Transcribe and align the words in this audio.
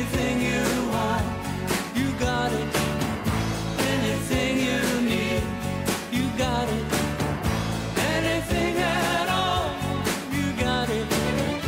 Anything 0.00 0.40
you 0.40 0.59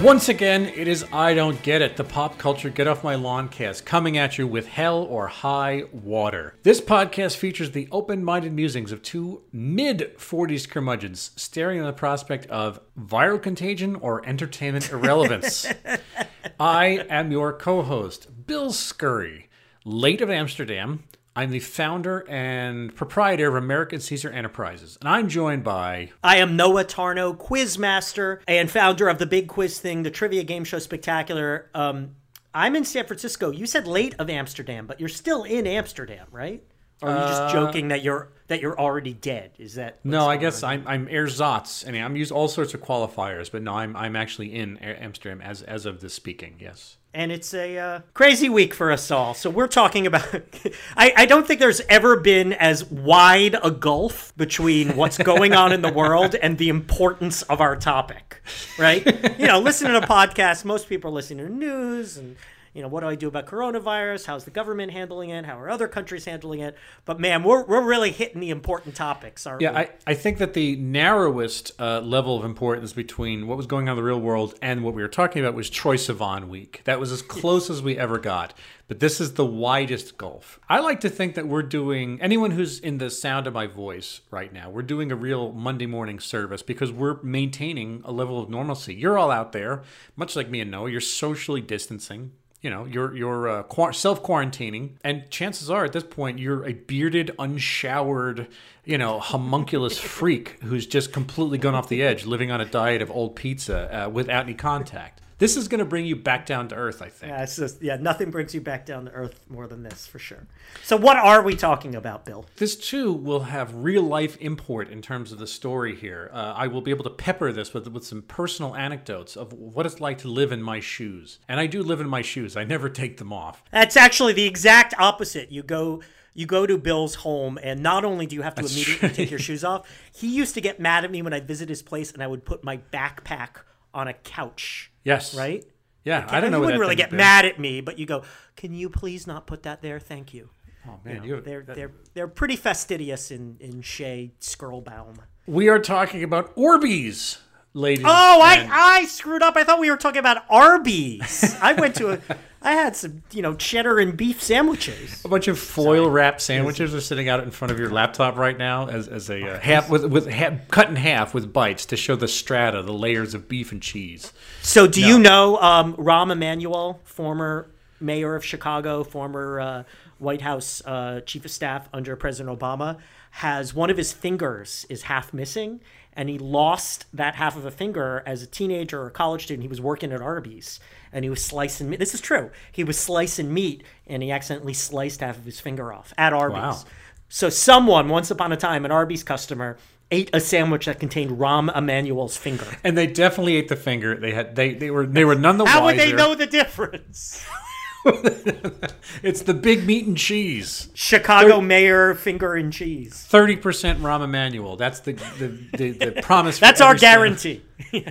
Once 0.03 0.29
again, 0.29 0.67
it 0.75 0.89
is 0.89 1.05
I 1.13 1.33
Don't 1.33 1.63
Get 1.63 1.81
It, 1.81 1.97
the 1.97 2.03
pop 2.03 2.37
culture 2.37 2.71
Get 2.71 2.89
Off 2.89 3.05
My 3.05 3.15
Lawn 3.15 3.49
cast, 3.49 3.87
coming 3.87 4.19
at 4.19 4.37
you 4.37 4.49
with 4.49 4.67
hell 4.67 5.05
or 5.05 5.29
high 5.29 5.85
water. 5.93 6.57
This 6.65 6.81
podcast 6.81 7.37
features 7.37 7.71
the 7.71 7.87
open 7.93 8.25
minded 8.25 8.53
musings 8.53 8.91
of 8.91 9.01
two 9.03 9.43
mid 9.53 10.19
40s 10.19 10.69
curmudgeons 10.69 11.31
staring 11.37 11.79
at 11.79 11.85
the 11.85 11.93
prospect 11.93 12.47
of 12.47 12.81
viral 12.99 13.41
contagion 13.41 13.95
or 13.95 14.27
entertainment 14.27 14.91
irrelevance. 14.91 15.69
I 16.59 17.07
am 17.09 17.31
your 17.31 17.53
co 17.53 17.83
host, 17.83 18.45
Bill 18.49 18.73
Scurry, 18.73 19.49
late 19.85 20.21
of 20.21 20.29
Amsterdam. 20.29 21.05
I'm 21.35 21.51
the 21.51 21.61
founder 21.61 22.27
and 22.29 22.95
proprietor 22.95 23.49
of 23.49 23.55
American 23.55 24.01
Caesar 24.01 24.29
Enterprises, 24.31 24.99
and 25.01 25.09
I'm 25.09 25.29
joined 25.29 25.65
by 25.65 26.11
I 26.23 26.37
am 26.37 26.57
Noah 26.57 26.85
Tarnow, 26.85 27.35
quizmaster 27.37 28.41
and 28.47 28.71
founder 28.71 29.09
of 29.09 29.19
the 29.19 29.25
Big 29.27 29.49
Quiz 29.49 29.81
Thing, 29.81 30.03
the 30.03 30.11
trivia 30.11 30.45
game 30.45 30.65
show 30.65 30.79
spectacular. 30.79 31.71
Um, 31.75 32.17
I'm 32.53 32.77
in 32.77 32.85
San 32.85 33.07
Francisco. 33.07 33.51
You 33.51 33.65
said 33.65 33.87
late 33.87 34.15
of 34.19 34.29
Amsterdam, 34.29 34.87
but 34.87 35.01
you're 35.01 35.09
still 35.09 35.45
in 35.45 35.67
Amsterdam, 35.67 36.27
right? 36.31 36.63
Or 37.01 37.09
are 37.09 37.21
you 37.21 37.27
just 37.27 37.53
joking 37.53 37.89
that 37.89 38.03
you're 38.03 38.29
that 38.49 38.61
you're 38.61 38.79
already 38.79 39.15
dead? 39.15 39.53
Is 39.59 39.75
that 39.75 40.05
No, 40.05 40.29
I 40.29 40.37
guess? 40.37 40.63
I'm 40.63 40.87
I'm 40.87 41.09
ersatz. 41.09 41.89
I 41.89 41.91
mean, 41.93 42.03
I'm 42.03 42.15
used 42.15 42.31
all 42.31 42.47
sorts 42.47 42.75
of 42.75 42.83
qualifiers, 42.83 43.51
but 43.51 43.63
no, 43.63 43.73
I'm 43.73 43.97
I'm 43.97 44.15
actually 44.17 44.55
in 44.55 44.77
Amsterdam 44.79 45.41
as 45.41 45.63
as 45.63 45.87
of 45.87 46.01
this 46.01 46.15
speaking. 46.15 46.57
Yes. 46.61 46.99
And 47.15 47.31
it's 47.31 47.53
a 47.53 47.79
uh, 47.79 48.01
crazy 48.15 48.49
week 48.49 48.73
for 48.73 48.91
us 48.91 49.11
all. 49.11 49.35
So 49.35 49.51
we're 49.51 49.69
talking 49.69 50.07
about. 50.07 50.27
I, 50.97 51.13
I 51.17 51.27
don't 51.27 51.47
think 51.47 51.61
there's 51.61 51.83
ever 51.89 52.17
been 52.17 52.53
as 52.55 52.85
wide 52.91 53.57
a 53.63 53.71
gulf 53.71 54.33
between 54.37 54.97
what's 54.97 55.19
going 55.19 55.55
on 55.55 55.73
in 55.73 55.83
the 55.83 55.93
world 55.93 56.35
and 56.35 56.59
the 56.59 56.69
importance 56.69 57.43
of 57.43 57.61
our 57.61 57.77
topic, 57.77 58.43
right? 58.79 59.05
you 59.39 59.47
know, 59.47 59.61
listening 59.61 60.01
to 60.01 60.07
podcasts, 60.07 60.65
most 60.65 60.89
people 60.89 61.11
are 61.11 61.15
listening 61.15 61.47
to 61.47 61.53
news 61.53 62.17
and. 62.17 62.37
You 62.75 62.81
know, 62.81 62.89
what 62.89 63.01
do 63.01 63.07
I 63.07 63.17
do 63.17 63.29
about 63.29 63.47
coronavirus? 63.47 64.25
How's 64.25 64.45
the 64.45 64.51
government 64.51 64.93
handling 64.93 65.29
it? 65.29 65.45
How 65.45 65.59
are 65.59 65.69
other 65.69 65.89
countries 65.89 66.25
handling 66.25 66.61
it? 66.61 66.75
But 67.05 67.21
man, 67.21 67.43
we're, 67.43 67.65
we're 67.65 67.85
really 67.85 68.11
hitting 68.13 68.41
the 68.41 68.49
important 68.49 68.95
topics, 68.95 69.47
aren't 69.47 69.61
Yeah, 69.61 69.73
we? 69.73 69.77
I, 69.77 69.91
I 70.07 70.15
think 70.15 70.39
that 70.39 70.55
the 70.55 70.77
narrowest 70.77 71.73
uh, 71.79 72.01
level 72.01 72.39
of 72.39 72.47
importance 72.47 72.95
between 72.95 73.47
what 73.47 73.59
was 73.59 73.67
going 73.67 73.91
on 73.91 73.93
in 73.93 73.97
the 73.97 74.03
real 74.03 74.21
world 74.21 74.55
and 74.63 74.83
what 74.83 74.95
we 74.95 75.03
were 75.03 75.09
talking 75.09 75.43
about 75.43 75.55
was 75.55 75.71
Troye 75.71 75.97
Sivan 75.97 76.49
week. 76.49 76.81
That 76.85 76.99
was 76.99 77.13
as 77.13 77.21
close 77.21 77.69
as 77.69 77.83
we 77.83 77.99
ever 77.99 78.19
got. 78.19 78.55
But 78.89 79.01
this 79.01 79.21
is 79.21 79.35
the 79.35 79.47
widest 79.47 80.17
gulf. 80.17 80.59
I 80.69 80.81
like 80.81 81.01
to 81.01 81.11
think 81.11 81.35
that 81.35 81.49
we're 81.49 81.63
doing, 81.63 82.21
anyone 82.21 82.53
who's 82.53 82.79
in 82.79 82.99
the 82.99 83.11
sound 83.11 83.47
of 83.47 83.55
my 83.55 83.67
voice 83.67 84.23
right 84.31 84.53
now, 84.53 84.71
we're 84.71 84.83
doing 84.83 85.13
a 85.13 85.17
real 85.17 85.53
Monday 85.53 85.87
morning 85.87 86.21
service 86.21 86.63
because 86.63 86.91
we're 86.91 87.23
maintaining 87.23 88.01
a 88.05 88.13
level 88.13 88.39
of 88.39 88.49
normalcy. 88.49 88.95
You're 88.95 89.19
all 89.19 89.31
out 89.31 89.53
there, 89.53 89.83
much 90.17 90.37
like 90.37 90.49
me 90.49 90.61
and 90.61 90.71
Noah, 90.71 90.91
you're 90.91 91.01
socially 91.01 91.61
distancing 91.61 92.33
you 92.63 92.71
know 92.71 92.85
you're 92.85 93.15
you're 93.15 93.49
uh, 93.49 93.93
self 93.93 94.23
quarantining 94.23 94.93
and 95.05 95.29
chances 95.31 95.69
are 95.69 95.85
at 95.85 95.93
this 95.93 96.05
point 96.05 96.39
you're 96.39 96.65
a 96.65 96.73
bearded 96.73 97.33
unshowered 97.39 98.47
you 98.85 98.97
know 98.97 99.21
homunculus 99.21 99.99
freak 99.99 100.61
who's 100.63 100.87
just 100.87 101.13
completely 101.13 101.59
gone 101.59 101.75
off 101.75 101.89
the 101.89 102.03
edge 102.03 102.25
living 102.25 102.51
on 102.51 102.61
a 102.61 102.65
diet 102.65 103.03
of 103.03 103.11
old 103.11 103.37
pizza 103.37 104.05
uh, 104.05 104.09
without 104.09 104.45
any 104.45 104.55
contact 104.55 105.21
this 105.43 105.57
is 105.57 105.69
going 105.69 105.81
to 105.81 105.85
bring 105.85 106.07
you 106.07 106.17
back 106.17 106.47
down 106.47 106.69
to 106.69 106.75
earth 106.75 107.03
i 107.03 107.09
think 107.09 107.33
Yeah, 107.33 107.43
it's 107.43 107.57
just 107.57 107.83
yeah, 107.83 107.97
nothing 107.97 108.31
brings 108.31 108.55
you 108.55 108.61
back 108.61 108.87
down 108.87 109.07
to 109.07 109.11
earth 109.11 109.41
more 109.49 109.67
than 109.67 109.83
this 109.83 110.07
for 110.07 110.19
sure. 110.19 110.47
So 110.83 110.97
what 110.97 111.17
are 111.17 111.43
we 111.43 111.55
talking 111.57 111.95
about, 111.95 112.25
Bill? 112.25 112.47
this 112.57 112.77
too 112.77 113.13
will 113.13 113.41
have 113.41 113.75
real 113.75 114.03
life 114.03 114.37
import 114.41 114.89
in 114.89 115.03
terms 115.03 115.33
of 115.33 115.39
the 115.39 115.47
story 115.47 115.95
here. 115.97 116.31
Uh, 116.33 116.55
I 116.57 116.67
will 116.69 116.81
be 116.81 116.91
able 116.91 117.05
to 117.05 117.11
pepper 117.11 117.53
this 117.53 117.75
with 117.75 117.89
with 117.89 118.05
some 118.07 118.23
personal 118.23 118.75
anecdotes 118.77 119.37
of 119.37 119.53
what 119.53 119.85
it's 119.87 120.01
like 120.01 120.19
to 120.19 120.29
live 120.29 120.53
in 120.53 120.63
my 120.63 120.81
shoes, 120.81 121.39
and 121.49 121.59
I 121.59 121.67
do 121.67 121.83
live 121.83 122.01
in 122.01 122.09
my 122.09 122.23
shoes. 122.23 122.57
I 122.57 122.65
never 122.65 122.89
take 122.89 123.17
them 123.17 123.33
off. 123.33 123.63
That's 123.71 123.97
actually 123.97 124.35
the 124.35 124.45
exact 124.45 124.95
opposite. 124.99 125.51
You 125.51 125.63
go 125.63 126.03
you 126.35 126.47
go 126.47 126.67
to 126.67 126.79
Bill's 126.79 127.17
home 127.17 127.59
and 127.63 127.83
not 127.83 128.05
only 128.05 128.27
do 128.27 128.37
you 128.37 128.43
have 128.43 128.55
to 128.55 128.63
immediately 128.63 129.09
take 129.11 129.31
your 129.31 129.41
shoes 129.41 129.65
off, 129.65 129.89
he 130.15 130.29
used 130.35 130.55
to 130.55 130.61
get 130.61 130.81
mad 130.81 131.05
at 131.05 131.11
me 131.11 131.21
when 131.21 131.35
I 131.35 131.41
visit 131.41 131.69
his 131.69 131.83
place 131.83 132.13
and 132.13 132.23
I 132.23 132.27
would 132.27 132.45
put 132.45 132.65
my 132.65 132.79
backpack 132.93 133.63
on 133.93 134.09
a 134.09 134.15
couch. 134.15 134.92
Yes, 135.05 135.35
Right? 135.35 135.65
Yeah, 136.05 136.27
I 136.29 136.41
don't 136.41 136.51
know. 136.51 136.57
You 136.59 136.65
wouldn't 136.65 136.81
really 136.81 136.97
get 136.97 137.11
been. 137.11 137.19
mad 137.19 137.45
at 137.45 137.61
me, 137.61 137.81
but 137.81 137.97
you 137.97 138.07
go, 138.07 138.25
"Can 138.57 138.75
you 138.75 138.89
please 138.91 139.27
not 139.27 139.47
put 139.47 139.63
that 139.63 139.83
there? 139.83 140.01
Thank 140.01 140.35
you." 140.35 140.51
Oh 140.89 140.99
man, 141.05 141.23
you 141.23 141.41
They're 141.41 141.63
they're 141.63 141.93
they're 142.15 142.27
pretty 142.29 142.57
fastidious 142.57 143.31
in 143.31 143.57
in 143.61 143.83
Shea 143.83 144.33
Skrullbaum. 144.41 145.19
We 145.47 145.69
are 145.69 145.79
talking 145.79 146.25
about 146.25 146.57
Orbeez, 146.57 147.39
ladies. 147.73 148.05
Oh, 148.09 148.43
and- 148.45 148.73
I, 148.73 148.99
I 149.03 149.05
screwed 149.05 149.43
up. 149.45 149.57
I 149.57 149.63
thought 149.63 149.79
we 149.79 149.91
were 149.93 149.97
talking 149.97 150.19
about 150.19 150.45
Arby's. 150.51 151.57
I 151.63 151.73
went 151.75 151.95
to 151.97 152.15
a, 152.15 152.19
I 152.65 152.73
had 152.73 152.95
some, 152.97 153.23
you 153.33 153.43
know, 153.43 153.55
cheddar 153.55 153.99
and 153.99 154.17
beef 154.17 154.43
sandwiches. 154.43 155.25
a 155.25 155.29
bunch 155.29 155.49
of 155.49 155.59
foil 155.59 156.09
wrapped 156.09 156.41
sandwiches 156.41 156.95
are 156.95 157.01
sitting 157.01 157.29
out 157.29 157.43
in 157.43 157.51
front 157.51 157.73
of 157.73 157.79
your 157.79 157.91
laptop 157.91 158.37
right 158.37 158.57
now 158.57 158.89
as, 158.89 159.09
as 159.09 159.31
a 159.31 159.55
uh, 159.55 159.59
half 159.59 159.91
with 159.91 160.05
with 160.05 160.31
ha- 160.31 160.59
cut 160.71 160.89
in 160.89 160.97
half 160.97 161.35
with 161.35 161.53
bites 161.53 161.85
to 161.87 161.97
show 161.97 162.17
the 162.17 162.29
strata, 162.29 162.83
the 162.83 162.93
layers 162.93 163.35
of 163.35 163.49
beef 163.49 163.73
and 163.73 163.83
cheese. 163.83 164.33
So, 164.63 164.87
do 164.87 165.05
you 165.05 165.19
know 165.19 165.59
um, 165.61 165.95
Rahm 165.97 166.31
Emanuel, 166.31 167.01
former 167.05 167.69
mayor 168.01 168.35
of 168.35 168.45
Chicago, 168.45 169.05
former 169.05 169.61
uh, 169.61 169.83
White 170.19 170.43
House 170.43 170.83
uh, 170.85 171.21
chief 171.27 171.45
of 171.45 171.51
staff 171.51 171.89
under 171.93 172.15
President 172.17 172.59
Obama, 172.59 172.99
has 173.33 173.75
one 173.75 173.91
of 173.91 173.97
his 173.97 174.13
fingers 174.13 174.87
is 174.89 175.03
half 175.03 175.33
missing, 175.33 175.81
and 176.15 176.29
he 176.29 176.39
lost 176.39 177.07
that 177.13 177.35
half 177.35 177.57
of 177.57 177.65
a 177.65 177.71
finger 177.71 178.23
as 178.27 178.43
a 178.43 178.47
teenager 178.47 179.03
or 179.03 179.07
a 179.07 179.11
college 179.11 179.45
student. 179.45 179.63
He 179.63 179.69
was 179.69 179.81
working 179.81 180.13
at 180.13 180.21
Arby's, 180.21 180.81
and 181.13 181.25
he 181.25 181.31
was 181.31 181.45
slicing 181.45 181.89
meat. 181.91 181.99
This 181.99 182.15
is 182.15 182.21
true. 182.21 182.51
He 182.71 182.85
was 182.85 182.99
slicing 182.99 183.53
meat, 183.53 183.85
and 184.07 184.23
he 184.23 184.31
accidentally 184.31 184.75
sliced 184.75 185.21
half 185.21 185.37
of 185.39 185.45
his 185.45 185.61
finger 185.61 185.93
off 185.93 186.13
at 186.19 186.33
Arby's. 186.33 186.57
Wow. 186.57 186.85
So, 187.29 187.49
someone 187.49 188.09
once 188.09 188.31
upon 188.31 188.53
a 188.53 188.57
time, 188.57 188.85
an 188.85 188.91
Arby's 188.91 189.23
customer. 189.25 189.79
Ate 190.11 190.29
a 190.35 190.41
sandwich 190.41 190.85
that 190.85 191.01
contained 191.01 191.39
Rahm 191.39 191.75
Emanuel's 191.75 192.37
finger. 192.37 192.67
And 192.85 192.99
they 192.99 193.07
definitely 193.07 193.57
ate 193.57 193.69
the 193.69 193.77
finger. 193.77 194.15
They 194.15 194.33
had 194.33 194.55
they 194.55 194.75
they 194.75 194.91
were 194.91 195.07
they 195.07 195.25
were 195.25 195.35
none 195.35 195.57
the 195.57 195.65
How 195.65 195.85
wiser. 195.85 195.97
would 195.97 196.07
they 196.07 196.13
know 196.15 196.35
the 196.35 196.47
difference? 196.47 197.43
It's 199.23 199.43
the 199.43 199.55
big 199.55 199.87
meat 199.87 200.07
and 200.07 200.17
cheese. 200.17 200.89
Chicago 200.95 201.61
mayor 201.61 202.15
finger 202.15 202.55
and 202.55 202.73
cheese. 202.73 203.25
Thirty 203.29 203.57
percent 203.57 204.01
Rahm 204.01 204.25
Emanuel. 204.25 204.77
That's 204.77 205.01
the 205.01 205.13
the, 205.13 205.49
the, 205.77 205.91
the 205.93 206.13
promise. 206.23 206.59
for 206.59 206.65
That's 206.65 206.81
our 206.81 206.95
guarantee. 206.95 207.63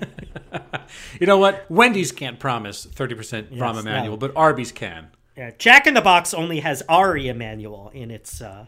You 1.19 1.28
know 1.28 1.38
what? 1.38 1.66
Wendy's 1.69 2.12
can't 2.12 2.38
promise 2.40 2.85
thirty 2.85 3.16
percent 3.16 3.51
Rahm 3.53 3.75
no. 3.75 3.80
Emanuel, 3.80 4.18
but 4.18 4.35
Arby's 4.35 4.72
can. 4.72 5.07
Yeah, 5.38 5.51
Jack 5.57 5.88
in 5.88 5.94
the 5.94 6.01
Box 6.01 6.34
only 6.34 6.59
has 6.59 6.84
Ari 6.90 7.30
Emanuel 7.30 7.90
in 7.94 8.12
its 8.12 8.41
uh, 8.41 8.66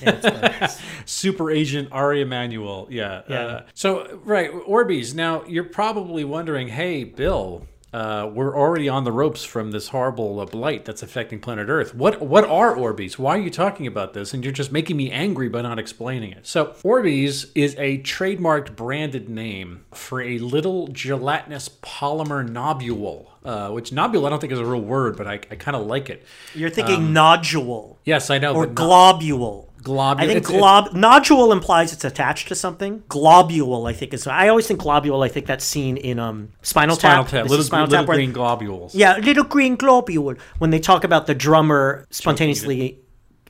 in 0.00 0.08
its. 0.08 0.80
Super 1.04 1.50
Agent 1.50 1.88
Ari 1.92 2.22
Emanuel. 2.22 2.88
Yeah. 2.90 3.22
Yeah. 3.28 3.38
Uh, 3.38 3.66
so, 3.74 4.18
right, 4.24 4.50
Orbeez. 4.50 5.14
Now, 5.14 5.44
you're 5.44 5.64
probably 5.64 6.24
wondering, 6.24 6.68
hey, 6.68 7.04
Bill, 7.04 7.66
uh, 7.96 8.26
we're 8.26 8.54
already 8.54 8.90
on 8.90 9.04
the 9.04 9.10
ropes 9.10 9.42
from 9.42 9.70
this 9.70 9.88
horrible 9.88 10.38
uh, 10.38 10.44
blight 10.44 10.84
that's 10.84 11.02
affecting 11.02 11.40
planet 11.40 11.70
Earth. 11.70 11.94
What 11.94 12.20
what 12.20 12.44
are 12.44 12.76
Orbeez? 12.76 13.16
Why 13.16 13.38
are 13.38 13.40
you 13.40 13.48
talking 13.48 13.86
about 13.86 14.12
this? 14.12 14.34
And 14.34 14.44
you're 14.44 14.52
just 14.52 14.70
making 14.70 14.98
me 14.98 15.10
angry 15.10 15.48
by 15.48 15.62
not 15.62 15.78
explaining 15.78 16.32
it. 16.32 16.46
So, 16.46 16.74
Orbeez 16.84 17.50
is 17.54 17.74
a 17.78 17.96
trademarked 18.02 18.76
branded 18.76 19.30
name 19.30 19.86
for 19.94 20.20
a 20.20 20.36
little 20.40 20.88
gelatinous 20.88 21.70
polymer 21.70 22.46
nobule. 22.46 23.30
Uh, 23.42 23.70
which 23.70 23.92
nobule 23.92 24.26
I 24.26 24.28
don't 24.30 24.40
think 24.40 24.52
is 24.52 24.58
a 24.58 24.64
real 24.66 24.82
word, 24.82 25.16
but 25.16 25.26
I, 25.26 25.34
I 25.50 25.54
kind 25.54 25.74
of 25.76 25.86
like 25.86 26.10
it. 26.10 26.22
You're 26.52 26.68
thinking 26.68 27.14
nodule 27.14 27.98
Yes, 28.04 28.28
I 28.28 28.36
know. 28.36 28.54
or 28.54 28.66
globule. 28.66 29.65
Globule. 29.86 30.24
I 30.24 30.26
think 30.26 30.38
it's- 30.38 30.50
glob 30.58 30.92
nodule 30.94 31.52
implies 31.52 31.92
it's 31.92 32.04
attached 32.04 32.48
to 32.48 32.54
something. 32.54 33.02
Globule, 33.08 33.88
I 33.88 33.92
think 33.92 34.12
is. 34.12 34.26
I 34.26 34.48
always 34.48 34.66
think 34.66 34.80
globule. 34.80 35.24
I 35.24 35.28
think 35.28 35.46
that's 35.46 35.64
seen 35.64 35.96
in 35.96 36.18
um 36.18 36.50
Spinal, 36.62 36.96
Spinal 36.96 37.24
Tap. 37.24 37.30
Tap, 37.30 37.48
little, 37.48 37.64
Spinal 37.64 37.86
little 37.86 38.04
Tap 38.04 38.14
green 38.14 38.32
globules. 38.32 38.94
Yeah, 38.94 39.16
little 39.18 39.44
green 39.44 39.76
globule. 39.76 40.34
When 40.58 40.70
they 40.70 40.80
talk 40.80 41.04
about 41.04 41.26
the 41.26 41.34
drummer 41.34 42.06
spontaneously. 42.10 42.98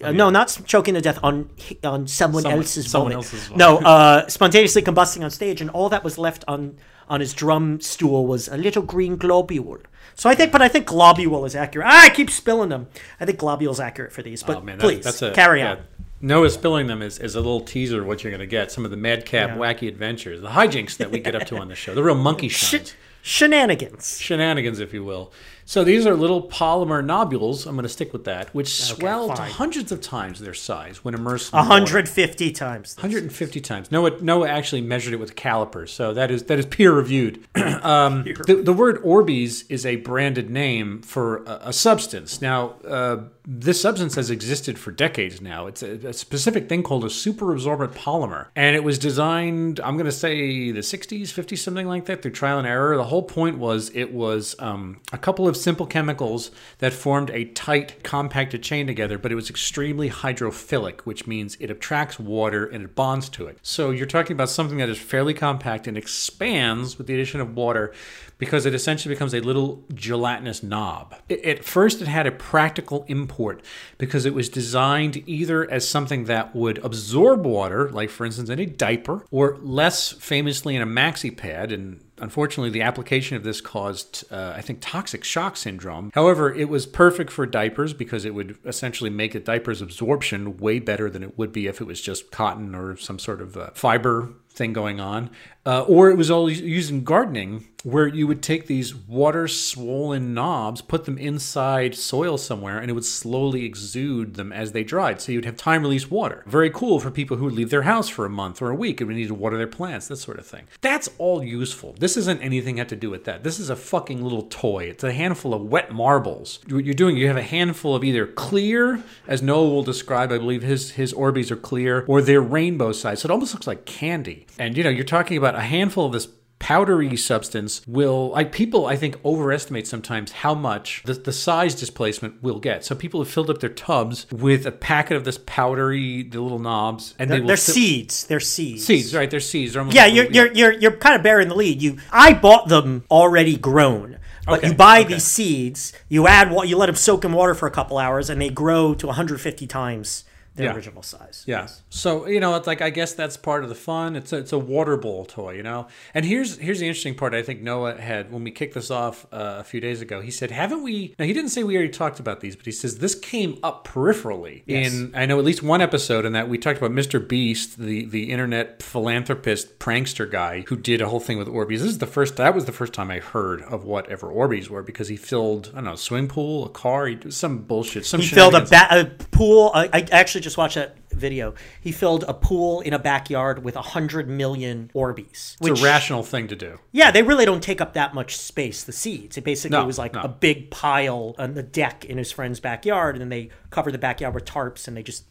Uh, 0.05 0.13
no, 0.13 0.29
not 0.29 0.61
choking 0.67 0.93
to 0.93 1.01
death 1.01 1.19
on 1.23 1.49
on 1.83 2.07
someone, 2.07 2.43
Someone- 2.43 2.59
else's 2.61 2.91
someone 2.91 3.13
bone. 3.13 3.17
else's 3.17 3.49
bone. 3.49 3.57
No, 3.59 3.79
uh, 3.93 4.29
spontaneously 4.29 4.83
combusting 4.83 5.25
on 5.25 5.31
stage, 5.31 5.63
and 5.63 5.71
all 5.71 5.89
that 5.89 6.05
was 6.05 6.19
left 6.19 6.45
on 6.47 6.77
on 7.09 7.21
his 7.21 7.33
drum 7.33 7.81
stool 7.81 8.27
was 8.27 8.47
a 8.49 8.57
little 8.59 8.83
green 8.83 9.17
globule. 9.17 9.79
So 10.17 10.29
I 10.29 10.35
think, 10.35 10.51
but 10.53 10.61
I 10.61 10.69
think 10.69 10.87
globule 10.87 11.45
is 11.47 11.55
accurate. 11.55 11.87
Ah, 11.89 12.05
I 12.05 12.11
keep 12.11 12.31
spilling 12.31 12.69
them. 12.69 12.89
I 13.21 13.25
think 13.27 13.39
globule 13.39 13.71
is 13.73 13.81
accurate 13.81 14.13
for 14.13 14.23
these. 14.23 14.43
But 14.43 14.59
Oh, 14.59 14.61
man, 14.63 14.79
please 14.79 15.05
that's, 15.05 15.21
that's 15.21 15.33
a, 15.33 15.35
carry 15.35 15.61
yeah. 15.61 15.73
on. 15.73 15.79
Noah 16.21 16.51
spilling 16.51 16.87
them 16.87 17.03
is, 17.03 17.19
is 17.19 17.35
a 17.35 17.41
little 17.41 17.61
teaser 17.61 18.01
of 18.01 18.07
what 18.07 18.25
you're 18.25 18.31
going 18.31 18.41
to 18.41 18.47
get. 18.47 18.73
Some 18.73 18.85
of 18.85 18.91
the 18.91 18.97
madcap, 18.97 19.51
Yeah. 19.51 19.57
wacky 19.57 19.87
adventures, 19.89 20.41
the 20.41 20.49
hijinks 20.51 20.97
that 20.97 21.11
we 21.11 21.19
get 21.21 21.35
up 21.35 21.47
to 21.49 21.59
on 21.59 21.69
the 21.69 21.75
show, 21.75 21.95
the 21.95 22.03
real 22.03 22.15
monkey 22.15 22.49
Sh- 22.51 22.77
shenanigans. 23.23 24.19
shenanigans, 24.21 24.81
if 24.81 24.95
you 24.95 25.05
will. 25.05 25.33
So 25.69 25.83
these 25.83 26.07
are 26.07 26.15
little 26.15 26.47
polymer 26.49 27.05
nobules. 27.05 27.67
I'm 27.67 27.75
going 27.75 27.83
to 27.83 27.89
stick 27.89 28.13
with 28.13 28.25
that, 28.25 28.55
which 28.55 28.73
swell 28.73 29.35
to 29.35 29.43
hundreds 29.43 29.91
of 29.91 30.01
times 30.01 30.39
their 30.39 30.55
size 30.55 31.05
when 31.05 31.13
immersed. 31.13 31.53
in 31.53 31.57
water. 31.59 31.69
150 31.69 32.53
times. 32.53 32.97
150 32.97 33.61
times. 33.61 33.91
Noah, 33.91 34.21
Noah 34.21 34.49
actually 34.49 34.81
measured 34.81 35.13
it 35.13 35.17
with 35.17 35.35
calipers, 35.35 35.93
so 35.93 36.15
that 36.15 36.31
is 36.31 36.45
that 36.45 36.61
is 36.61 36.67
peer 36.67 36.93
reviewed. 36.93 37.45
um, 37.57 38.23
the, 38.47 38.63
the 38.65 38.73
word 38.73 39.03
Orbeez 39.03 39.65
is 39.69 39.85
a 39.85 39.97
branded 39.97 40.51
name 40.51 41.03
for 41.03 41.43
a, 41.45 41.61
a 41.65 41.73
substance. 41.73 42.41
Now, 42.41 42.77
uh, 42.87 43.25
this 43.45 43.81
substance 43.81 44.15
has 44.15 44.31
existed 44.31 44.79
for 44.79 44.93
decades 44.93 45.41
now. 45.41 45.67
It's 45.67 45.83
a, 45.83 46.09
a 46.09 46.13
specific 46.13 46.69
thing 46.69 46.85
called 46.85 47.05
a 47.05 47.09
superabsorbent 47.09 47.95
polymer, 47.95 48.47
and 48.55 48.77
it 48.77 48.85
was 48.85 48.99
designed. 48.99 49.81
I'm 49.81 49.95
going 49.95 50.07
to 50.07 50.13
say 50.13 50.71
the 50.71 50.81
60s, 50.81 51.23
50s, 51.23 51.59
something 51.59 51.89
like 51.89 52.05
that, 52.07 52.23
through 52.23 52.33
trial 52.33 52.59
and 52.59 52.69
error. 52.69 52.97
The 52.97 53.05
whole 53.05 53.23
point 53.25 53.59
was 53.59 53.91
it 53.95 54.13
was 54.13 54.55
um, 54.61 55.01
a 55.13 55.19
couple 55.19 55.49
of 55.49 55.56
simple 55.57 55.87
chemicals 55.87 56.51
that 56.79 56.93
formed 56.93 57.31
a 57.31 57.47
tight, 57.47 58.03
compacted 58.03 58.63
chain 58.63 58.87
together, 58.87 59.19
but 59.19 59.33
it 59.33 59.35
was 59.35 59.51
extremely 59.51 60.11
hydrophilic, 60.11 61.01
which 61.01 61.27
means 61.27 61.57
it 61.61 61.71
attracts 61.71 62.19
water 62.19 62.67
and 62.67 62.85
it 62.85 62.95
bonds 62.95 63.29
to 63.31 63.47
it. 63.47 63.59
So 63.63 63.91
you're 63.91 64.07
talking 64.07 64.35
about 64.35 64.51
something 64.51 64.79
that 64.79 64.89
is 64.89 64.99
fairly 64.99 65.35
compact 65.35 65.87
and 65.87 65.97
expands 65.97 66.99
with 66.99 67.07
the 67.07 67.15
addition 67.15 67.41
of 67.41 67.57
water 67.57 67.93
because 68.39 68.67
it 68.67 68.75
essentially 68.75 69.15
becomes 69.15 69.35
a 69.35 69.41
little 69.41 69.85
gelatinous 69.95 70.63
knob. 70.63 71.15
It, 71.29 71.45
at 71.45 71.65
first, 71.65 72.03
it 72.03 72.09
had 72.09 72.27
a 72.27 72.33
practical 72.33 73.05
import 73.09 73.63
because 73.99 74.27
it 74.27 74.35
was 74.35 74.49
designed 74.49 75.23
either 75.27 75.71
as 75.71 75.89
something 75.89 76.25
that 76.25 76.55
would 76.55 76.79
absorb 76.85 77.47
water, 77.47 77.91
like 77.91 78.11
for 78.11 78.27
instance 78.27 78.51
in 78.51 78.59
a 78.59 78.67
diaper, 78.67 79.25
or 79.31 79.57
less 79.63 80.13
famously 80.13 80.77
in 80.77 80.83
a 80.83 80.87
maxi 80.87 81.35
pad. 81.35 81.73
And 81.73 82.01
unfortunately, 82.19 82.71
the 82.71 82.83
application 82.83 83.37
of 83.37 83.45
this 83.45 83.61
caused, 83.61 84.25
uh, 84.31 84.53
I 84.55 84.61
think, 84.61 84.79
toxic 84.81 85.25
shock 85.25 85.57
syndrome. 85.57 86.11
However, 86.15 86.53
it 86.53 86.69
was 86.69 86.87
perfect 86.87 87.31
for 87.31 87.47
diapers 87.47 87.93
because 87.93 88.25
it 88.25 88.35
would 88.35 88.59
essentially 88.65 89.11
make 89.11 89.35
a 89.35 89.41
diaper's 89.41 89.81
absorption 89.81 90.59
way 90.59 90.79
better 90.79 91.09
than 91.09 91.23
it 91.23 91.39
would 91.39 91.53
be 91.53 91.67
if 91.67 91.81
it 91.81 91.85
was 91.85 92.01
just 92.01 92.31
cotton 92.31 92.75
or 92.75 92.97
some 92.97 93.19
sort 93.19 93.41
of 93.41 93.57
uh, 93.57 93.71
fiber 93.75 94.33
thing 94.51 94.73
going 94.73 95.01
on. 95.01 95.31
Uh, 95.67 95.83
or 95.83 96.11
it 96.11 96.17
was 96.17 96.31
all 96.31 96.49
used 96.49 96.91
in 96.91 97.03
gardening 97.03 97.67
where 97.87 98.09
you 98.09 98.27
would 98.27 98.43
take 98.43 98.67
these 98.67 98.97
water 98.97 99.47
swollen 99.47 100.35
knobs, 100.35 100.83
put 100.83 101.05
them 101.05 101.17
inside 101.19 101.95
soil 101.95 102.37
somewhere, 102.37 102.79
and 102.79 102.91
it 102.91 102.95
would 102.95 103.05
slowly 103.05 103.65
exude 103.65 104.35
them 104.35 104.53
as 104.53 104.73
they 104.73 104.83
dried. 104.83 105.21
So 105.21 105.31
you'd 105.31 105.45
have 105.45 105.57
time 105.57 105.83
release 105.83 106.11
water. 106.11 106.43
Very 106.49 106.69
cool 106.69 106.99
for 106.99 107.13
people 107.13 107.37
who 107.37 107.45
would 107.45 107.55
leave 107.55 107.71
their 107.71 107.83
house 107.83 108.09
for 108.09 108.25
a 108.25 108.31
month 108.31 108.61
or 108.61 108.71
a 108.71 108.75
week 108.75 109.01
and 109.01 109.07
would 109.07 109.17
need 109.17 109.29
to 109.29 109.35
water 109.35 109.57
their 109.57 109.69
plants, 109.69 110.09
that 110.09 110.17
sort 110.17 110.41
of 110.41 110.47
thing. 110.47 110.65
That's 110.81 111.09
all 111.19 111.45
useful. 111.45 111.95
This 111.97 112.17
isn't 112.17 112.41
anything 112.41 112.79
had 112.79 112.89
to 112.89 112.97
do 112.97 113.09
with 113.09 113.25
that. 113.25 113.45
This 113.45 113.61
is 113.61 113.71
a 113.71 113.77
fucking 113.77 114.21
little 114.21 114.43
toy. 114.43 114.85
It's 114.85 115.05
a 115.05 115.13
handful 115.13 115.55
of 115.55 115.63
wet 115.63 115.93
marbles. 115.93 116.59
What 116.69 116.85
you're 116.85 116.95
doing, 116.95 117.17
you 117.17 117.29
have 117.29 117.37
a 117.37 117.43
handful 117.43 117.95
of 117.95 118.03
either 118.03 118.27
clear, 118.27 119.01
as 119.29 119.43
Noah 119.43 119.69
will 119.69 119.85
describe, 119.85 120.33
I 120.33 120.39
believe 120.39 120.63
his 120.63 120.93
his 120.93 121.15
Orbeez 121.15 121.53
are 121.53 121.57
clear, 121.57 122.05
or 122.09 122.21
they're 122.21 122.41
rainbow 122.41 122.91
size. 122.91 123.21
So 123.21 123.29
it 123.29 123.33
almost 123.33 123.55
looks 123.55 123.69
like 123.69 123.85
candy. 123.85 124.47
And 124.59 124.77
you 124.77 124.83
know, 124.83 124.91
you're 124.91 125.05
talking 125.05 125.37
about 125.37 125.56
a 125.57 125.63
handful 125.63 126.07
of 126.07 126.13
this 126.13 126.29
powdery 126.59 127.15
substance 127.19 127.83
will 127.87 128.31
like 128.31 128.51
people 128.51 128.87
i 128.87 128.97
think 128.97 129.15
overestimate 129.27 129.87
sometimes 129.87 130.33
how 130.33 130.55
much 130.55 131.03
the, 131.05 131.13
the 131.13 131.31
size 131.33 131.75
displacement 131.75 132.43
will 132.43 132.59
get 132.59 132.83
so 132.83 132.95
people 132.95 133.21
have 133.23 133.29
filled 133.31 133.51
up 133.51 133.59
their 133.61 133.69
tubs 133.69 134.27
with 134.33 134.65
a 134.65 134.73
packet 134.73 135.19
of 135.19 135.25
this 135.25 135.39
powdery 135.45 136.23
the 136.23 136.41
little 136.41 136.59
knobs 136.59 137.15
and 137.19 137.29
they 137.31 137.35
They're, 137.35 137.41
will 137.43 137.49
they're 137.49 137.57
fill- 137.59 137.75
seeds. 137.75 138.27
They're 138.27 138.41
seeds. 138.41 138.87
seeds 138.87 139.15
right 139.15 139.31
they're 139.31 139.39
seeds 139.39 139.75
they're 139.75 139.87
Yeah, 139.89 140.05
like 140.05 140.15
you're, 140.15 140.25
little- 140.25 140.35
you're 140.35 140.53
you're 140.55 140.73
you're 140.81 140.93
kind 140.97 141.15
of 141.15 141.23
bearing 141.23 141.49
the 141.49 141.55
lead. 141.55 141.83
You, 141.83 141.99
I 142.11 142.33
bought 142.33 142.69
them 142.69 143.05
already 143.11 143.59
grown, 143.59 144.19
but 144.47 144.61
Okay, 144.61 144.69
you 144.69 144.75
buy 144.75 145.01
okay. 145.01 145.13
these 145.13 145.25
seeds, 145.25 145.93
you 146.09 146.27
add 146.27 146.51
what 146.51 146.69
you 146.69 146.79
let 146.79 146.87
them 146.87 146.95
soak 146.97 147.23
in 147.27 147.33
water 147.33 147.55
for 147.55 147.67
a 147.67 147.71
couple 147.71 147.99
hours, 147.99 148.31
and 148.31 148.41
they 148.41 148.49
grow 148.49 148.95
to 148.95 149.07
150 149.09 149.67
times 149.67 150.25
their 150.57 150.67
Yeah. 150.67 150.75
original 150.75 151.03
size. 151.03 151.45
Yeah. 151.47 151.69
So 151.91 152.27
you 152.27 152.41
know, 152.41 152.57
it's 152.57 152.67
like 152.67 152.83
I 152.83 152.91
guess 152.91 153.15
that's 153.15 153.37
part 153.37 153.63
of 153.63 153.69
the 153.69 153.75
fun. 153.75 154.17
It's 154.17 154.33
a, 154.33 154.39
it's 154.39 154.53
a 154.53 154.59
water 154.59 154.97
bowl 154.97 155.25
toy, 155.25 155.53
you 155.55 155.63
know. 155.63 155.87
And 156.15 156.25
here's 156.25 156.59
here's 156.59 156.81
the 156.81 156.87
interesting 156.87 157.15
part. 157.15 157.35
I 157.35 157.43
think 157.43 157.63
Noah 157.63 158.01
had 158.01 158.33
when 158.33 158.43
we 158.45 158.51
kicked 158.51 158.75
this 158.75 158.91
off 158.91 159.27
uh, 159.33 159.57
a 159.61 159.65
few 159.65 159.81
days 159.81 160.01
ago. 160.01 160.21
He 160.21 160.31
said, 160.31 160.51
"Haven't 160.51 160.83
we?" 160.83 161.15
Now 161.19 161.25
he 161.25 161.33
didn't 161.33 161.51
say 161.51 161.63
we 161.63 161.77
already 161.77 161.93
talked 161.93 162.19
about 162.21 162.41
these, 162.41 162.57
but 162.57 162.65
he 162.67 162.73
says 162.73 162.99
this 162.99 163.15
came 163.15 163.59
up 163.63 163.87
peripherally 163.87 164.63
Yes. 164.67 164.93
in 164.93 165.13
I 165.15 165.27
know 165.27 165.39
at 165.39 165.45
least 165.45 165.63
one 165.63 165.81
episode 165.81 166.25
in 166.25 166.33
that 166.33 166.49
we 166.49 166.59
talked 166.59 166.79
about 166.79 166.91
Mr. 166.93 167.27
Beast, 167.27 167.79
the 167.79 168.05
the 168.07 168.31
internet 168.31 168.83
philanthropist 168.83 169.79
prankster 169.79 170.31
guy 170.31 170.63
who 170.69 170.77
did 170.77 171.01
a 171.01 171.09
whole 171.09 171.21
thing 171.21 171.39
with 171.39 171.49
Orbeez. 171.49 171.79
This 171.79 171.83
is 171.91 171.99
the 171.99 172.07
first 172.07 172.37
that 172.37 172.55
was 172.55 172.65
the 172.65 172.73
first 172.73 172.93
time 172.93 173.11
I 173.11 173.19
heard 173.19 173.63
of 173.63 173.85
whatever 173.85 174.29
Orbeez 174.29 174.69
were 174.69 174.83
because 174.83 175.09
he 175.09 175.17
filled 175.17 175.69
I 175.73 175.77
don't 175.77 175.85
know 175.85 175.93
a 175.93 175.97
swimming 175.97 176.29
pool, 176.29 176.67
a 176.67 176.69
car, 176.71 177.07
he, 177.07 177.19
some 177.31 177.59
bullshit, 177.59 178.05
some 178.07 178.21
He 178.21 178.27
filled 178.29 178.55
a, 178.55 178.63
ba- 178.65 178.89
a 178.91 179.05
pool. 179.31 179.71
I, 179.75 179.89
I 179.93 180.07
actually 180.11 180.41
just 180.47 180.57
watch 180.57 180.77
that 180.77 180.95
video. 181.17 181.55
He 181.81 181.93
filled 181.93 182.25
a 182.29 182.35
pool 182.35 182.81
in 182.81 182.93
a 182.93 182.99
backyard 182.99 183.65
with 183.65 183.75
100 183.75 184.29
million 184.29 184.91
Orbeez. 184.95 185.57
It's 185.61 185.81
a 185.81 185.85
rational 185.85 186.23
thing 186.23 186.49
to 186.49 186.57
do. 186.57 186.79
Yeah, 186.93 187.11
they 187.11 187.23
really 187.23 187.45
don't 187.45 187.63
take 187.63 187.81
up 187.81 187.95
that 187.95 188.15
much 188.15 188.37
space, 188.37 188.85
the 188.85 188.93
seeds. 188.93 189.37
It 189.37 189.45
basically 189.45 189.77
No, 189.79 189.85
was 189.87 189.99
like 189.99 190.15
no. 190.15 190.23
a 190.23 190.29
big 190.29 190.71
pile 190.71 191.35
on 191.39 191.55
the 191.55 191.63
deck 191.63 192.05
in 192.05 192.19
his 192.19 192.31
friend's 192.33 192.61
backyard, 192.61 193.15
and 193.17 193.21
then 193.21 193.29
they 193.29 193.51
covered 193.71 193.93
the 193.93 193.99
backyard 193.99 194.35
with 194.35 194.45
tarps, 194.45 194.87
and 194.89 194.97
they 194.97 195.03
just, 195.03 195.25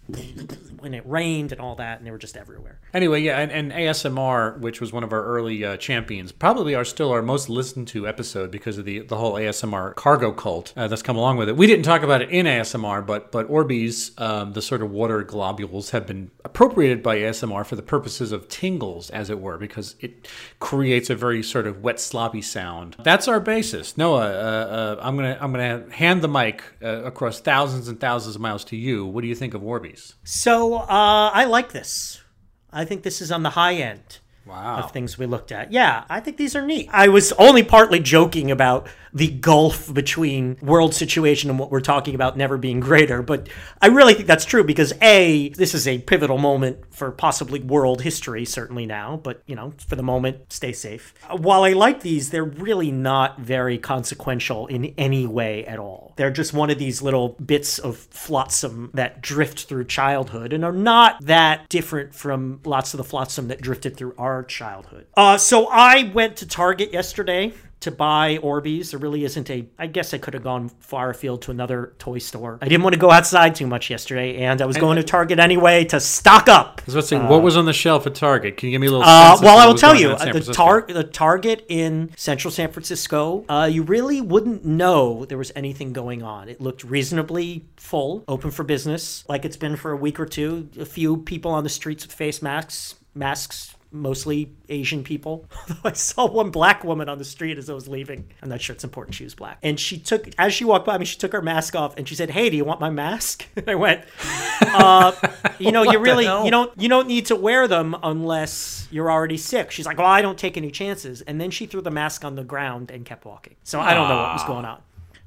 when 0.80 0.94
it 0.94 1.04
rained 1.08 1.52
and 1.52 1.62
all 1.62 1.76
that, 1.76 1.98
and 1.98 2.06
they 2.06 2.12
were 2.12 2.18
just 2.18 2.38
everywhere. 2.38 2.80
Anyway, 2.94 3.22
yeah, 3.22 3.40
and, 3.40 3.52
and 3.52 3.72
ASMR, 3.72 4.60
which 4.60 4.82
was 4.82 4.92
one 4.94 5.04
of 5.04 5.12
our 5.14 5.24
early 5.24 5.64
uh, 5.64 5.78
champions, 5.78 6.32
probably 6.32 6.76
are 6.76 6.86
still 6.86 7.12
our 7.12 7.22
most 7.22 7.50
listened 7.50 7.88
to 7.90 8.08
episode 8.08 8.52
because 8.52 8.78
of 8.78 8.86
the 8.86 9.00
the 9.00 9.18
whole 9.18 9.34
ASMR 9.34 9.96
cargo 9.96 10.32
cult 10.32 10.74
uh, 10.78 10.88
that's 10.88 11.02
come 11.02 11.16
along 11.18 11.38
with 11.38 11.50
it. 11.50 11.58
We 11.58 11.68
didn't 11.68 11.86
talk 11.86 12.04
about 12.04 12.22
it 12.22 12.30
in 12.30 12.46
ASMR, 12.46 13.06
but 13.06 13.32
but 13.32 13.50
Orbeez, 13.50 14.20
um, 14.20 14.54
the 14.54 14.62
sort 14.62 14.82
of 14.82 14.92
water 14.92 15.24
have 15.92 16.08
been 16.08 16.32
appropriated 16.44 17.04
by 17.04 17.18
ASMR 17.18 17.66
for 17.66 17.76
the 17.76 17.82
purposes 17.82 18.32
of 18.32 18.48
tingles, 18.48 19.10
as 19.10 19.30
it 19.30 19.40
were, 19.40 19.58
because 19.58 19.96
it 20.00 20.28
creates 20.60 21.10
a 21.10 21.16
very 21.16 21.44
sort 21.44 21.68
of 21.68 21.84
wet, 21.84 22.00
sloppy 22.00 22.42
sound. 22.42 22.96
That's 23.04 23.28
our 23.28 23.40
basis. 23.40 23.98
Noah, 23.98 24.26
uh, 24.26 24.98
uh, 24.98 25.00
I'm 25.02 25.16
gonna 25.16 25.38
I'm 25.40 25.52
gonna 25.52 25.86
hand 25.92 26.22
the 26.22 26.28
mic 26.28 26.64
uh, 26.82 27.04
across 27.04 27.40
thousands 27.40 27.88
and 27.88 28.00
thousands 28.00 28.36
of 28.36 28.42
miles 28.42 28.64
to 28.66 28.76
you. 28.76 29.06
What 29.06 29.22
do 29.22 29.28
you 29.28 29.36
think 29.36 29.54
of 29.54 29.62
Orbeez? 29.62 30.14
So 30.24 30.76
uh, 30.76 31.32
I 31.34 31.46
like 31.46 31.72
this. 31.72 32.22
I 32.72 32.86
think 32.86 33.04
this 33.04 33.22
is 33.22 33.32
on 33.32 33.44
the 33.44 33.52
high 33.52 33.76
end. 33.76 34.20
Wow. 34.46 34.78
of 34.78 34.92
things 34.92 35.18
we 35.18 35.26
looked 35.26 35.52
at. 35.52 35.72
Yeah, 35.72 36.04
I 36.08 36.20
think 36.20 36.38
these 36.38 36.56
are 36.56 36.66
neat. 36.66 36.88
I 36.92 37.08
was 37.08 37.32
only 37.34 37.64
partly 37.64 38.00
joking 38.00 38.52
about 38.52 38.88
the 39.12 39.28
gulf 39.30 39.92
between 39.94 40.58
world 40.62 40.94
situation 40.94 41.50
and 41.50 41.58
what 41.58 41.72
we're 41.72 41.80
talking 41.80 42.16
about 42.16 42.38
never 42.38 42.58
being 42.58 42.80
greater, 42.80 43.22
but 43.24 43.48
I 43.82 43.88
really 43.88 44.14
think 44.14 44.28
that's 44.28 44.46
true 44.46 44.64
because 44.64 44.94
A, 45.02 45.50
this 45.50 45.74
is 45.74 45.88
a 45.88 46.00
pivotal 46.00 46.38
moment 46.38 46.94
for 46.94 47.12
possibly 47.12 47.60
world 47.62 48.02
history, 48.02 48.46
certainly 48.46 48.86
now, 48.86 49.20
but 49.24 49.42
you 49.46 49.56
know, 49.56 49.74
for 49.88 49.96
the 49.96 50.04
moment, 50.04 50.52
stay 50.52 50.74
safe. 50.74 51.14
Uh, 51.30 51.38
While 51.38 51.64
I 51.64 51.74
like 51.74 52.02
these, 52.02 52.30
they're 52.30 52.44
really 52.44 52.92
not 52.92 53.40
very 53.40 53.78
consequential 53.78 54.68
in 54.68 54.94
any 54.98 55.26
way 55.26 55.66
at 55.66 55.80
all. 55.80 56.14
They're 56.16 56.32
just 56.32 56.54
one 56.54 56.70
of 56.70 56.80
these 56.80 57.02
little 57.02 57.30
bits 57.30 57.80
of 57.80 57.98
flotsam 57.98 58.92
that 58.94 59.22
drift 59.22 59.64
through 59.64 59.86
childhood 59.86 60.54
and 60.54 60.64
are 60.64 60.72
not 60.72 61.26
that 61.26 61.68
different 61.70 62.14
from 62.14 62.62
lots 62.64 62.94
of 62.94 62.98
the 62.98 63.04
flotsam 63.04 63.48
that 63.50 63.62
drifted 63.62 63.98
through 63.98 64.16
our 64.18 64.44
childhood. 64.44 65.08
Uh, 65.16 65.38
so 65.38 65.68
I 65.68 66.12
went 66.14 66.38
to 66.38 66.48
Target 66.48 66.94
yesterday 66.94 67.54
to 67.86 67.92
buy 67.92 68.38
Orbeez. 68.38 68.92
There 68.92 69.00
really 69.00 69.24
isn't 69.24 69.50
a. 69.50 69.68
I 69.80 69.88
guess 69.88 70.14
I 70.14 70.18
could 70.18 70.34
have 70.34 70.44
gone 70.44 70.70
far 70.80 71.10
afield 71.10 71.42
to 71.44 71.52
another 71.52 71.94
toy 71.98 72.20
store. 72.20 72.60
I 72.62 72.68
didn't 72.68 72.84
want 72.84 72.94
to 72.94 73.00
go 73.00 73.10
outside 73.10 73.56
too 73.56 73.68
much 73.68 73.90
yesterday, 73.90 74.38
and 74.38 74.62
I 74.62 74.66
was 74.66 74.78
going 74.78 74.98
to 74.98 75.04
Target 75.04 75.40
anyway 75.40 75.86
to 75.86 76.00
stock 76.00 76.50
up. 76.50 76.82
I 76.82 76.86
was 76.86 76.96
about 76.96 77.02
to 77.02 77.08
say, 77.08 77.20
what 77.20 77.42
was 77.42 77.58
on 77.58 77.66
the 77.66 77.74
shelf 77.74 78.06
at 78.06 78.16
Target? 78.16 78.58
Can 78.58 78.68
you 78.68 78.74
give 78.74 78.82
me 78.82 78.88
a 78.88 78.92
little? 78.92 79.06
Uh, 79.06 79.38
well, 79.42 79.58
I 79.58 79.66
will 79.66 79.76
tell 79.76 79.96
you, 79.96 80.10
on 80.10 80.14
in 80.14 80.20
San 80.20 80.30
uh, 80.30 80.40
the, 80.40 80.54
tar- 80.54 80.86
the 80.88 81.04
Target 81.04 81.66
in 81.70 82.12
central 82.18 82.52
San 82.52 82.72
Francisco, 82.72 83.46
uh, 83.48 83.70
you 83.72 83.84
really 83.84 84.22
wouldn't 84.22 84.66
know 84.66 85.26
there 85.26 85.38
was 85.38 85.52
anything 85.56 85.94
going 85.94 86.24
on. 86.24 86.50
It 86.50 86.60
looked 86.60 86.84
reasonably 86.84 87.66
full, 87.78 88.24
open 88.28 88.52
for 88.52 88.64
business, 88.64 89.24
like 89.30 89.46
it's 89.46 89.58
been 89.58 89.76
for 89.76 89.92
a 89.92 89.98
week 89.98 90.20
or 90.20 90.26
two. 90.26 90.70
A 90.80 90.86
few 90.86 91.18
people 91.18 91.52
on 91.52 91.64
the 91.64 91.70
streets 91.70 92.06
with 92.06 92.14
face 92.14 92.42
masks, 92.42 92.96
masks. 93.14 93.75
Mostly 93.96 94.52
Asian 94.70 95.04
people. 95.04 95.46
Although 95.70 95.82
I 95.86 95.94
saw 95.94 96.28
one 96.28 96.52
black 96.52 96.84
woman 96.84 97.10
on 97.10 97.18
the 97.18 97.26
street 97.26 97.58
as 97.58 97.70
I 97.70 97.74
was 97.74 97.88
leaving. 97.88 98.28
I'm 98.42 98.50
not 98.50 98.62
sure 98.62 98.74
it's 98.74 98.84
important 98.84 99.16
she 99.16 99.24
was 99.24 99.36
black. 99.36 99.58
And 99.64 99.80
she 99.80 99.98
took, 99.98 100.30
as 100.38 100.54
she 100.54 100.66
walked 100.66 100.86
by 100.86 100.98
me, 100.98 101.06
she 101.06 101.18
took 101.18 101.32
her 101.32 101.42
mask 101.42 101.76
off 101.76 101.96
and 101.98 102.08
she 102.08 102.16
said, 102.16 102.30
"Hey, 102.30 102.50
do 102.50 102.58
you 102.58 102.66
want 102.66 102.80
my 102.80 102.90
mask?" 102.90 103.48
And 103.56 103.70
I 103.70 103.76
went, 103.76 104.04
uh, 104.62 105.14
"You 105.60 105.72
know, 105.72 105.84
you 105.84 106.00
really, 106.00 106.26
you 106.26 106.52
don't, 106.52 106.72
you 106.80 106.90
don't 106.90 107.08
need 107.08 107.28
to 107.28 107.36
wear 107.36 107.68
them 107.68 107.96
unless 108.04 108.88
you're 108.92 109.10
already 109.10 109.38
sick." 109.38 109.72
She's 109.72 109.86
like, 109.86 109.98
"Well, 109.98 110.08
I 110.08 110.22
don't 110.22 110.38
take 110.38 110.58
any 110.58 110.72
chances." 110.72 111.22
And 111.22 111.40
then 111.40 111.52
she 111.52 111.66
threw 111.66 111.82
the 111.82 111.92
mask 111.92 112.26
on 112.26 112.36
the 112.36 112.44
ground 112.44 112.92
and 112.92 113.06
kept 113.06 113.26
walking. 113.26 113.56
So 113.64 113.80
I 113.80 113.94
don't 113.94 114.10
know 114.10 114.18
what 114.18 114.34
was 114.34 114.44
going 114.44 114.66
on. 114.66 114.82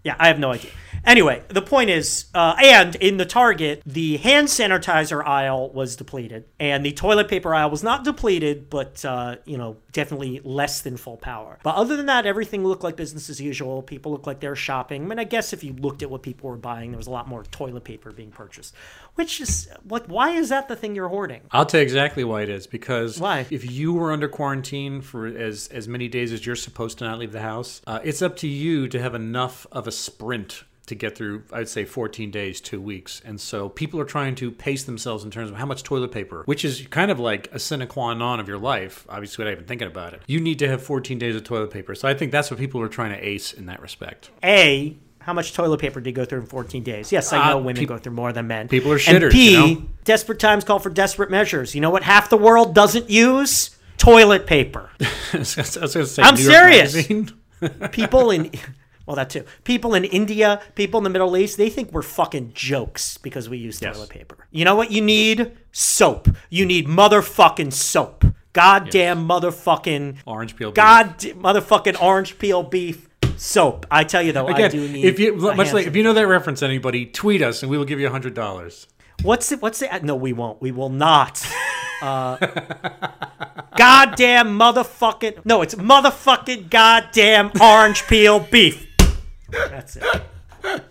Yeah, 0.08 0.16
I 0.18 0.28
have 0.28 0.38
no 0.38 0.52
idea. 0.52 0.70
Anyway, 1.04 1.42
the 1.48 1.62
point 1.62 1.90
is, 1.90 2.26
uh, 2.34 2.54
and 2.62 2.94
in 2.96 3.18
the 3.18 3.26
Target, 3.26 3.82
the 3.84 4.16
hand 4.18 4.48
sanitizer 4.48 5.24
aisle 5.24 5.70
was 5.70 5.96
depleted, 5.96 6.44
and 6.58 6.84
the 6.84 6.92
toilet 6.92 7.28
paper 7.28 7.54
aisle 7.54 7.70
was 7.70 7.82
not 7.82 8.04
depleted, 8.04 8.70
but 8.70 9.04
uh, 9.04 9.36
you 9.44 9.58
know, 9.58 9.76
definitely 9.92 10.40
less 10.44 10.80
than 10.80 10.96
full 10.96 11.16
power. 11.16 11.58
But 11.62 11.76
other 11.76 11.96
than 11.96 12.06
that, 12.06 12.26
everything 12.26 12.64
looked 12.64 12.82
like 12.82 12.96
business 12.96 13.28
as 13.28 13.40
usual. 13.40 13.82
People 13.82 14.12
looked 14.12 14.26
like 14.26 14.40
they 14.40 14.48
were 14.48 14.56
shopping. 14.56 15.04
I 15.04 15.06
mean, 15.06 15.18
I 15.18 15.24
guess 15.24 15.52
if 15.52 15.62
you 15.62 15.72
looked 15.74 16.02
at 16.02 16.10
what 16.10 16.22
people 16.22 16.48
were 16.50 16.56
buying, 16.56 16.90
there 16.90 16.98
was 16.98 17.06
a 17.06 17.10
lot 17.10 17.28
more 17.28 17.44
toilet 17.44 17.84
paper 17.84 18.10
being 18.10 18.30
purchased. 18.30 18.74
Which 19.14 19.40
is 19.40 19.68
like, 19.88 20.06
why 20.06 20.30
is 20.30 20.48
that 20.50 20.68
the 20.68 20.76
thing 20.76 20.94
you're 20.94 21.08
hoarding? 21.08 21.42
I'll 21.50 21.66
tell 21.66 21.80
you 21.80 21.84
exactly 21.84 22.24
why 22.24 22.42
it 22.42 22.48
is. 22.48 22.66
Because 22.66 23.20
Why? 23.20 23.46
if 23.50 23.70
you 23.70 23.92
were 23.92 24.12
under 24.12 24.28
quarantine 24.28 25.00
for 25.00 25.26
as 25.26 25.68
as 25.68 25.88
many 25.88 26.08
days 26.08 26.32
as 26.32 26.46
you're 26.46 26.56
supposed 26.56 26.98
to 26.98 27.04
not 27.04 27.18
leave 27.18 27.32
the 27.32 27.40
house, 27.40 27.82
uh, 27.86 27.98
it's 28.04 28.22
up 28.22 28.36
to 28.36 28.48
you 28.48 28.88
to 28.88 29.00
have 29.00 29.14
enough 29.14 29.66
of 29.72 29.86
a 29.86 29.92
sprint 29.98 30.64
to 30.86 30.94
get 30.94 31.16
through. 31.16 31.42
I'd 31.52 31.68
say 31.68 31.84
14 31.84 32.30
days, 32.30 32.60
two 32.62 32.80
weeks, 32.80 33.20
and 33.24 33.38
so 33.40 33.68
people 33.68 34.00
are 34.00 34.04
trying 34.06 34.34
to 34.36 34.50
pace 34.50 34.84
themselves 34.84 35.22
in 35.24 35.30
terms 35.30 35.50
of 35.50 35.56
how 35.56 35.66
much 35.66 35.82
toilet 35.82 36.12
paper, 36.12 36.42
which 36.46 36.64
is 36.64 36.86
kind 36.88 37.10
of 37.10 37.18
like 37.20 37.48
a 37.52 37.58
sine 37.58 37.86
qua 37.86 38.14
non 38.14 38.40
of 38.40 38.48
your 38.48 38.56
life. 38.58 39.04
Obviously, 39.10 39.42
without 39.44 39.52
even 39.52 39.66
thinking 39.66 39.86
about 39.88 40.14
it, 40.14 40.22
you 40.26 40.40
need 40.40 40.58
to 40.60 40.68
have 40.68 40.82
14 40.82 41.18
days 41.18 41.36
of 41.36 41.44
toilet 41.44 41.70
paper. 41.70 41.94
So 41.94 42.08
I 42.08 42.14
think 42.14 42.32
that's 42.32 42.50
what 42.50 42.58
people 42.58 42.80
are 42.80 42.88
trying 42.88 43.10
to 43.12 43.18
ace 43.22 43.52
in 43.52 43.66
that 43.66 43.82
respect. 43.82 44.30
A, 44.42 44.96
how 45.20 45.34
much 45.34 45.52
toilet 45.52 45.78
paper 45.78 46.00
did 46.00 46.08
you 46.08 46.14
go 46.14 46.24
through 46.24 46.40
in 46.40 46.46
14 46.46 46.82
days? 46.82 47.12
Yes, 47.12 47.34
I 47.34 47.38
Uh, 47.38 47.50
know 47.50 47.58
women 47.58 47.76
peop- 47.80 47.88
go 47.90 47.98
through 47.98 48.14
more 48.14 48.32
than 48.32 48.46
men. 48.46 48.68
people 48.68 48.90
are 48.90 48.94
And 48.94 49.02
shitters, 49.02 49.32
P, 49.32 49.50
you 49.52 49.58
know? 49.74 49.82
desperate 50.04 50.38
times 50.38 50.64
call 50.64 50.78
for 50.78 50.88
desperate 50.88 51.30
measures. 51.30 51.74
You 51.74 51.82
know 51.82 51.90
what 51.90 52.02
half 52.04 52.30
the 52.30 52.38
world 52.38 52.74
doesn't 52.74 53.10
use? 53.10 53.76
Toilet 53.98 54.46
paper. 54.46 54.88
I 55.34 55.38
was 55.38 55.50
say 56.12 56.22
I'm 56.22 56.34
New 56.36 56.40
serious. 56.40 56.96
People 57.92 58.30
in, 58.30 58.50
well, 59.08 59.16
that 59.16 59.30
too. 59.30 59.44
People 59.64 59.94
in 59.94 60.04
India, 60.04 60.60
people 60.76 60.98
in 60.98 61.04
the 61.04 61.10
Middle 61.10 61.36
East, 61.36 61.56
they 61.56 61.70
think 61.70 61.90
we're 61.92 62.02
fucking 62.02 62.52
jokes 62.54 63.18
because 63.18 63.48
we 63.48 63.56
use 63.58 63.80
Yes. 63.82 63.96
toilet 63.96 64.10
paper. 64.10 64.46
You 64.52 64.64
know 64.64 64.76
what 64.76 64.92
you 64.92 65.00
need? 65.02 65.50
Soap. 65.72 66.28
You 66.50 66.64
need 66.66 66.86
motherfucking 66.86 67.72
soap. 67.72 68.24
Goddamn 68.52 69.26
motherfucking 69.26 70.16
Orange 70.26 70.54
peel. 70.56 70.70
beef. 70.70 70.74
God 70.76 71.18
motherfucking 71.18 72.00
orange 72.02 72.38
peel 72.38 72.62
beef 72.62 73.08
soap. 73.36 73.86
I 73.90 74.04
tell 74.04 74.22
you 74.22 74.32
though, 74.32 74.46
I 74.46 74.52
Again, 74.52 74.70
do 74.72 74.88
need. 74.88 75.04
if 75.04 75.18
you 75.18 75.34
much 75.36 75.72
like 75.72 75.86
if 75.86 75.96
you 75.96 76.02
know 76.02 76.12
that 76.12 76.26
reference, 76.26 76.62
anybody 76.62 77.06
tweet 77.06 77.40
us 77.42 77.62
and 77.62 77.70
we 77.70 77.78
will 77.78 77.84
give 77.84 77.98
you 78.00 78.06
a 78.08 78.10
hundred 78.10 78.34
dollars. 78.34 78.86
What's 79.22 79.50
it? 79.52 79.62
What's 79.62 79.80
it? 79.82 80.02
No, 80.04 80.14
we 80.16 80.32
won't. 80.32 80.60
We 80.62 80.70
will 80.70 80.90
not. 80.90 81.44
Uh, 82.02 82.36
goddamn 83.76 84.58
motherfucking. 84.58 85.44
No, 85.44 85.62
it's 85.62 85.74
motherfucking 85.74 86.70
goddamn 86.70 87.50
orange 87.60 88.06
peel 88.06 88.40
beef. 88.40 88.86
That's 89.50 89.96
it. 89.96 90.04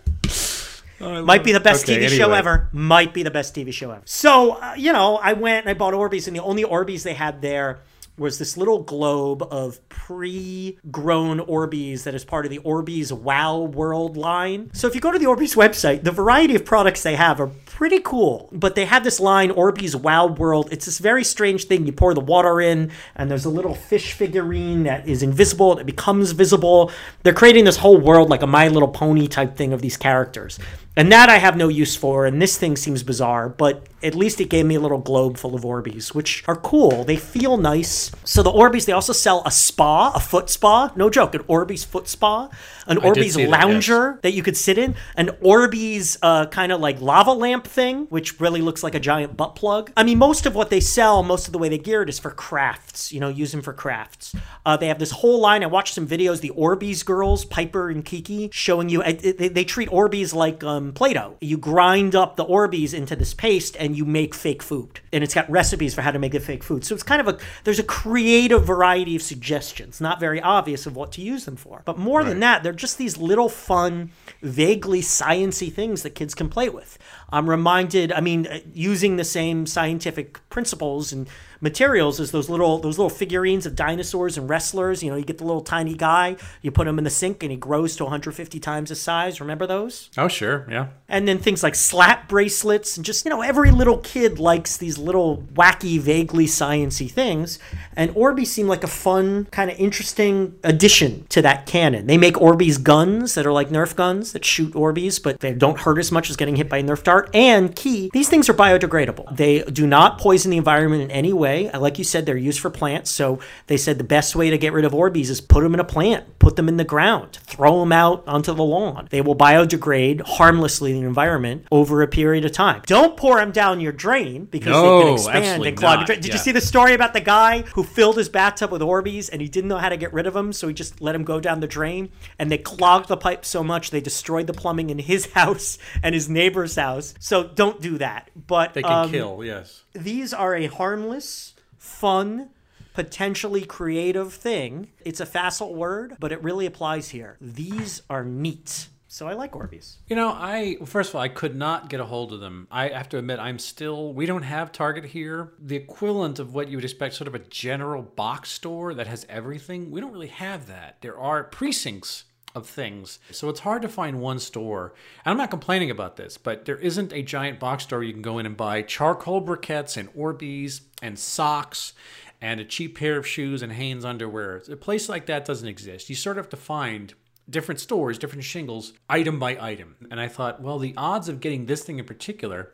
Might 1.00 1.44
be 1.44 1.52
the 1.52 1.60
best 1.60 1.84
Okay, 1.88 2.06
TV 2.06 2.10
show 2.10 2.34
ever. 2.34 2.70
Might 2.72 3.14
be 3.14 3.22
the 3.22 3.30
best 3.30 3.54
TV 3.54 3.72
show 3.72 3.92
ever. 3.92 4.02
So, 4.06 4.54
uh, 4.54 4.74
you 4.76 4.92
know, 4.92 5.18
I 5.18 5.34
went 5.34 5.68
and 5.68 5.70
I 5.70 5.74
bought 5.76 5.94
Orbeez, 5.94 6.28
and 6.28 6.36
the 6.36 6.42
only 6.42 6.64
Orbeez 6.64 7.04
they 7.04 7.14
had 7.14 7.42
there 7.42 7.80
was 8.18 8.40
this 8.40 8.58
little 8.58 8.82
globe 8.82 9.44
of 9.52 9.88
pre-grown 9.90 11.40
Orbeez 11.40 12.04
that 12.04 12.16
is 12.16 12.26
part 12.26 12.46
of 12.46 12.52
the 12.52 12.60
Orbeez 12.60 13.12
Wow 13.12 13.60
World 13.60 14.18
line. 14.18 14.72
So 14.74 14.88
if 14.88 14.96
you 14.96 15.02
go 15.02 15.12
to 15.12 15.20
the 15.20 15.26
Orbeez 15.26 15.56
website, 15.56 16.04
the 16.04 16.12
variety 16.12 16.56
of 16.56 16.66
products 16.66 17.04
they 17.04 17.16
have 17.16 17.40
are 17.40 17.52
pretty 17.66 18.00
cool. 18.00 18.50
But 18.52 18.74
they 18.74 18.86
have 18.86 19.04
this 19.04 19.20
line, 19.20 19.52
Orbeez 19.52 19.94
Wow 19.94 20.28
World. 20.28 20.70
It's 20.72 20.86
this 20.86 20.98
very 20.98 21.24
strange 21.24 21.66
thing. 21.66 21.86
You 21.86 21.92
pour 21.92 22.16
the 22.16 22.20
water 22.20 22.60
in, 22.60 22.92
and 23.16 23.30
there's 23.30 23.46
a 23.46 23.50
little 23.50 23.76
fish 23.76 24.14
figurine 24.14 24.84
that 24.84 25.08
is 25.08 25.22
invisible. 25.22 25.78
It 25.78 25.86
becomes 25.86 26.32
visible. 26.32 26.92
They're 27.22 27.34
creating 27.34 27.66
this 27.66 27.78
whole 27.78 28.00
world 28.00 28.30
like 28.30 28.42
a 28.42 28.48
My 28.48 28.68
Little 28.68 28.90
Pony 28.90 29.28
type 29.28 29.56
thing 29.56 29.74
of 29.74 29.82
these 29.82 29.98
characters. 29.98 30.58
And 30.98 31.12
that 31.12 31.30
I 31.30 31.38
have 31.38 31.56
no 31.56 31.68
use 31.68 31.96
for, 31.96 32.26
and 32.26 32.42
this 32.42 32.58
thing 32.58 32.76
seems 32.76 33.04
bizarre, 33.04 33.50
but 33.50 33.88
at 34.04 34.14
least 34.14 34.40
it 34.42 34.50
gave 34.50 34.66
me 34.66 34.76
a 34.76 34.80
little 34.80 35.00
globe 35.00 35.38
full 35.38 35.56
of 35.56 35.62
Orbeez, 35.62 36.14
which 36.14 36.44
are 36.48 36.56
cool. 36.56 37.04
They 37.04 37.18
feel 37.18 37.58
nice. 37.58 38.12
So 38.24 38.44
the 38.44 38.52
Orbeez, 38.52 38.86
they 38.86 38.94
also 38.94 39.14
sell 39.14 39.42
a 39.46 39.52
spa, 39.52 40.12
a 40.14 40.20
foot 40.20 40.50
spa. 40.50 40.92
No 40.96 41.10
joke, 41.10 41.34
an 41.34 41.44
Orbeez 41.44 41.86
foot 41.86 42.08
spa, 42.08 42.50
an 42.86 42.98
Orbeez 42.98 43.34
see 43.34 43.46
that, 43.46 43.50
lounger 43.50 44.20
that 44.24 44.34
you 44.34 44.44
could 44.44 44.58
sit 44.58 44.78
in, 44.78 44.96
an 45.16 45.30
Orbeez 45.44 46.18
uh, 46.22 46.48
kind 46.48 46.72
of 46.72 46.80
like 46.80 47.02
lava 47.02 47.32
lamp 47.32 47.66
thing, 47.66 48.06
which 48.08 48.40
really 48.40 48.62
looks 48.62 48.84
like 48.84 48.96
a 48.96 49.00
giant 49.00 49.38
butt 49.38 49.56
plug. 49.56 49.92
I 49.96 50.04
mean, 50.04 50.18
most 50.18 50.46
of 50.46 50.56
what 50.56 50.70
they 50.70 50.80
sell, 50.80 51.24
most 51.24 51.48
of 51.48 51.54
the 51.54 51.60
way 51.60 51.70
they 51.70 51.80
gear 51.80 52.04
it 52.04 52.10
is 52.10 52.20
for 52.20 52.32
crafts, 52.32 53.12
you 53.12 53.20
know, 53.20 53.30
use 53.30 53.52
them 53.52 53.62
for 53.62 53.74
crafts. 53.74 54.36
Uh, 54.66 54.78
they 54.78 54.88
have 54.88 55.00
this 55.00 55.12
whole 55.12 55.40
line. 55.40 55.64
I 55.64 55.68
watched 55.68 55.94
some 55.96 56.08
videos, 56.08 56.42
the 56.42 56.52
Orbeez 56.52 57.04
girls, 57.06 57.46
Piper 57.46 57.90
and 57.90 58.06
Kiki, 58.06 58.50
showing 58.52 58.90
you, 58.90 59.02
they, 59.04 59.50
they 59.50 59.64
treat 59.64 59.90
Orbeez 59.90 60.36
like 60.36 60.64
um, 60.64 60.87
Play 60.94 61.14
Doh. 61.14 61.38
You 61.42 61.58
grind 61.58 62.16
up 62.16 62.36
the 62.36 62.46
Orbeez 62.46 62.94
into 62.94 63.16
this 63.16 63.34
paste 63.34 63.76
and 63.80 63.96
you 63.96 64.06
make 64.06 64.34
fake 64.34 64.64
food. 64.64 65.00
And 65.12 65.24
it's 65.24 65.34
got 65.34 65.50
recipes 65.50 65.94
for 65.94 66.02
how 66.02 66.12
to 66.12 66.20
make 66.20 66.32
the 66.32 66.40
fake 66.40 66.64
food. 66.64 66.86
So 66.86 66.94
it's 66.94 67.04
kind 67.04 67.22
of 67.22 67.28
a, 67.28 67.38
there's 67.64 67.80
a 67.80 67.84
creative 67.84 68.66
variety 68.66 69.16
of 69.16 69.22
suggestions, 69.22 70.02
not 70.02 70.20
very 70.20 70.42
obvious 70.42 70.86
of 70.86 70.96
what 70.96 71.12
to 71.14 71.22
use 71.22 71.46
them 71.46 71.56
for. 71.56 71.82
But 71.86 71.98
more 71.98 72.24
than 72.24 72.40
that, 72.42 72.64
they're 72.64 72.74
just 72.74 72.98
these 72.98 73.18
little 73.18 73.50
fun, 73.50 74.12
vaguely 74.42 75.02
sciency 75.02 75.72
things 75.72 76.04
that 76.04 76.12
kids 76.12 76.36
can 76.36 76.50
play 76.50 76.70
with. 76.70 76.98
I'm 77.30 77.50
reminded, 77.50 78.12
I 78.12 78.22
mean, 78.22 78.48
uh, 78.48 78.60
using 78.74 79.18
the 79.18 79.24
same 79.24 79.66
scientific 79.66 80.48
principles 80.50 81.12
and 81.12 81.28
materials 81.62 82.20
is 82.20 82.32
those 82.32 82.50
little 82.50 82.78
those 82.80 82.98
little 82.98 83.10
figurines 83.10 83.66
of 83.66 83.76
dinosaurs 83.76 84.38
and 84.38 84.50
wrestlers. 84.50 85.04
You 85.04 85.12
know, 85.12 85.18
you 85.18 85.26
get 85.26 85.38
the 85.38 85.46
little 85.46 85.62
tiny 85.62 85.94
guy, 85.94 86.38
you 86.62 86.72
put 86.72 86.88
him 86.88 86.98
in 86.98 87.04
the 87.04 87.10
sink, 87.10 87.44
and 87.44 87.52
he 87.52 87.58
grows 87.58 87.96
to 87.98 88.04
150 88.04 88.60
times 88.60 88.90
his 88.90 89.02
size. 89.02 89.40
Remember 89.40 89.68
those? 89.68 90.10
Oh 90.18 90.28
sure, 90.28 90.68
yeah. 90.70 90.88
And 91.10 91.28
then 91.28 91.38
things 91.38 91.64
like 91.64 91.76
slap 91.76 92.28
bracelets 92.28 92.98
and 92.98 93.06
just, 93.06 93.26
you 93.26 93.30
know, 93.30 93.42
every 93.42 93.72
little 93.72 93.98
kid 94.00 94.40
likes 94.40 94.78
these 94.78 94.98
little 94.98 95.44
wacky, 95.54 96.00
vaguely 96.00 96.46
sciency 96.46 97.10
things. 97.10 97.60
And 97.96 98.12
Orbeez 98.12 98.48
seemed 98.48 98.70
like 98.70 98.84
a 98.84 98.88
fun, 98.88 99.46
kind 99.52 99.72
of 99.72 99.80
interesting 99.80 100.58
addition 100.64 101.26
to 101.30 101.42
that 101.42 101.66
canon. 101.66 102.08
They 102.08 102.18
make 102.18 102.36
Orbeez 102.36 102.84
guns 102.84 103.36
that 103.36 103.46
are 103.46 103.54
like 103.54 103.70
Nerf 103.70 103.96
guns 103.96 104.34
that 104.34 104.44
shoot 104.44 104.74
Orbeez, 104.74 105.22
but 105.22 105.40
they 105.40 105.54
don't 105.54 105.80
hurt 105.80 105.98
as 105.98 106.12
much 106.12 106.30
as 106.30 106.36
getting 106.36 106.58
hit 106.58 106.70
by 106.70 106.80
a 106.80 106.84
Nerf 106.84 107.04
dart. 107.04 107.30
And 107.34 107.76
key, 107.76 108.10
these 108.14 108.28
things 108.30 108.50
are 108.50 108.54
biodegradable. 108.54 109.36
They 109.36 109.62
do 109.64 109.88
not 109.88 110.20
poison 110.20 110.52
the 110.52 110.58
environment 110.58 111.04
in 111.04 111.12
any 111.12 111.34
way. 111.34 111.47
Like 111.48 111.98
you 111.98 112.04
said, 112.04 112.26
they're 112.26 112.38
used 112.38 112.60
for 112.60 112.70
plants. 112.70 113.12
So 113.12 113.40
they 113.68 113.78
said 113.78 113.98
the 113.98 114.04
best 114.04 114.36
way 114.36 114.50
to 114.50 114.58
get 114.58 114.74
rid 114.74 114.86
of 114.86 114.92
Orbeez 114.92 115.30
is 115.30 115.42
put 115.42 115.62
them 115.64 115.74
in 115.74 115.80
a 115.80 115.84
plant, 115.84 116.40
put 116.40 116.56
them 116.56 116.68
in 116.68 116.78
the 116.78 116.84
ground, 116.84 117.40
throw 117.44 117.80
them 117.80 117.92
out 117.92 118.28
onto 118.28 118.54
the 118.54 118.64
lawn. 118.64 119.08
They 119.10 119.22
will 119.22 119.36
biodegrade 119.36 120.22
harmlessly 120.22 120.92
in 120.92 121.02
the 121.02 121.08
environment 121.08 121.68
over 121.72 122.02
a 122.02 122.08
period 122.08 122.46
of 122.46 122.52
time. 122.52 122.82
Don't 122.86 123.18
pour 123.18 123.38
them 123.38 123.52
down 123.52 123.80
your 123.80 123.92
drain 123.92 124.46
because 124.46 124.74
they 124.74 125.04
can 125.04 125.14
expand 125.14 125.66
and 125.66 125.78
clog 125.78 125.92
your 125.92 126.00
not. 126.00 126.06
drain. 126.08 126.22
Did 126.22 126.34
you 126.34 126.40
see 126.40 126.52
the 126.52 126.62
story 126.62 126.94
about 126.94 127.14
the 127.14 127.22
guy 127.22 127.62
who 127.74 127.84
filled 127.84 128.18
his 128.18 128.30
bathtub 128.30 128.72
with 128.72 128.82
Orbeez 128.82 129.30
and 129.32 129.42
he 129.42 129.48
didn't 129.48 129.68
know 129.68 129.78
how 129.78 129.90
to 129.90 129.98
get 129.98 130.14
rid 130.14 130.28
of 130.28 130.34
them, 130.34 130.54
so 130.54 130.68
he 130.68 130.74
just 130.74 131.02
let 131.02 131.14
them 131.14 131.24
go 131.24 131.40
down 131.40 131.60
the 131.60 131.68
drain 131.68 132.10
and 132.40 132.52
they 132.52 132.58
clogged 132.58 133.08
the 133.08 133.18
pipe 133.18 133.46
so 133.46 133.64
much 133.64 133.92
they 133.92 134.02
destroyed 134.02 134.48
the 134.48 134.54
plumbing 134.54 134.90
in 134.90 135.00
his 135.00 135.26
house 135.34 135.78
and 136.04 136.14
his 136.14 136.30
neighbor's 136.30 136.76
house. 136.76 137.14
So 137.20 137.44
don't 137.44 137.82
do 137.82 137.98
that. 137.98 138.30
But 138.36 138.74
They 138.74 138.84
can 138.84 138.92
um, 138.92 139.12
kill. 139.12 139.44
Yes. 139.44 139.84
These 139.98 140.34
are 140.34 140.56
a 140.56 140.68
harmless, 140.68 141.54
fun, 141.78 142.50
potentially 142.94 143.64
creative 143.66 144.34
thing. 144.34 144.90
It's 145.06 145.20
a 145.20 145.26
facile 145.26 145.76
word, 145.76 146.18
but 146.20 146.32
it 146.32 146.42
really 146.42 146.66
applies 146.66 147.10
here. 147.10 147.38
These 147.40 148.02
are 148.10 148.24
neat. 148.24 148.90
So 149.10 149.28
I 149.28 149.34
like 149.34 149.54
Orbeez. 149.54 149.98
You 150.08 150.16
know, 150.16 150.30
I 150.30 150.78
first 150.86 151.10
of 151.10 151.16
all, 151.16 151.22
I 151.22 151.30
could 151.30 151.56
not 151.56 151.90
get 151.90 152.00
a 152.00 152.06
hold 152.06 152.34
of 152.34 152.40
them. 152.40 152.68
I 152.70 152.90
have 152.90 153.10
to 153.10 153.18
admit, 153.18 153.40
I'm 153.40 153.58
still. 153.58 154.14
We 154.14 154.26
don't 154.26 154.44
have 154.44 154.72
Target 154.72 155.06
here. 155.06 155.54
The 155.60 155.76
equivalent 155.76 156.40
of 156.40 156.54
what 156.54 156.68
you 156.68 156.78
would 156.78 156.84
expect, 156.84 157.16
sort 157.16 157.28
of 157.28 157.36
a 157.36 157.40
general 157.40 158.02
box 158.02 158.52
store 158.52 158.94
that 158.94 159.08
has 159.08 159.26
everything. 159.30 159.92
We 159.92 160.02
don't 160.02 160.12
really 160.12 160.28
have 160.28 160.68
that. 160.68 160.98
There 161.02 161.18
are 161.18 161.46
precincts 161.46 162.26
of 162.58 162.68
things, 162.68 163.20
so 163.32 163.48
it's 163.48 163.62
hard 163.62 163.82
to 163.84 163.88
find 163.88 164.20
one 164.20 164.40
store. 164.40 164.94
And 165.24 165.32
I'm 165.32 165.38
not 165.38 165.50
complaining 165.50 165.90
about 165.90 166.18
this, 166.18 166.38
but 166.38 166.66
there 166.66 166.78
isn't 166.78 167.14
a 167.14 167.22
giant 167.22 167.60
box 167.60 167.84
store 167.84 168.04
you 168.04 168.12
can 168.12 168.22
go 168.22 168.40
in 168.40 168.46
and 168.46 168.58
buy 168.58 168.82
charcoal 168.82 169.42
briquettes 169.42 169.96
and 169.96 170.14
Orbeez 170.14 170.82
and 171.02 171.18
socks 171.18 171.94
and 172.42 172.60
a 172.60 172.66
cheap 172.66 172.98
pair 172.98 173.18
of 173.18 173.26
shoes 173.26 173.62
and 173.62 173.72
Hanes 173.72 174.04
underwear. 174.04 174.62
A 174.70 174.76
place 174.76 175.08
like 175.08 175.26
that 175.28 175.46
doesn't 175.46 175.68
exist. 175.68 176.10
You 176.10 176.16
sort 176.16 176.38
of 176.38 176.46
have 176.46 176.52
to 176.52 176.58
find 176.58 177.14
different 177.50 177.80
stores, 177.80 178.18
different 178.18 178.44
shingles, 178.44 178.94
item 179.10 179.40
by 179.40 179.58
item. 179.60 179.96
And 180.12 180.20
I 180.20 180.28
thought, 180.28 180.62
well, 180.62 180.80
the 180.80 180.94
odds 180.98 181.30
of 181.30 181.40
getting 181.40 181.66
this 181.66 181.84
thing 181.84 182.00
in 182.00 182.06
particular, 182.06 182.74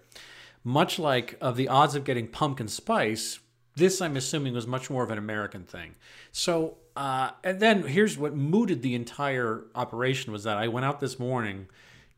much 0.63 0.97
like 0.97 1.37
of 1.39 1.57
the 1.57 1.67
odds 1.67 1.95
of 1.95 2.03
getting 2.03 2.27
pumpkin 2.27 2.67
spice, 2.67 3.39
this 3.75 4.01
I'm 4.01 4.15
assuming 4.17 4.53
was 4.53 4.67
much 4.67 4.89
more 4.89 5.03
of 5.03 5.09
an 5.11 5.17
American 5.17 5.63
thing. 5.63 5.95
So, 6.31 6.77
uh, 6.95 7.31
and 7.43 7.59
then 7.59 7.83
here's 7.83 8.17
what 8.17 8.35
mooted 8.35 8.81
the 8.81 8.95
entire 8.95 9.63
operation 9.75 10.31
was 10.31 10.43
that 10.43 10.57
I 10.57 10.67
went 10.67 10.85
out 10.85 10.99
this 10.99 11.17
morning 11.19 11.67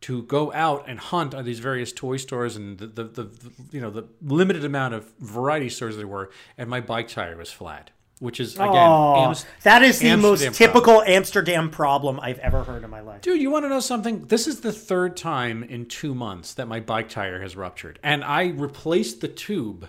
to 0.02 0.24
go 0.24 0.52
out 0.54 0.84
and 0.88 1.00
hunt 1.00 1.34
at 1.34 1.46
these 1.46 1.60
various 1.60 1.92
toy 1.92 2.18
stores 2.18 2.56
and 2.58 2.78
the, 2.78 2.88
the, 2.88 3.04
the, 3.06 3.30
you 3.72 3.80
know 3.82 3.90
the 3.90 4.04
limited 4.22 4.64
amount 4.66 4.94
of 4.94 5.12
variety 5.20 5.70
stores 5.70 5.96
there 5.98 6.08
were, 6.08 6.30
and 6.58 6.70
my 6.70 6.82
bike 6.82 7.08
tire 7.08 7.38
was 7.38 7.52
flat. 7.52 7.90
which 8.20 8.40
is 8.40 8.56
again, 8.56 8.70
Oh, 8.72 9.26
Ams- 9.30 9.46
that 9.64 9.82
is 9.82 10.00
the 10.00 10.16
most 10.18 10.44
Amsterdam 10.44 10.54
typical 10.54 11.02
Amsterdam 11.04 11.70
problem 11.70 12.20
I've 12.22 12.40
ever 12.40 12.64
heard 12.64 12.84
in 12.84 12.90
my 12.90 13.00
life. 13.02 13.22
Dude, 13.22 13.42
you 13.42 13.50
want 13.50 13.64
to 13.66 13.70
know 13.70 13.80
something? 13.80 14.26
This 14.28 14.46
is 14.48 14.60
the 14.62 14.72
third 14.74 15.16
time 15.18 15.64
in 15.64 15.86
two 15.86 16.14
months 16.14 16.54
that 16.56 16.68
my 16.68 16.80
bike 16.82 17.10
tire 17.10 17.42
has 17.42 17.56
ruptured, 17.56 17.98
and 18.04 18.24
I 18.24 18.50
replaced 18.50 19.22
the 19.22 19.28
tube 19.30 19.88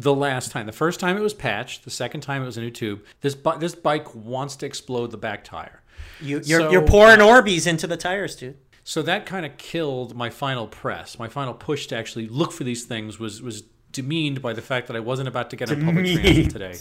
the 0.00 0.14
last 0.14 0.52
time. 0.52 0.66
The 0.66 0.72
first 0.72 1.00
time 1.00 1.16
it 1.16 1.20
was 1.20 1.34
patched. 1.34 1.84
The 1.84 1.90
second 1.90 2.20
time 2.20 2.42
it 2.42 2.46
was 2.46 2.56
a 2.56 2.60
new 2.60 2.70
tube. 2.70 3.00
This 3.20 3.34
bi- 3.34 3.56
this 3.58 3.74
bike 3.74 4.14
wants 4.14 4.54
to 4.56 4.66
explode 4.66 5.10
the 5.10 5.16
back 5.16 5.42
tire. 5.44 5.82
You, 6.20 6.40
you're, 6.44 6.60
So, 6.60 6.70
you're 6.70 6.86
pouring 6.86 7.18
Orbeez 7.18 7.66
into 7.66 7.86
the 7.88 7.96
tires, 7.96 8.36
dude. 8.36 8.56
So 8.84 9.02
that 9.02 9.26
kind 9.26 9.44
of 9.44 9.56
killed 9.58 10.14
my 10.14 10.30
final 10.30 10.66
press. 10.68 11.18
My 11.18 11.28
final 11.28 11.52
push 11.52 11.86
to 11.88 11.96
actually 11.96 12.28
look 12.28 12.52
for 12.52 12.62
these 12.64 12.84
things 12.84 13.18
was 13.18 13.42
was 13.42 13.62
demeaned 13.92 14.40
by 14.40 14.52
the 14.52 14.62
fact 14.62 14.86
that 14.86 14.96
I 14.96 15.00
wasn't 15.00 15.28
about 15.28 15.50
to 15.50 15.56
get 15.56 15.70
on 15.70 15.84
public 15.84 16.06
transit 16.06 16.50
today. 16.50 16.76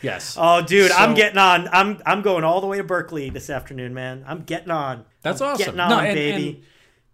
Yes. 0.00 0.36
Oh, 0.40 0.62
dude, 0.62 0.90
I'm 0.92 1.14
getting 1.14 1.38
on. 1.38 1.68
I'm 1.72 2.00
I'm 2.06 2.22
going 2.22 2.44
all 2.44 2.60
the 2.60 2.66
way 2.66 2.78
to 2.78 2.84
Berkeley 2.84 3.30
this 3.30 3.50
afternoon, 3.50 3.92
man. 3.94 4.24
I'm 4.26 4.42
getting 4.44 4.70
on. 4.70 5.04
That's 5.22 5.40
I'm 5.40 5.48
awesome. 5.54 5.64
Getting 5.66 5.80
on, 5.80 5.90
No, 5.90 5.98
and- 5.98 6.14
baby. 6.14 6.48
and 6.48 6.62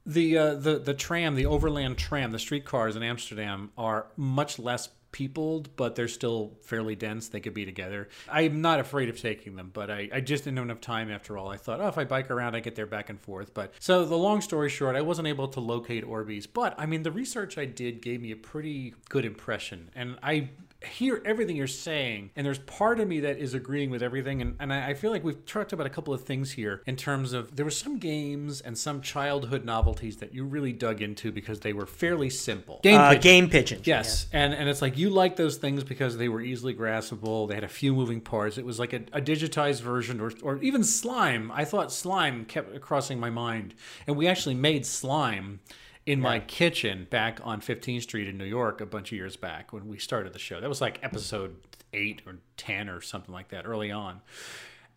the 0.07 0.39
uh, 0.39 0.55
the 0.55 0.79
the 0.79 0.95
tram, 0.95 1.35
the 1.35 1.47
overland 1.47 1.97
tram, 1.99 2.31
the 2.33 2.39
streetcars 2.39 2.95
in 2.97 3.03
Amsterdam 3.03 3.71
are 3.79 4.07
much 4.17 4.59
less 4.59 4.89
peopled, 5.15 5.69
but 5.77 5.95
they're 5.95 6.09
still 6.09 6.59
fairly 6.63 6.97
dense. 6.97 7.29
They 7.29 7.39
could 7.39 7.55
be 7.55 7.65
together. 7.65 8.09
I'm 8.29 8.61
not 8.61 8.81
afraid 8.81 9.09
of 9.09 9.21
taking 9.21 9.55
them, 9.55 9.71
but 9.73 9.89
I, 9.89 10.09
I 10.13 10.21
just 10.21 10.43
didn't 10.43 10.57
have 10.57 10.67
enough 10.67 10.81
time 10.81 11.09
after 11.09 11.39
all. 11.39 11.49
I 11.49 11.57
thought, 11.57 11.81
oh, 11.81 11.87
if 11.87 11.97
I 11.97 12.05
bike 12.05 12.33
around, 12.33 12.57
I 12.57 12.61
get 12.61 12.75
there 12.75 12.85
back 12.85 13.11
and 13.11 13.21
forth. 13.21 13.55
But 13.55 13.73
so 13.79 14.05
the 14.05 14.19
long 14.19 14.41
story 14.41 14.69
short, 14.69 14.97
I 14.97 15.03
wasn't 15.03 15.29
able 15.29 15.47
to 15.47 15.61
locate 15.61 16.05
Orbeez. 16.05 16.49
But 16.53 16.75
I 16.79 16.87
mean, 16.87 17.05
the 17.05 17.13
research 17.13 17.57
I 17.57 17.65
did 17.65 18.03
gave 18.03 18.21
me 18.21 18.33
a 18.33 18.37
pretty 18.37 18.95
good 19.09 19.25
impression, 19.25 19.89
and 19.95 20.19
I 20.21 20.51
hear 20.85 21.23
everything 21.25 21.57
you're 21.57 21.67
saying, 21.67 22.31
and 22.37 22.47
there's 22.47 22.59
part 22.61 23.01
of 23.01 23.09
me 23.09 23.21
that 23.21 23.39
is 23.39 23.55
agreeing 23.55 23.91
with 23.91 24.03
everything. 24.03 24.41
And, 24.43 24.57
and 24.61 24.73
I, 24.73 24.91
I 24.91 24.95
feel 24.95 25.11
like 25.11 25.25
we've 25.25 25.45
talked 25.47 25.73
about 25.73 25.87
a 25.87 25.91
couple 25.91 26.15
of 26.15 26.23
things 26.23 26.53
here 26.53 26.83
in 26.87 26.97
terms 26.97 27.33
of 27.33 27.57
there 27.57 27.65
were 27.65 27.71
some 27.71 27.99
games 27.99 28.61
and 28.61 28.77
some 28.77 29.01
childhood 29.01 29.65
novelties 29.65 30.19
that 30.19 30.35
you 30.35 30.45
really 30.45 30.73
dug 30.73 31.03
into 31.03 31.33
because 31.33 31.61
they 31.61 31.73
were 31.73 31.87
fairly 31.87 32.31
simple. 32.31 32.81
Game 32.83 33.01
uh, 33.01 33.15
game. 33.15 33.49
Yes, 33.85 34.27
and 34.33 34.55
and 34.55 34.69
it's 34.69 34.83
like 34.83 34.99
you 34.99 35.11
like 35.11 35.37
those 35.37 35.57
things 35.57 35.85
because 35.85 36.17
they 36.17 36.29
were 36.29 36.41
easily 36.41 36.75
graspable. 36.75 37.49
They 37.49 37.55
had 37.55 37.65
a 37.65 37.69
few 37.69 37.95
moving 37.95 38.21
parts. 38.21 38.59
It 38.59 38.65
was 38.65 38.79
like 38.79 38.93
a, 38.93 39.03
a 39.13 39.21
digitized 39.21 39.81
version, 39.83 40.21
or 40.21 40.33
or 40.43 40.63
even 40.63 40.85
slime. 40.85 41.51
I 41.53 41.65
thought 41.65 41.93
slime 41.93 42.45
kept 42.45 42.81
crossing 42.81 43.21
my 43.21 43.31
mind, 43.31 43.75
and 44.07 44.17
we 44.17 44.27
actually 44.27 44.55
made 44.55 44.87
slime 44.87 45.61
in 46.07 46.21
my 46.21 46.39
kitchen 46.41 47.07
back 47.11 47.41
on 47.45 47.61
15th 47.61 48.03
Street 48.03 48.29
in 48.29 48.37
New 48.37 48.45
York 48.45 48.81
a 48.81 48.87
bunch 48.87 49.11
of 49.13 49.17
years 49.17 49.37
back 49.37 49.73
when 49.73 49.89
we 49.89 49.99
started 49.99 50.33
the 50.33 50.39
show. 50.39 50.61
That 50.61 50.69
was 50.69 50.81
like 50.81 50.99
episode 51.03 51.57
eight 51.93 52.23
or 52.27 52.37
ten 52.57 52.89
or 52.89 53.01
something 53.01 53.33
like 53.33 53.49
that 53.49 53.67
early 53.67 53.91
on. 53.91 54.21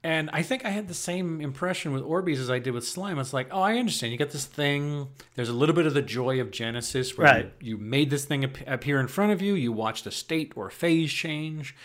And 0.04 0.30
I 0.32 0.44
think 0.44 0.64
I 0.64 0.70
had 0.70 0.88
the 0.88 0.94
same 0.94 1.42
impression 1.42 1.92
with 1.92 2.04
Orbeez 2.04 2.38
as 2.38 2.50
I 2.52 2.60
did 2.60 2.74
with 2.74 2.88
slime. 2.88 3.18
It's 3.20 3.34
like, 3.34 3.48
oh, 3.52 3.62
I 3.62 3.78
understand. 3.78 4.12
You 4.12 4.18
got 4.20 4.30
this 4.30 4.46
thing. 4.46 5.08
There's 5.36 5.50
a 5.50 5.54
little 5.54 5.74
bit 5.76 5.86
of 5.88 5.94
the 5.96 6.04
joy 6.04 6.40
of 6.40 6.52
Genesis, 6.52 7.18
where 7.18 7.26
Right. 7.28 7.54
you, 7.60 7.72
you 7.72 7.78
made 7.78 8.10
this 8.10 8.24
thing 8.26 8.44
appear 8.68 9.00
in 9.00 9.08
front 9.08 9.32
of 9.32 9.42
you. 9.42 9.56
You 9.56 9.72
watched 9.72 10.06
a 10.06 10.12
state 10.12 10.54
or 10.56 10.70
phase 10.70 11.12
change, 11.12 11.76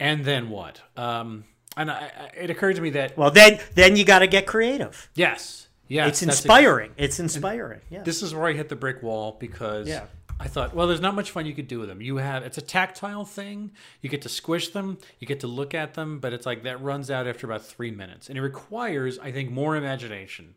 and 0.00 0.24
then 0.24 0.48
what? 0.48 0.80
Um, 0.96 1.44
and 1.76 1.90
I, 1.90 2.10
I, 2.18 2.30
it 2.36 2.50
occurred 2.50 2.76
to 2.76 2.82
me 2.82 2.90
that 2.90 3.16
Well, 3.16 3.30
then 3.30 3.60
then 3.74 3.94
you 3.96 4.04
got 4.04 4.20
to 4.20 4.26
get 4.26 4.46
creative. 4.46 5.10
yes, 5.14 5.68
yes, 5.90 6.08
It's 6.08 6.22
inspiring. 6.22 6.92
It's 6.96 7.20
inspiring. 7.20 7.80
Yeah. 7.90 8.02
this 8.02 8.22
is 8.22 8.34
where 8.34 8.46
I 8.46 8.54
hit 8.54 8.68
the 8.70 8.76
brick 8.76 9.02
wall 9.02 9.36
because 9.38 9.86
Yeah. 9.88 10.04
I 10.42 10.48
thought, 10.48 10.74
well, 10.74 10.86
there's 10.86 11.02
not 11.02 11.14
much 11.14 11.30
fun 11.32 11.44
you 11.44 11.52
could 11.54 11.68
do 11.68 11.80
with 11.80 11.90
them. 11.90 12.00
You 12.00 12.16
have 12.16 12.42
it's 12.44 12.56
a 12.56 12.62
tactile 12.62 13.26
thing. 13.26 13.72
You 14.00 14.08
get 14.08 14.22
to 14.22 14.30
squish 14.30 14.70
them, 14.70 14.96
you 15.18 15.26
get 15.26 15.40
to 15.40 15.46
look 15.46 15.74
at 15.74 15.92
them, 15.92 16.18
but 16.18 16.32
it's 16.32 16.46
like 16.46 16.62
that 16.62 16.80
runs 16.80 17.10
out 17.10 17.26
after 17.26 17.46
about 17.46 17.62
three 17.62 17.90
minutes, 17.90 18.30
and 18.30 18.38
it 18.38 18.40
requires, 18.40 19.18
I 19.18 19.32
think, 19.32 19.50
more 19.50 19.76
imagination 19.76 20.54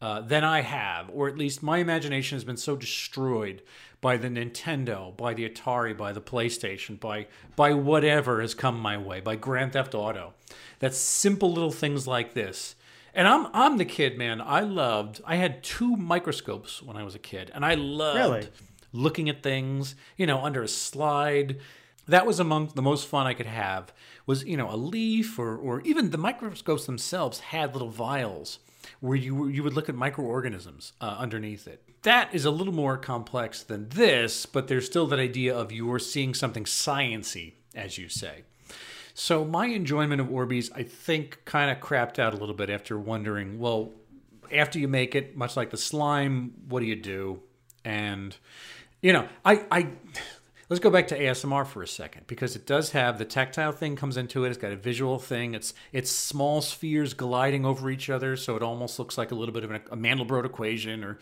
uh, 0.00 0.22
than 0.22 0.42
I 0.42 0.62
have, 0.62 1.10
or 1.12 1.28
at 1.28 1.36
least 1.36 1.62
my 1.62 1.78
imagination 1.78 2.36
has 2.36 2.44
been 2.44 2.56
so 2.56 2.76
destroyed 2.76 3.60
by 4.00 4.16
the 4.16 4.28
Nintendo, 4.28 5.14
by 5.14 5.34
the 5.34 5.46
Atari, 5.46 5.94
by 5.94 6.12
the 6.12 6.22
PlayStation, 6.22 6.98
by 6.98 7.26
by 7.56 7.74
whatever 7.74 8.40
has 8.40 8.54
come 8.54 8.80
my 8.80 8.96
way, 8.96 9.20
by 9.20 9.36
Grand 9.36 9.74
Theft 9.74 9.94
Auto. 9.94 10.32
That 10.78 10.94
simple 10.94 11.52
little 11.52 11.72
things 11.72 12.06
like 12.06 12.32
this. 12.32 12.74
And 13.14 13.26
I'm 13.26 13.48
I'm 13.52 13.76
the 13.76 13.84
kid, 13.84 14.16
man. 14.16 14.40
I 14.40 14.60
loved. 14.60 15.20
I 15.24 15.36
had 15.36 15.62
two 15.62 15.96
microscopes 15.96 16.82
when 16.82 16.96
I 16.96 17.02
was 17.02 17.14
a 17.14 17.18
kid, 17.18 17.50
and 17.54 17.64
I 17.64 17.74
loved 17.74 18.16
Really? 18.18 18.48
looking 18.92 19.28
at 19.28 19.42
things, 19.42 19.94
you 20.16 20.26
know, 20.26 20.42
under 20.44 20.62
a 20.62 20.68
slide. 20.68 21.58
That 22.08 22.26
was 22.26 22.40
among 22.40 22.72
the 22.74 22.82
most 22.82 23.06
fun 23.06 23.26
I 23.26 23.34
could 23.34 23.46
have. 23.46 23.92
Was 24.26 24.44
you 24.44 24.56
know 24.56 24.70
a 24.70 24.76
leaf 24.76 25.38
or 25.38 25.56
or 25.56 25.80
even 25.82 26.10
the 26.10 26.18
microscopes 26.18 26.86
themselves 26.86 27.40
had 27.40 27.72
little 27.72 27.90
vials 27.90 28.58
where 29.00 29.16
you 29.16 29.46
you 29.48 29.62
would 29.62 29.74
look 29.74 29.88
at 29.88 29.94
microorganisms 29.94 30.92
uh, 31.00 31.16
underneath 31.18 31.66
it. 31.68 31.82
That 32.02 32.34
is 32.34 32.44
a 32.44 32.50
little 32.50 32.72
more 32.72 32.96
complex 32.96 33.62
than 33.62 33.88
this, 33.90 34.46
but 34.46 34.68
there's 34.68 34.86
still 34.86 35.06
that 35.08 35.18
idea 35.18 35.54
of 35.54 35.70
you 35.70 35.92
are 35.92 35.98
seeing 35.98 36.32
something 36.32 36.64
sciency, 36.64 37.54
as 37.74 37.98
you 37.98 38.08
say. 38.08 38.44
So 39.14 39.44
my 39.44 39.66
enjoyment 39.66 40.20
of 40.20 40.28
Orbeez, 40.28 40.70
I 40.74 40.82
think, 40.82 41.44
kind 41.44 41.70
of 41.70 41.78
crapped 41.78 42.18
out 42.18 42.34
a 42.34 42.36
little 42.36 42.54
bit 42.54 42.70
after 42.70 42.98
wondering, 42.98 43.58
well, 43.58 43.92
after 44.52 44.78
you 44.78 44.88
make 44.88 45.14
it, 45.14 45.36
much 45.36 45.56
like 45.56 45.70
the 45.70 45.76
slime, 45.76 46.52
what 46.68 46.80
do 46.80 46.86
you 46.86 46.96
do? 46.96 47.40
And 47.84 48.36
you 49.02 49.12
know, 49.12 49.28
I, 49.44 49.64
I 49.70 49.88
let's 50.68 50.80
go 50.80 50.90
back 50.90 51.08
to 51.08 51.18
ASMR 51.18 51.66
for 51.66 51.82
a 51.82 51.88
second 51.88 52.26
because 52.26 52.54
it 52.54 52.66
does 52.66 52.90
have 52.92 53.18
the 53.18 53.24
tactile 53.24 53.72
thing 53.72 53.96
comes 53.96 54.16
into 54.16 54.44
it. 54.44 54.50
It's 54.50 54.58
got 54.58 54.72
a 54.72 54.76
visual 54.76 55.18
thing. 55.18 55.54
It's 55.54 55.74
it's 55.92 56.10
small 56.10 56.60
spheres 56.60 57.14
gliding 57.14 57.64
over 57.64 57.90
each 57.90 58.10
other, 58.10 58.36
so 58.36 58.56
it 58.56 58.62
almost 58.62 58.98
looks 58.98 59.16
like 59.16 59.30
a 59.30 59.34
little 59.34 59.54
bit 59.54 59.64
of 59.64 59.70
an, 59.70 59.82
a 59.90 59.96
Mandelbrot 59.96 60.44
equation, 60.44 61.02
or 61.02 61.18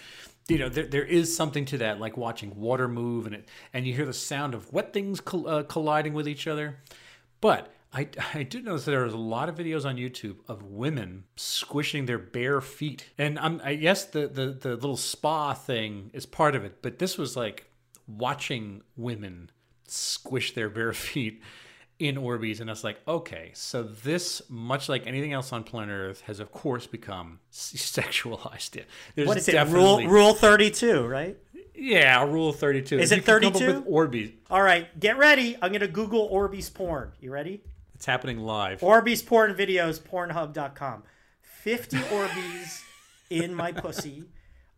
you 0.48 0.59
know, 0.59 0.68
there, 0.68 0.87
there 0.87 1.05
is 1.05 1.35
something 1.35 1.64
to 1.66 1.79
that, 1.79 2.01
like 2.01 2.16
watching 2.16 2.59
water 2.59 2.88
move, 2.88 3.27
and 3.27 3.35
it 3.37 3.48
and 3.72 3.87
you 3.87 3.94
hear 3.94 4.07
the 4.07 4.12
sound 4.12 4.55
of 4.55 4.72
wet 4.72 4.92
things 4.92 5.20
uh, 5.33 5.62
colliding 5.68 6.14
with 6.14 6.29
each 6.29 6.46
other. 6.46 6.79
But 7.40 7.72
I, 7.92 8.09
I 8.35 8.42
did 8.42 8.64
notice 8.64 8.85
that 8.85 8.90
there 8.90 9.05
was 9.05 9.14
a 9.14 9.18
lot 9.18 9.48
of 9.48 9.57
videos 9.57 9.87
on 9.87 9.96
YouTube 9.96 10.37
of 10.46 10.62
women 10.62 11.24
squishing 11.37 12.07
their 12.07 12.18
bare 12.18 12.61
feet, 12.61 13.09
and 13.16 13.38
I'm 13.38 13.61
I 13.64 13.77
guess 13.77 14.05
the, 14.05 14.29
the 14.29 14.46
the 14.46 14.74
little 14.74 14.96
spa 14.96 15.55
thing 15.55 16.11
is 16.12 16.27
part 16.27 16.55
of 16.55 16.64
it, 16.64 16.83
but 16.83 16.98
this 16.98 17.16
was 17.16 17.37
like 17.37 17.66
watching 18.07 18.83
women 18.96 19.51
squish 19.87 20.55
their 20.55 20.68
bare 20.68 20.92
feet 20.92 21.42
in 21.98 22.16
Orbeez, 22.16 22.61
and 22.61 22.70
I 22.70 22.72
was 22.72 22.85
like, 22.85 22.98
okay, 23.09 23.51
so 23.55 23.83
this, 23.83 24.40
much 24.48 24.88
like 24.88 25.07
anything 25.07 25.33
else 25.33 25.53
on 25.53 25.64
planet 25.64 25.94
Earth, 25.94 26.20
has 26.22 26.40
of 26.40 26.53
course 26.53 26.87
become 26.87 27.40
sexualized. 27.53 28.77
Yeah, 28.77 28.83
There's 29.14 29.29
what 29.29 29.37
is 29.38 29.48
it? 29.48 29.66
Rule 29.68 30.07
Rule 30.07 30.35
thirty 30.35 30.70
two, 30.70 31.07
right? 31.07 31.38
Yeah, 31.74 32.24
Rule 32.24 32.53
Thirty 32.53 32.83
Two. 32.83 32.98
Is 32.98 33.12
If 33.12 33.18
it 33.18 33.20
you 33.20 33.40
can 33.40 33.53
come 33.53 33.77
up 33.77 33.85
32? 33.85 33.90
Orbeez? 33.90 34.33
All 34.51 34.62
right, 34.62 34.98
get 34.98 35.16
ready. 35.16 35.57
I'm 35.62 35.72
gonna 35.72 35.87
Google 35.87 36.29
Orbeez 36.29 36.72
porn. 36.72 37.12
You 37.20 37.31
ready? 37.31 37.62
It's 37.99 38.07
happening 38.07 38.39
live. 38.39 38.79
Orbeez 38.81 39.27
porn 39.27 39.55
videos, 39.57 39.99
Pornhub.com. 40.01 41.03
Fifty 41.43 41.97
Orbeez 41.97 42.83
in 43.29 43.53
my 43.53 43.73
pussy. 43.73 44.23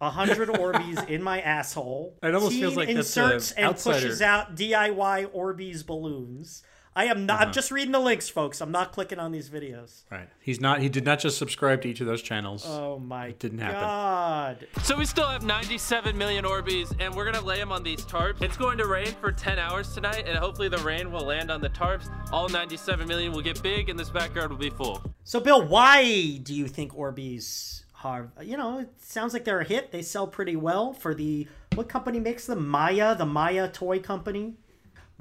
A 0.00 0.08
hundred 0.08 0.48
Orbeez 0.48 1.06
in 1.06 1.22
my 1.22 1.42
asshole. 1.42 2.16
It 2.22 2.34
almost 2.34 2.52
Teen 2.52 2.62
feels 2.62 2.76
like 2.78 2.86
that's 2.88 3.14
a 3.14 3.20
inserts 3.20 3.52
and 3.52 3.66
outsider. 3.66 3.98
pushes 4.00 4.22
out 4.22 4.56
DIY 4.56 5.26
Orbeez 5.34 5.84
balloons. 5.84 6.62
I 6.96 7.04
am 7.04 7.24
not. 7.24 7.34
Uh-huh. 7.34 7.44
I'm 7.46 7.52
just 7.52 7.70
reading 7.70 7.92
the 7.92 8.00
links, 8.00 8.28
folks. 8.28 8.60
I'm 8.60 8.72
not 8.72 8.92
clicking 8.92 9.18
on 9.18 9.30
these 9.30 9.48
videos. 9.48 10.02
Right. 10.10 10.28
He's 10.40 10.60
not. 10.60 10.80
He 10.80 10.88
did 10.88 11.04
not 11.04 11.20
just 11.20 11.38
subscribe 11.38 11.82
to 11.82 11.88
each 11.88 12.00
of 12.00 12.06
those 12.06 12.20
channels. 12.20 12.64
Oh 12.66 12.98
my 12.98 13.30
didn't 13.32 13.58
happen. 13.58 13.80
god! 13.80 14.66
So 14.82 14.96
we 14.96 15.04
still 15.04 15.28
have 15.28 15.44
97 15.44 16.18
million 16.18 16.44
Orbeez, 16.44 16.92
and 16.98 17.14
we're 17.14 17.30
gonna 17.30 17.44
lay 17.44 17.58
them 17.58 17.70
on 17.70 17.84
these 17.84 18.04
tarps. 18.04 18.42
It's 18.42 18.56
going 18.56 18.76
to 18.78 18.86
rain 18.86 19.14
for 19.20 19.30
10 19.30 19.58
hours 19.58 19.94
tonight, 19.94 20.24
and 20.26 20.36
hopefully 20.36 20.68
the 20.68 20.78
rain 20.78 21.12
will 21.12 21.24
land 21.24 21.50
on 21.50 21.60
the 21.60 21.70
tarps. 21.70 22.10
All 22.32 22.48
97 22.48 23.06
million 23.06 23.32
will 23.32 23.42
get 23.42 23.62
big, 23.62 23.88
and 23.88 23.98
this 23.98 24.10
backyard 24.10 24.50
will 24.50 24.58
be 24.58 24.70
full. 24.70 25.00
So, 25.22 25.38
Bill, 25.38 25.62
why 25.64 26.38
do 26.42 26.54
you 26.54 26.66
think 26.66 26.92
Orbeez 26.92 27.84
have? 27.98 28.30
You 28.42 28.56
know, 28.56 28.80
it 28.80 28.90
sounds 29.00 29.32
like 29.32 29.44
they're 29.44 29.60
a 29.60 29.64
hit. 29.64 29.92
They 29.92 30.02
sell 30.02 30.26
pretty 30.26 30.56
well 30.56 30.92
for 30.92 31.14
the 31.14 31.46
what 31.76 31.88
company 31.88 32.18
makes 32.18 32.46
them? 32.46 32.66
Maya, 32.66 33.14
the 33.14 33.26
Maya 33.26 33.68
toy 33.68 34.00
company. 34.00 34.56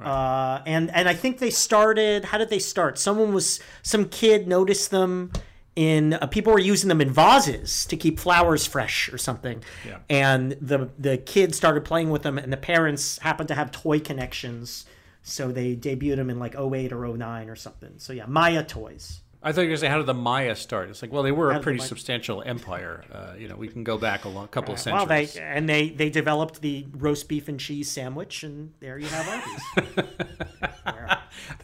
Uh, 0.06 0.62
and 0.66 0.90
and 0.94 1.10
I 1.10 1.14
think 1.14 1.40
they 1.40 1.50
started. 1.50 2.26
How 2.26 2.38
did 2.38 2.50
they 2.50 2.60
start? 2.60 2.98
Someone 2.98 3.34
was 3.34 3.60
some 3.82 4.06
kid 4.06 4.48
noticed 4.48 4.92
them 4.92 5.32
in 5.76 6.14
uh, 6.14 6.28
people 6.28 6.52
were 6.52 6.60
using 6.60 6.90
them 6.90 7.00
in 7.00 7.10
vases 7.10 7.86
to 7.86 7.96
keep 7.96 8.20
flowers 8.20 8.66
fresh 8.66 9.12
or 9.14 9.18
something. 9.18 9.64
Yeah. 9.88 10.00
And 10.10 10.52
the 10.62 10.90
the 10.98 11.18
kid 11.18 11.56
started 11.56 11.86
playing 11.86 12.10
with 12.10 12.24
them, 12.24 12.38
and 12.38 12.52
the 12.52 12.58
parents 12.58 13.18
happened 13.20 13.48
to 13.50 13.56
have 13.56 13.72
toy 13.72 14.00
connections, 14.00 14.86
so 15.24 15.52
they 15.52 15.76
debuted 15.76 16.18
them 16.18 16.30
in 16.30 16.40
like 16.40 16.56
08 16.56 16.92
or 16.92 17.08
09 17.08 17.50
or 17.50 17.56
something. 17.56 17.94
So 17.98 18.14
yeah, 18.14 18.26
Maya 18.26 18.64
toys. 18.64 19.22
I 19.42 19.54
thought 19.54 19.62
you 19.62 19.68
were 19.68 19.70
going 19.70 19.76
to 19.76 19.82
say, 19.82 19.88
how 19.88 19.98
did 19.98 20.06
the 20.06 20.14
Maya 20.14 20.54
start? 20.54 20.90
It's 20.90 21.02
like, 21.02 21.14
well, 21.14 21.24
they 21.24 21.32
were 21.32 21.54
How 21.54 21.60
a 21.60 21.62
pretty 21.62 21.80
substantial 21.80 22.44
empire. 22.46 23.06
Uh, 23.10 23.36
you 23.38 23.48
know, 23.48 23.56
we 23.56 23.70
can 23.70 23.86
go 23.86 23.98
back 23.98 24.26
a 24.26 24.30
long, 24.30 24.48
couple 24.56 24.74
of 24.74 24.86
Well, 24.86 25.08
centuries. 25.08 25.34
they 25.36 25.42
and 25.42 25.70
they 25.70 25.90
they 25.90 26.10
developed 26.10 26.60
the 26.62 26.86
roast 26.92 27.30
beef 27.30 27.48
and 27.48 27.58
cheese 27.58 27.90
sandwich, 27.90 28.44
and 28.44 28.74
there 28.82 28.98
you 28.98 29.08
have 29.08 29.28
Arby's. 29.30 30.10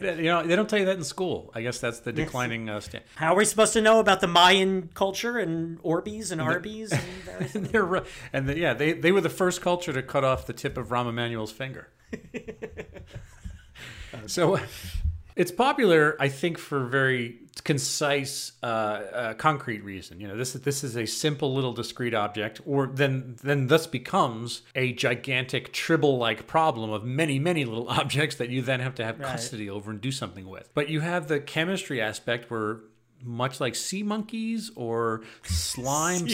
you 0.00 0.22
know, 0.24 0.42
they 0.42 0.56
don't 0.56 0.70
tell 0.70 0.78
you 0.78 0.86
that 0.86 0.96
in 0.96 1.04
school. 1.04 1.50
I 1.54 1.60
guess 1.60 1.78
that's 1.78 2.00
the 2.00 2.12
declining 2.12 2.64
uh. 2.64 3.02
How 3.16 3.34
are 3.34 3.36
we 3.36 3.44
supposed 3.44 3.74
to 3.74 3.82
know 3.82 4.00
about 4.00 4.20
the 4.22 4.26
Mayan 4.26 4.88
culture 4.94 5.36
and 5.38 5.78
Orbeez 5.82 6.32
and 6.32 6.40
Arby's 6.40 6.92
and 6.92 7.02
And 7.54 7.66
they're 7.66 8.02
and 8.32 8.48
the, 8.48 8.58
yeah, 8.58 8.72
they 8.72 8.94
they 8.94 9.12
were 9.12 9.20
the 9.20 9.28
first 9.28 9.60
culture 9.60 9.92
to 9.92 10.02
cut 10.02 10.24
off 10.24 10.46
the 10.46 10.54
tip 10.54 10.78
of 10.78 10.88
Rahm 10.88 11.08
Emanuel's 11.10 11.52
finger. 11.52 11.88
so 14.26 14.58
it's 15.36 15.52
popular, 15.52 16.16
I 16.18 16.28
think, 16.28 16.56
for 16.56 16.86
very 16.86 17.38
concise, 17.62 18.52
uh, 18.62 18.66
uh, 18.66 19.34
concrete 19.34 19.84
reason. 19.84 20.18
You 20.18 20.28
know, 20.28 20.36
this 20.36 20.54
is 20.54 20.62
this 20.62 20.82
is 20.82 20.96
a 20.96 21.06
simple 21.06 21.54
little 21.54 21.74
discrete 21.74 22.14
object, 22.14 22.60
or 22.64 22.86
then 22.86 23.36
then 23.42 23.66
thus 23.66 23.86
becomes 23.86 24.62
a 24.74 24.92
gigantic 24.92 25.72
tribble-like 25.74 26.46
problem 26.46 26.90
of 26.90 27.04
many 27.04 27.38
many 27.38 27.66
little 27.66 27.88
objects 28.00 28.36
that 28.36 28.48
you 28.48 28.62
then 28.62 28.80
have 28.80 28.94
to 28.96 29.04
have 29.04 29.20
custody 29.20 29.68
over 29.68 29.90
and 29.90 30.00
do 30.00 30.10
something 30.10 30.48
with. 30.48 30.70
But 30.72 30.88
you 30.88 31.00
have 31.00 31.28
the 31.28 31.38
chemistry 31.38 32.00
aspect 32.00 32.50
where. 32.50 32.80
Much 33.22 33.60
like 33.60 33.74
sea 33.74 34.02
monkeys 34.02 34.70
or 34.76 35.22
slime, 35.42 36.28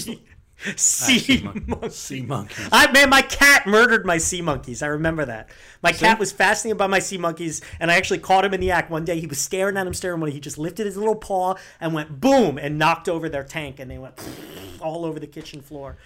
Ah, 0.66 0.72
sea 0.76 1.40
mon- 1.42 1.64
monkeys. 1.66 1.94
sea 1.94 2.22
monkeys. 2.22 2.68
I 2.70 2.90
man, 2.92 3.10
my 3.10 3.22
cat 3.22 3.66
murdered 3.66 4.06
my 4.06 4.18
sea 4.18 4.42
monkeys. 4.42 4.82
I 4.82 4.86
remember 4.86 5.24
that. 5.24 5.48
My 5.82 5.92
cat 5.92 6.18
was 6.18 6.30
fascinated 6.32 6.78
by 6.78 6.86
my 6.86 7.00
sea 7.00 7.18
monkeys, 7.18 7.60
and 7.80 7.90
I 7.90 7.96
actually 7.96 8.18
caught 8.20 8.44
him 8.44 8.54
in 8.54 8.60
the 8.60 8.70
act 8.70 8.90
one 8.90 9.04
day. 9.04 9.18
He 9.18 9.26
was 9.26 9.38
staring 9.38 9.76
at 9.76 9.86
him, 9.86 9.94
staring 9.94 10.20
when 10.20 10.30
he 10.30 10.40
just 10.40 10.58
lifted 10.58 10.86
his 10.86 10.96
little 10.96 11.16
paw 11.16 11.54
and 11.80 11.92
went 11.92 12.20
boom 12.20 12.58
and 12.58 12.78
knocked 12.78 13.08
over 13.08 13.28
their 13.28 13.44
tank, 13.44 13.80
and 13.80 13.90
they 13.90 13.98
went 13.98 14.14
all 14.80 15.04
over 15.04 15.18
the 15.18 15.26
kitchen 15.26 15.60
floor. 15.60 15.96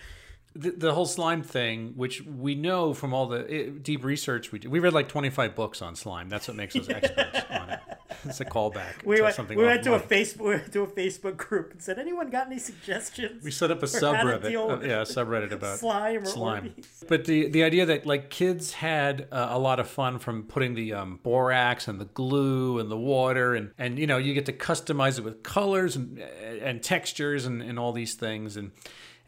The, 0.56 0.70
the 0.70 0.94
whole 0.94 1.06
slime 1.06 1.42
thing, 1.42 1.92
which 1.96 2.22
we 2.22 2.54
know 2.54 2.94
from 2.94 3.14
all 3.14 3.26
the 3.26 3.72
deep 3.82 4.04
research 4.04 4.52
we 4.52 4.58
did, 4.58 4.70
we 4.70 4.78
read 4.78 4.92
like 4.92 5.08
25 5.08 5.54
books 5.54 5.82
on 5.82 5.96
slime. 5.96 6.28
That's 6.28 6.48
what 6.48 6.56
makes 6.56 6.74
us 6.76 6.88
experts 6.88 7.40
on 7.50 7.70
it. 7.70 7.80
It's 8.24 8.40
a 8.40 8.44
callback. 8.44 9.04
We 9.04 9.20
went, 9.20 9.48
we 9.48 9.56
went 9.56 9.84
to 9.84 9.94
a. 9.94 10.00
Facebook 10.00 10.40
we 10.40 10.48
went 10.50 10.72
to 10.72 10.82
a 10.82 10.86
Facebook 10.86 11.36
group 11.36 11.72
and 11.72 11.82
said, 11.82 11.98
"Anyone 11.98 12.30
got 12.30 12.46
any 12.46 12.58
suggestions?" 12.58 13.44
We 13.44 13.50
set 13.50 13.70
up 13.70 13.82
a 13.82 13.86
for 13.86 13.98
how 13.98 14.12
to 14.12 14.18
subreddit. 14.18 14.82
uh, 14.82 14.86
yeah, 14.86 15.00
a 15.00 15.04
subreddit 15.04 15.52
about 15.52 15.78
slime 15.78 16.22
or 16.22 16.26
slime. 16.26 16.74
Orbeez. 16.76 17.08
But 17.08 17.24
the 17.24 17.48
the 17.48 17.62
idea 17.62 17.86
that 17.86 18.06
like 18.06 18.30
kids 18.30 18.72
had 18.72 19.28
uh, 19.30 19.48
a 19.50 19.58
lot 19.58 19.80
of 19.80 19.88
fun 19.88 20.18
from 20.18 20.44
putting 20.44 20.74
the 20.74 20.94
um, 20.94 21.20
borax 21.22 21.88
and 21.88 22.00
the 22.00 22.06
glue 22.06 22.78
and 22.78 22.90
the 22.90 22.98
water 22.98 23.54
and 23.54 23.72
and 23.78 23.98
you 23.98 24.06
know 24.06 24.18
you 24.18 24.34
get 24.34 24.46
to 24.46 24.52
customize 24.52 25.18
it 25.18 25.24
with 25.24 25.42
colors 25.42 25.96
and 25.96 26.18
and 26.18 26.82
textures 26.82 27.46
and, 27.46 27.62
and 27.62 27.78
all 27.78 27.92
these 27.92 28.14
things 28.14 28.56
and 28.56 28.72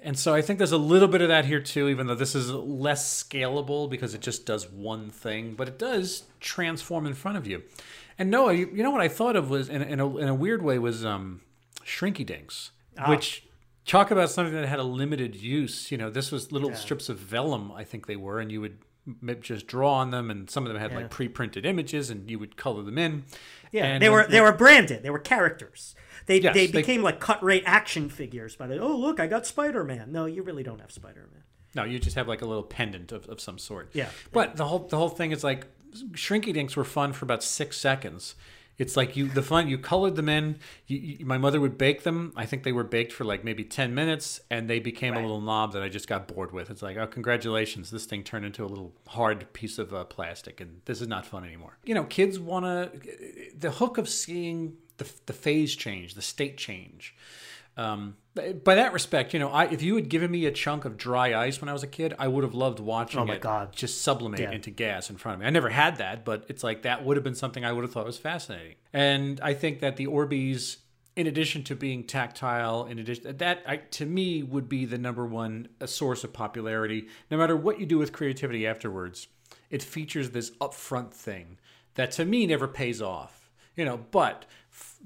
and 0.03 0.19
so 0.19 0.35
I 0.35 0.43
think 0.43 0.59
there's 0.59 0.73
a 0.73 0.79
little 0.79 1.09
bit 1.09 1.21
of 1.23 1.29
that 1.29 1.45
here 1.45 1.61
too, 1.61 1.89
even 1.89 2.07
though 2.07 2.15
this 2.15 2.35
is 2.35 2.51
less 2.53 3.23
scalable 3.23 3.89
because 3.91 4.15
it 4.15 4.21
just 4.21 4.47
does 4.47 4.71
one 4.71 5.11
thing, 5.11 5.55
but 5.55 5.69
it 5.69 5.79
does 5.79 6.25
transform 6.41 7.07
in 7.07 7.15
front 7.15 7.37
of 7.37 7.47
you. 7.47 7.63
And 8.19 8.31
Noah, 8.31 8.53
you, 8.53 8.69
you 8.73 8.83
know 8.83 8.91
what 8.91 9.01
I 9.01 9.09
thought 9.09 9.37
of 9.37 9.51
was 9.51 9.69
in, 9.69 9.83
a- 9.83 9.87
in, 9.87 10.01
a, 10.01 10.17
in 10.19 10.29
a 10.29 10.35
weird 10.35 10.63
way 10.63 10.79
was 10.79 11.05
um, 11.05 11.41
Shrinky 11.85 12.25
Dinks, 12.27 12.71
which 13.09 13.45
talk 13.87 14.11
about 14.11 14.29
something 14.31 14.55
that 14.55 14.67
had 14.69 14.79
a 14.81 14.85
limited 14.85 15.37
use. 15.37 15.91
You 15.93 15.99
know, 15.99 16.11
this 16.11 16.31
was 16.33 16.51
little 16.53 16.75
strips 16.75 17.09
of 17.09 17.19
vellum, 17.19 17.71
I 17.73 17.85
think 17.85 18.07
they 18.07 18.17
were, 18.17 18.41
and 18.41 18.51
you 18.53 18.61
would 18.61 18.79
just 19.41 19.67
draw 19.67 19.95
on 19.95 20.11
them, 20.11 20.31
and 20.31 20.51
some 20.51 20.67
of 20.67 20.73
them 20.73 20.81
had 20.81 20.93
like 20.95 21.11
pre-printed 21.11 21.65
images, 21.65 22.11
and 22.11 22.29
you 22.31 22.39
would 22.39 22.57
color 22.57 22.83
them 22.83 22.99
in. 22.99 23.25
Yeah, 23.73 23.85
And 23.85 24.03
they 24.03 24.09
were 24.09 24.23
when- 24.23 24.31
they 24.31 24.41
were 24.41 24.53
branded. 24.53 25.03
They 25.03 25.11
were 25.11 25.19
characters. 25.19 25.95
They 26.29 26.41
Yes, 26.41 26.55
they 26.55 26.67
they- 26.67 26.81
became 26.83 27.03
like 27.03 27.19
cut 27.19 27.43
rate 27.43 27.65
action 27.67 28.09
figures. 28.09 28.55
By 28.55 28.69
the 28.69 28.79
oh 28.79 28.97
look, 28.97 29.19
I 29.19 29.27
got 29.27 29.47
Spider 29.47 29.83
Man. 29.83 30.13
No, 30.13 30.27
you 30.27 30.43
really 30.45 30.63
don't 30.63 30.81
have 30.81 30.93
Spider 30.93 31.29
Man. 31.33 31.43
No, 31.75 31.85
you 31.85 31.99
just 31.99 32.17
have 32.17 32.29
like 32.29 32.43
a 32.43 32.47
little 32.47 32.63
pendant 32.63 33.11
of, 33.13 33.27
of 33.29 33.41
some 33.41 33.59
sort. 33.59 33.91
Yeah. 33.95 34.11
But 34.33 34.57
the 34.57 34.67
whole 34.67 34.87
the 34.87 34.97
whole 34.97 35.09
thing 35.09 35.33
is 35.33 35.43
like 35.43 35.67
Shrinky 36.13 36.53
Dinks 36.53 36.77
were 36.77 36.85
fun 36.85 37.13
for 37.13 37.25
about 37.25 37.43
six 37.43 37.77
seconds. 37.79 38.35
It's 38.77 38.97
like 38.97 39.17
you 39.17 39.27
the 39.27 39.43
fun 39.43 39.69
you 39.69 39.77
colored 39.77 40.15
them 40.15 40.29
in. 40.29 40.59
You, 40.87 40.99
you, 40.99 41.27
my 41.27 41.37
mother 41.37 41.61
would 41.61 41.77
bake 41.79 42.05
them. 42.05 42.33
I 42.37 42.47
think 42.47 42.63
they 42.63 42.71
were 42.71 42.85
baked 42.85 43.13
for 43.13 43.25
like 43.25 43.43
maybe 43.43 43.65
ten 43.65 43.93
minutes, 43.95 44.41
and 44.51 44.71
they 44.71 44.79
became 44.79 45.15
a 45.15 45.21
little 45.21 45.41
knob 45.41 45.73
that 45.73 45.83
I 45.83 45.89
just 45.89 46.07
got 46.07 46.29
bored 46.29 46.53
with. 46.53 46.71
It's 46.71 46.81
like, 46.83 46.97
oh, 46.97 47.07
congratulations, 47.09 47.91
this 47.91 48.05
thing 48.07 48.23
turned 48.23 48.45
into 48.45 48.65
a 48.65 48.69
little 48.69 48.93
hard 49.09 49.53
piece 49.53 49.79
of 49.79 49.93
uh, 49.93 50.05
plastic, 50.05 50.61
and 50.61 50.81
this 50.85 51.01
is 51.01 51.09
not 51.09 51.27
fun 51.27 51.45
anymore. 51.45 51.79
You 51.85 51.95
know, 51.95 52.05
kids 52.05 52.39
want 52.39 52.67
to 52.67 53.01
the 53.59 53.73
hook 53.73 53.99
of 53.99 54.09
seeing 54.09 54.77
the 54.99 55.11
the 55.27 55.33
phase 55.33 55.75
change, 55.75 56.15
the 56.15 56.23
state 56.23 56.57
change. 56.57 57.15
Um, 57.77 58.17
by 58.65 58.75
that 58.75 58.93
respect, 58.93 59.33
you 59.33 59.39
know, 59.39 59.51
I, 59.51 59.67
if 59.67 59.83
you 59.83 59.95
had 59.95 60.09
given 60.09 60.33
me 60.33 60.47
a 60.47 60.51
chunk 60.51 60.85
of 60.85 60.97
dry 60.97 61.33
ice 61.41 61.61
when 61.61 61.69
I 61.69 61.73
was 61.73 61.85
a 61.85 61.89
kid, 61.89 62.13
I 62.19 62.27
would 62.27 62.43
have 62.43 62.55
loved 62.55 62.81
watching 62.81 63.21
Oh 63.21 63.25
my 63.25 63.35
it 63.35 63.41
God. 63.41 63.73
just 63.73 64.03
sublimate 64.03 64.41
Yeah. 64.41 64.51
into 64.51 64.71
gas 64.71 65.11
in 65.11 65.17
front 65.17 65.35
of 65.37 65.41
me. 65.41 65.47
I 65.47 65.51
never 65.51 65.69
had 65.69 65.97
that, 65.99 66.25
but 66.25 66.45
it's 66.49 66.65
like 66.65 66.83
that 66.83 67.05
would 67.05 67.17
have 67.17 67.23
been 67.23 67.37
something 67.37 67.65
I 67.65 67.71
would 67.73 67.83
have 67.85 67.93
thought 67.93 68.05
was 68.05 68.19
fascinating. 68.19 68.75
And 68.93 69.41
I 69.41 69.55
think 69.55 69.79
that 69.79 69.97
the 69.97 70.07
Orbeez, 70.09 70.79
in 71.15 71.29
addition 71.29 71.63
to 71.65 71.77
being 71.77 72.03
tactile, 72.03 72.85
in 72.87 72.99
addition 72.99 73.37
that 73.37 73.63
I, 73.65 73.77
to 73.77 74.07
me 74.07 74.43
would 74.43 74.69
be 74.69 74.85
the 74.85 74.99
number 74.99 75.25
one 75.25 75.69
uh, 75.81 75.87
source 75.87 76.25
of 76.25 76.33
popularity. 76.33 77.07
No 77.31 77.37
matter 77.39 77.57
what 77.57 77.79
you 77.79 77.87
do 77.87 77.99
with 77.99 78.13
creativity 78.13 78.67
afterwards, 78.67 79.29
it 79.71 79.85
features 79.85 80.31
this 80.31 80.51
upfront 80.61 81.13
thing 81.13 81.59
that 81.95 82.11
to 82.13 82.25
me 82.25 82.45
never 82.47 82.67
pays 82.67 83.01
off. 83.01 83.51
You 83.77 83.85
know, 83.85 83.99
but 84.11 84.45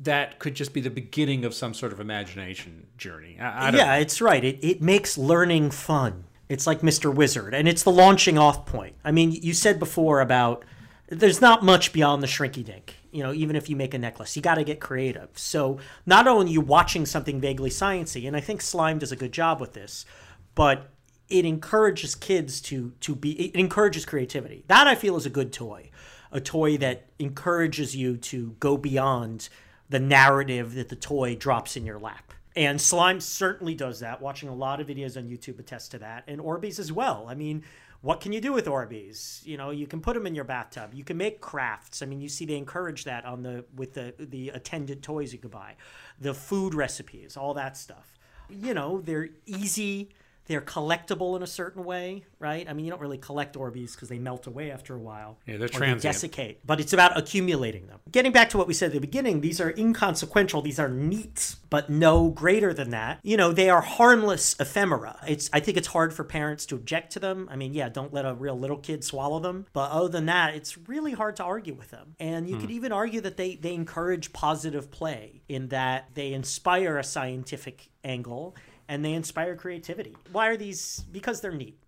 that 0.01 0.39
could 0.39 0.55
just 0.55 0.73
be 0.73 0.81
the 0.81 0.91
beginning 0.91 1.45
of 1.45 1.55
some 1.55 1.75
sort 1.75 1.93
of 1.93 2.01
imagination 2.01 2.87
journey. 2.97 3.39
I, 3.41 3.69
I 3.69 3.71
Yeah, 3.71 3.97
it's 3.97 4.21
right. 4.21 4.45
It 4.45 4.59
it 4.63 4.83
makes 4.83 5.19
learning 5.19 5.71
fun. 5.71 6.25
It's 6.49 6.67
like 6.67 6.81
Mr. 6.81 7.15
Wizard, 7.15 7.55
and 7.55 7.69
it's 7.69 7.83
the 7.83 7.91
launching 7.91 8.37
off 8.37 8.67
point. 8.67 8.97
I 9.05 9.11
mean, 9.11 9.33
you 9.33 9.55
said 9.55 9.79
before 9.79 10.21
about 10.21 10.65
there's 11.09 11.41
not 11.41 11.63
much 11.63 11.93
beyond 11.93 12.23
the 12.23 12.27
shrinky 12.27 12.65
dink. 12.65 12.97
You 13.11 13.23
know, 13.23 13.33
even 13.33 13.57
if 13.57 13.69
you 13.69 13.77
make 13.77 13.93
a 13.93 13.99
necklace, 13.99 14.35
you 14.35 14.43
got 14.43 14.55
to 14.55 14.65
get 14.65 14.81
creative. 14.81 15.29
So 15.35 15.79
not 16.07 16.27
only 16.27 16.51
you 16.51 16.63
watching 16.63 17.05
something 17.05 17.41
vaguely 17.41 17.69
sciency, 17.69 18.27
and 18.27 18.35
I 18.35 18.41
think 18.41 18.63
Slime 18.63 18.99
does 18.99 19.13
a 19.13 19.17
good 19.17 19.33
job 19.33 19.61
with 19.61 19.75
this, 19.75 20.07
but 20.55 20.89
it 21.29 21.45
encourages 21.45 22.15
kids 22.15 22.61
to 22.63 22.93
to 23.01 23.15
be 23.15 23.33
it 23.33 23.59
encourages 23.59 24.05
creativity. 24.05 24.65
That 24.69 24.87
I 24.87 24.95
feel 24.95 25.17
is 25.17 25.27
a 25.27 25.31
good 25.31 25.53
toy, 25.53 25.91
a 26.31 26.41
toy 26.41 26.77
that 26.79 27.07
encourages 27.19 27.95
you 27.95 28.17
to 28.19 28.57
go 28.59 28.77
beyond 28.77 29.49
the 29.93 30.01
narrative 30.01 30.75
that 30.75 30.89
the 30.89 30.97
toy 30.97 31.37
drops 31.37 31.77
in 31.77 31.85
your 31.85 31.99
lap. 31.99 32.33
And 32.57 32.81
Slime 32.81 33.21
certainly 33.21 33.75
does 33.75 34.01
that. 34.01 34.21
Watching 34.21 34.49
a 34.49 34.55
lot 34.55 34.81
of 34.81 34.87
videos 34.87 35.17
on 35.19 35.29
YouTube 35.29 35.59
attest 35.59 35.91
to 35.93 35.99
that, 35.99 36.25
and 36.27 36.41
Orbeez 36.41 36.79
as 36.79 36.91
well. 36.91 37.27
I 37.29 37.35
mean, 37.35 37.63
what 38.01 38.21
can 38.21 38.33
you 38.33 38.41
do 38.41 38.55
with 38.55 38.67
Orbeez? 38.67 39.45
You 39.47 39.59
know, 39.59 39.71
you 39.71 39.87
can 39.87 40.01
put 40.01 40.15
them 40.15 40.27
in 40.27 40.35
your 40.35 40.45
bathtub. 40.45 40.95
You 40.95 41.05
can 41.05 41.19
make 41.19 41.41
crafts. 41.41 42.03
I 42.03 42.07
mean, 42.07 42.23
you 42.23 42.29
see 42.29 42.47
they 42.47 42.57
encourage 42.57 43.05
that 43.05 43.27
on 43.27 43.43
the 43.43 43.65
with 43.77 43.93
the 43.93 44.15
the 44.19 44.49
attendant 44.49 45.03
toys 45.03 45.33
you 45.33 45.39
could 45.39 45.51
buy, 45.51 45.77
the 46.19 46.33
food 46.33 46.75
recipes, 46.75 47.37
all 47.37 47.55
that 47.55 47.77
stuff. 47.77 48.19
You 48.49 48.73
know, 48.73 49.03
they're 49.03 49.29
easy. 49.47 50.09
They're 50.47 50.61
collectible 50.61 51.37
in 51.37 51.43
a 51.43 51.47
certain 51.47 51.85
way, 51.85 52.25
right? 52.39 52.69
I 52.69 52.73
mean, 52.73 52.85
you 52.85 52.91
don't 52.91 53.01
really 53.01 53.19
collect 53.19 53.55
Orbeez 53.57 53.93
because 53.93 54.09
they 54.09 54.19
melt 54.19 54.47
away 54.47 54.71
after 54.71 54.95
a 54.95 54.99
while. 54.99 55.39
Yeah, 55.47 55.57
they're 55.57 55.69
or 55.73 55.81
they 55.81 55.95
desiccate. 55.95 56.67
But 56.67 56.81
it's 56.81 56.93
about 56.93 57.17
accumulating 57.17 57.87
them. 57.87 58.01
Getting 58.11 58.33
back 58.33 58.51
to 58.51 58.59
what 58.59 58.67
we 58.67 58.75
said 58.75 58.87
at 58.87 58.93
the 58.95 59.01
beginning, 59.01 59.41
these 59.41 59.61
are 59.61 59.71
inconsequential. 59.71 60.63
These 60.63 60.81
are 60.81 60.89
neat, 60.89 61.55
but 61.71 61.89
no 61.89 62.31
greater 62.31 62.75
than 62.75 62.91
that. 62.91 63.21
You 63.23 63.37
know, 63.37 63.53
they 63.53 63.71
are 63.71 63.81
harmless 63.81 64.57
ephemera. 64.59 65.21
It's. 65.29 65.49
I 65.53 65.61
think 65.61 65.77
it's 65.77 65.89
hard 65.89 66.13
for 66.13 66.25
parents 66.25 66.67
to 66.67 66.75
object 66.75 67.13
to 67.13 67.21
them. 67.21 67.49
I 67.51 67.57
mean, 67.57 67.73
yeah, 67.73 67.89
don't 67.89 68.13
let 68.13 68.25
a 68.25 68.35
real 68.35 68.59
little 68.59 68.79
kid 68.79 69.05
swallow 69.05 69.39
them. 69.39 69.67
But 69.73 69.91
other 69.91 70.09
than 70.09 70.27
that, 70.27 70.55
it's 70.55 70.77
really 70.89 71.13
hard 71.13 71.37
to 71.37 71.45
argue 71.45 71.75
with 71.75 71.91
them. 71.91 72.17
And 72.19 72.49
you 72.49 72.57
hmm. 72.57 72.61
could 72.61 72.71
even 72.71 72.93
argue 72.93 73.21
that 73.21 73.37
they 73.37 73.55
they 73.55 73.75
encourage 73.75 74.33
positive 74.33 74.91
play 74.91 75.43
in 75.49 75.69
that 75.69 76.09
they 76.15 76.33
inspire 76.33 76.99
a 76.99 77.05
scientific 77.05 77.91
angle 78.05 78.57
and 78.89 79.05
they 79.05 79.13
inspire 79.13 79.57
creativity. 79.57 80.17
Why 80.33 80.49
are 80.49 80.57
these? 80.57 81.05
Because 81.11 81.41
they're 81.41 81.53
neat. 81.53 81.79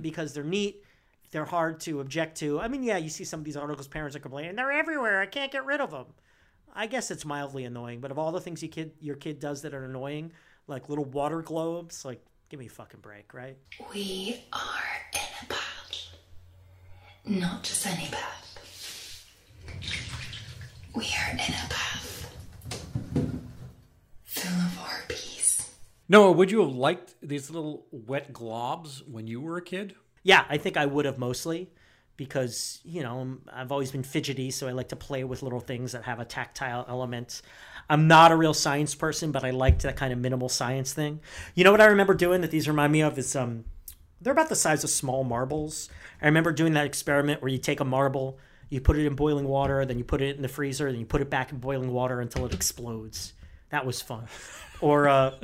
Because 0.00 0.32
they're 0.34 0.44
neat. 0.44 0.84
They're 1.32 1.44
hard 1.44 1.80
to 1.80 2.00
object 2.00 2.38
to. 2.38 2.60
I 2.60 2.68
mean, 2.68 2.82
yeah, 2.82 2.96
you 2.96 3.08
see 3.08 3.24
some 3.24 3.40
of 3.40 3.44
these 3.44 3.56
articles, 3.56 3.86
parents 3.86 4.16
are 4.16 4.20
complaining, 4.20 4.56
they're 4.56 4.72
everywhere. 4.72 5.20
I 5.20 5.26
can't 5.26 5.52
get 5.52 5.64
rid 5.64 5.80
of 5.80 5.92
them. 5.92 6.06
I 6.74 6.86
guess 6.86 7.10
it's 7.10 7.24
mildly 7.24 7.64
annoying, 7.64 8.00
but 8.00 8.10
of 8.10 8.18
all 8.18 8.32
the 8.32 8.40
things 8.40 8.64
kid 8.70 8.92
your 9.00 9.16
kid 9.16 9.38
does 9.40 9.62
that 9.62 9.74
are 9.74 9.84
annoying, 9.84 10.32
like 10.66 10.88
little 10.88 11.04
water 11.04 11.42
globes, 11.42 12.04
like 12.04 12.24
give 12.48 12.58
me 12.60 12.66
a 12.66 12.70
fucking 12.70 13.00
break, 13.00 13.32
right? 13.32 13.56
We 13.92 14.42
are 14.52 14.82
in 15.12 15.20
a 15.42 15.46
bath. 15.46 15.60
Not 17.24 17.62
just 17.62 17.86
any 17.86 18.08
bath. 18.10 18.58
We 20.94 21.04
are 21.04 21.32
in 21.32 21.38
a 21.38 21.68
bath. 21.68 22.34
Full 24.24 24.50
of 24.50 24.78
Orbeez. 24.78 25.68
Noah, 26.10 26.32
would 26.32 26.50
you 26.50 26.58
have 26.60 26.74
liked 26.74 27.14
these 27.22 27.50
little 27.50 27.86
wet 27.92 28.32
globs 28.32 29.08
when 29.08 29.28
you 29.28 29.40
were 29.40 29.58
a 29.58 29.62
kid? 29.62 29.94
Yeah, 30.24 30.44
I 30.48 30.56
think 30.56 30.76
I 30.76 30.84
would 30.84 31.04
have 31.04 31.18
mostly 31.18 31.70
because 32.16 32.80
you 32.84 33.04
know 33.04 33.38
I've 33.52 33.70
always 33.70 33.92
been 33.92 34.02
fidgety, 34.02 34.50
so 34.50 34.66
I 34.66 34.72
like 34.72 34.88
to 34.88 34.96
play 34.96 35.22
with 35.22 35.44
little 35.44 35.60
things 35.60 35.92
that 35.92 36.02
have 36.02 36.18
a 36.18 36.24
tactile 36.24 36.84
element. 36.88 37.42
I'm 37.88 38.08
not 38.08 38.32
a 38.32 38.36
real 38.36 38.54
science 38.54 38.92
person, 38.92 39.30
but 39.30 39.44
I 39.44 39.50
liked 39.50 39.82
that 39.82 39.94
kind 39.94 40.12
of 40.12 40.18
minimal 40.18 40.48
science 40.48 40.92
thing. 40.92 41.20
You 41.54 41.62
know 41.62 41.70
what 41.70 41.80
I 41.80 41.86
remember 41.86 42.14
doing 42.14 42.40
that 42.40 42.50
these 42.50 42.66
remind 42.66 42.92
me 42.92 43.02
of 43.02 43.16
is 43.16 43.36
um, 43.36 43.64
they're 44.20 44.32
about 44.32 44.48
the 44.48 44.56
size 44.56 44.82
of 44.82 44.90
small 44.90 45.22
marbles. 45.22 45.90
I 46.20 46.26
remember 46.26 46.50
doing 46.50 46.72
that 46.72 46.86
experiment 46.86 47.40
where 47.40 47.52
you 47.52 47.58
take 47.58 47.78
a 47.78 47.84
marble, 47.84 48.40
you 48.68 48.80
put 48.80 48.98
it 48.98 49.06
in 49.06 49.14
boiling 49.14 49.46
water, 49.46 49.86
then 49.86 49.96
you 49.96 50.02
put 50.02 50.22
it 50.22 50.34
in 50.34 50.42
the 50.42 50.48
freezer, 50.48 50.90
then 50.90 50.98
you 50.98 51.06
put 51.06 51.20
it 51.20 51.30
back 51.30 51.52
in 51.52 51.58
boiling 51.58 51.92
water 51.92 52.20
until 52.20 52.44
it 52.46 52.52
explodes. 52.52 53.32
That 53.68 53.86
was 53.86 54.02
fun. 54.02 54.26
Or 54.80 55.08
uh, 55.08 55.34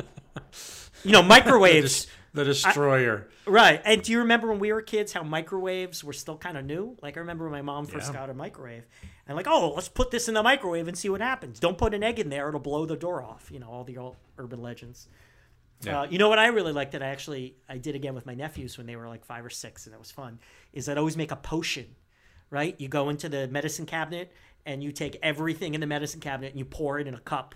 you 1.04 1.12
know 1.12 1.22
microwaves. 1.22 2.06
The 2.34 2.44
destroyer. 2.44 3.28
Right. 3.46 3.80
And 3.82 4.02
do 4.02 4.12
you 4.12 4.18
remember 4.18 4.48
when 4.48 4.58
we 4.58 4.70
were 4.70 4.82
kids 4.82 5.14
how 5.14 5.22
microwaves 5.22 6.04
were 6.04 6.12
still 6.12 6.36
kind 6.36 6.58
of 6.58 6.66
new? 6.66 6.94
Like 7.00 7.16
I 7.16 7.20
remember 7.20 7.44
when 7.46 7.52
my 7.52 7.62
mom 7.62 7.86
first 7.86 8.08
Yeah. 8.12 8.18
got 8.20 8.28
a 8.28 8.34
microwave 8.34 8.84
and 9.26 9.36
like, 9.38 9.46
oh, 9.48 9.72
let's 9.74 9.88
put 9.88 10.10
this 10.10 10.28
in 10.28 10.34
the 10.34 10.42
microwave 10.42 10.86
and 10.86 10.98
see 10.98 11.08
what 11.08 11.22
happens. 11.22 11.58
Don't 11.58 11.78
put 11.78 11.94
an 11.94 12.02
egg 12.02 12.18
in 12.18 12.28
there, 12.28 12.46
it'll 12.48 12.60
blow 12.60 12.84
the 12.84 12.94
door 12.96 13.22
off. 13.22 13.48
You 13.50 13.58
know, 13.58 13.70
all 13.70 13.84
the 13.84 13.96
old 13.96 14.16
urban 14.36 14.60
legends. 14.60 15.08
Yeah. 15.80 16.02
Uh, 16.02 16.06
you 16.10 16.18
know 16.18 16.28
what 16.28 16.38
I 16.38 16.48
really 16.48 16.74
liked 16.74 16.92
that 16.92 17.02
I 17.02 17.06
actually 17.06 17.56
I 17.70 17.78
did 17.78 17.94
again 17.94 18.14
with 18.14 18.26
my 18.26 18.34
nephews 18.34 18.76
when 18.76 18.86
they 18.86 18.96
were 18.96 19.08
like 19.08 19.24
five 19.24 19.42
or 19.42 19.48
six 19.48 19.86
and 19.86 19.94
that 19.94 19.98
was 19.98 20.10
fun 20.10 20.38
is 20.74 20.90
I'd 20.90 20.98
always 20.98 21.16
make 21.16 21.30
a 21.30 21.36
potion, 21.36 21.86
right? 22.50 22.78
You 22.78 22.88
go 22.88 23.08
into 23.08 23.30
the 23.30 23.48
medicine 23.48 23.86
cabinet 23.86 24.30
and 24.66 24.82
you 24.82 24.92
take 24.92 25.16
everything 25.22 25.72
in 25.72 25.80
the 25.80 25.86
medicine 25.86 26.20
cabinet 26.20 26.50
and 26.50 26.58
you 26.58 26.66
pour 26.66 26.98
it 26.98 27.06
in 27.06 27.14
a 27.14 27.20
cup. 27.20 27.54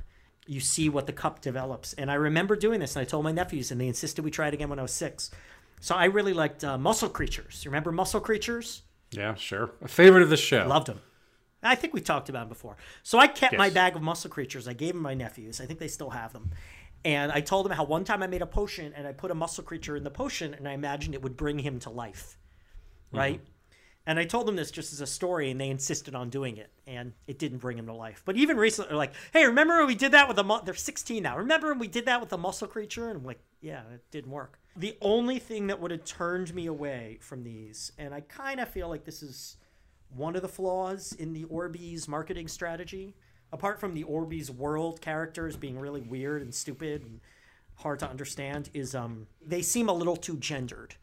You 0.50 0.58
see 0.58 0.88
what 0.88 1.06
the 1.06 1.12
cup 1.12 1.40
develops. 1.40 1.92
And 1.92 2.10
I 2.10 2.14
remember 2.14 2.56
doing 2.56 2.80
this 2.80 2.96
and 2.96 3.02
I 3.02 3.04
told 3.04 3.22
my 3.22 3.30
nephews 3.30 3.70
and 3.70 3.80
they 3.80 3.86
insisted 3.86 4.24
we 4.24 4.32
try 4.32 4.48
it 4.48 4.54
again 4.54 4.68
when 4.68 4.80
I 4.80 4.82
was 4.82 4.90
six. 4.90 5.30
So 5.80 5.94
I 5.94 6.06
really 6.06 6.32
liked 6.32 6.64
uh, 6.64 6.76
muscle 6.76 7.08
creatures. 7.08 7.62
Remember 7.64 7.92
muscle 7.92 8.20
creatures? 8.20 8.82
Yeah, 9.12 9.36
sure. 9.36 9.70
A 9.80 9.86
favorite 9.86 10.24
of 10.24 10.28
the 10.28 10.36
show. 10.36 10.66
Loved 10.66 10.88
them. 10.88 11.02
I 11.62 11.76
think 11.76 11.94
we 11.94 12.00
talked 12.00 12.28
about 12.28 12.40
them 12.40 12.48
before. 12.48 12.76
So 13.04 13.16
I 13.16 13.28
kept 13.28 13.56
my 13.56 13.70
bag 13.70 13.94
of 13.94 14.02
muscle 14.02 14.28
creatures. 14.28 14.66
I 14.66 14.72
gave 14.72 14.94
them 14.94 15.02
my 15.02 15.14
nephews. 15.14 15.60
I 15.60 15.66
think 15.66 15.78
they 15.78 15.86
still 15.86 16.10
have 16.10 16.32
them. 16.32 16.50
And 17.04 17.30
I 17.30 17.42
told 17.42 17.64
them 17.64 17.72
how 17.72 17.84
one 17.84 18.02
time 18.02 18.20
I 18.20 18.26
made 18.26 18.42
a 18.42 18.46
potion 18.46 18.92
and 18.96 19.06
I 19.06 19.12
put 19.12 19.30
a 19.30 19.34
muscle 19.36 19.62
creature 19.62 19.96
in 19.96 20.02
the 20.02 20.10
potion 20.10 20.52
and 20.52 20.66
I 20.66 20.72
imagined 20.72 21.14
it 21.14 21.22
would 21.22 21.36
bring 21.36 21.60
him 21.60 21.78
to 21.80 21.90
life. 21.90 22.36
Right? 23.12 23.40
And 24.06 24.18
I 24.18 24.24
told 24.24 24.46
them 24.46 24.56
this 24.56 24.70
just 24.70 24.92
as 24.92 25.00
a 25.00 25.06
story 25.06 25.50
and 25.50 25.60
they 25.60 25.68
insisted 25.68 26.14
on 26.14 26.30
doing 26.30 26.56
it 26.56 26.70
and 26.86 27.12
it 27.26 27.38
didn't 27.38 27.58
bring 27.58 27.78
him 27.78 27.86
to 27.86 27.92
life. 27.92 28.22
But 28.24 28.36
even 28.36 28.56
recently, 28.56 28.88
they're 28.88 28.96
like, 28.96 29.12
hey, 29.32 29.44
remember 29.44 29.78
when 29.78 29.86
we 29.86 29.94
did 29.94 30.12
that 30.12 30.26
with 30.26 30.38
a, 30.38 30.44
mu-? 30.44 30.60
they're 30.64 30.74
16 30.74 31.22
now. 31.22 31.36
Remember 31.36 31.68
when 31.68 31.78
we 31.78 31.86
did 31.86 32.06
that 32.06 32.20
with 32.20 32.32
a 32.32 32.38
muscle 32.38 32.66
creature? 32.66 33.08
And 33.08 33.18
I'm 33.18 33.24
like, 33.24 33.40
yeah, 33.60 33.82
it 33.94 34.02
didn't 34.10 34.32
work. 34.32 34.58
The 34.76 34.96
only 35.00 35.38
thing 35.38 35.66
that 35.66 35.80
would 35.80 35.90
have 35.90 36.04
turned 36.04 36.54
me 36.54 36.66
away 36.66 37.18
from 37.20 37.42
these, 37.42 37.92
and 37.98 38.14
I 38.14 38.20
kind 38.22 38.60
of 38.60 38.68
feel 38.68 38.88
like 38.88 39.04
this 39.04 39.22
is 39.22 39.56
one 40.14 40.36
of 40.36 40.42
the 40.42 40.48
flaws 40.48 41.12
in 41.12 41.32
the 41.32 41.44
Orbeez 41.44 42.08
marketing 42.08 42.48
strategy, 42.48 43.14
apart 43.52 43.80
from 43.80 43.94
the 43.94 44.04
Orbeez 44.04 44.50
world 44.50 45.00
characters 45.00 45.56
being 45.56 45.78
really 45.78 46.00
weird 46.00 46.42
and 46.42 46.54
stupid 46.54 47.02
and 47.02 47.20
hard 47.76 47.98
to 48.00 48.08
understand, 48.08 48.70
is 48.74 48.94
um 48.94 49.26
they 49.44 49.62
seem 49.62 49.88
a 49.88 49.92
little 49.92 50.16
too 50.16 50.36
gendered. 50.36 50.94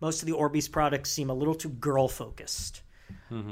Most 0.00 0.22
of 0.22 0.26
the 0.26 0.34
Orbeez 0.34 0.70
products 0.70 1.10
seem 1.10 1.30
a 1.30 1.34
little 1.34 1.54
too 1.54 1.70
girl 1.70 2.08
focused. 2.08 2.82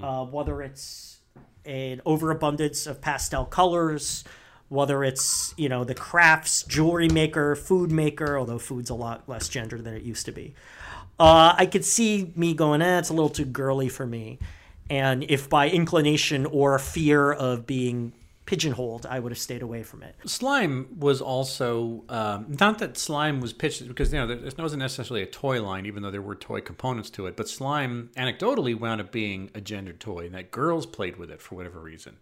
Uh, 0.05 0.25
whether 0.25 0.63
it's 0.63 1.19
an 1.65 2.01
overabundance 2.07 2.87
of 2.87 3.01
pastel 3.01 3.45
colors, 3.45 4.25
whether 4.69 5.03
it's 5.05 5.55
you 5.57 5.69
know 5.69 5.85
the 5.85 5.95
crafts, 5.95 6.63
jewelry 6.65 7.09
maker, 7.09 7.57
food 7.57 7.91
maker, 7.91 8.39
although 8.39 8.59
food's 8.59 8.91
a 8.91 8.95
lot 8.95 9.29
less 9.29 9.49
gendered 9.49 9.85
than 9.85 9.95
it 9.95 10.03
used 10.03 10.27
to 10.27 10.33
be. 10.33 10.55
Uh, 11.19 11.55
I 11.57 11.67
could 11.67 11.85
see 11.85 12.33
me 12.35 12.55
going, 12.55 12.83
eh, 12.83 12.99
it's 12.99 13.09
a 13.09 13.13
little 13.13 13.29
too 13.29 13.45
girly 13.45 13.89
for 13.89 14.07
me. 14.07 14.39
And 14.91 15.25
if 15.29 15.49
by 15.49 15.71
inclination 15.71 16.45
or 16.47 16.79
fear 16.79 17.33
of 17.33 17.67
being 17.67 18.13
pigeonholed, 18.47 19.07
I 19.07 19.19
would 19.19 19.33
have 19.33 19.39
stayed 19.39 19.63
away 19.63 19.83
from 19.83 20.03
it. 20.03 20.17
Slime 20.27 20.89
was 20.99 21.21
also 21.21 22.05
um, 22.09 22.47
not 22.61 22.79
that 22.79 22.99
slime 22.99 23.41
was 23.41 23.53
pitched 23.53 23.87
because 23.89 24.13
you 24.13 24.19
know 24.19 24.27
there 24.27 24.51
wasn't 24.59 24.81
necessarily 24.81 25.23
a 25.23 25.27
toy 25.27 25.63
line, 25.63 25.87
even 25.87 26.03
though 26.03 26.11
there 26.11 26.23
were 26.23 26.35
toy 26.35 26.61
components 26.61 27.11
to 27.11 27.27
it. 27.27 27.37
But 27.37 27.49
slime, 27.49 28.11
anecdotally, 28.17 28.79
wound 28.79 29.01
up 29.01 29.13
being 29.13 29.51
a 29.55 29.61
gendered 29.61 30.01
toy, 30.01 30.27
and 30.27 30.35
that 30.35 30.51
girls 30.51 30.87
played 30.87 31.17
with 31.17 31.31
it 31.31 31.41
for 31.41 31.55
whatever 31.55 31.81
reason. 31.81 32.17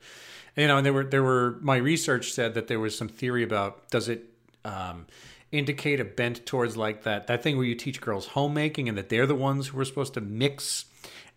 You 0.57 0.69
know, 0.69 0.77
and 0.77 0.87
there 0.87 0.93
were 0.93 1.05
there 1.05 1.23
were 1.23 1.59
my 1.61 1.77
research 1.77 2.33
said 2.33 2.55
that 2.55 2.69
there 2.69 2.81
was 2.81 2.97
some 2.97 3.09
theory 3.09 3.43
about 3.43 3.89
does 3.91 4.09
it 4.09 4.25
um, 4.65 5.07
indicate 5.51 5.99
a 5.99 6.05
bent 6.05 6.47
towards 6.47 6.77
like 6.77 7.03
that 7.03 7.27
that 7.27 7.43
thing 7.43 7.57
where 7.57 7.67
you 7.67 7.75
teach 7.75 8.01
girls 8.01 8.29
homemaking 8.29 8.89
and 8.89 8.97
that 8.97 9.09
they're 9.09 9.27
the 9.27 9.35
ones 9.35 9.69
who 9.69 9.81
are 9.81 9.85
supposed 9.85 10.15
to 10.15 10.21
mix 10.21 10.87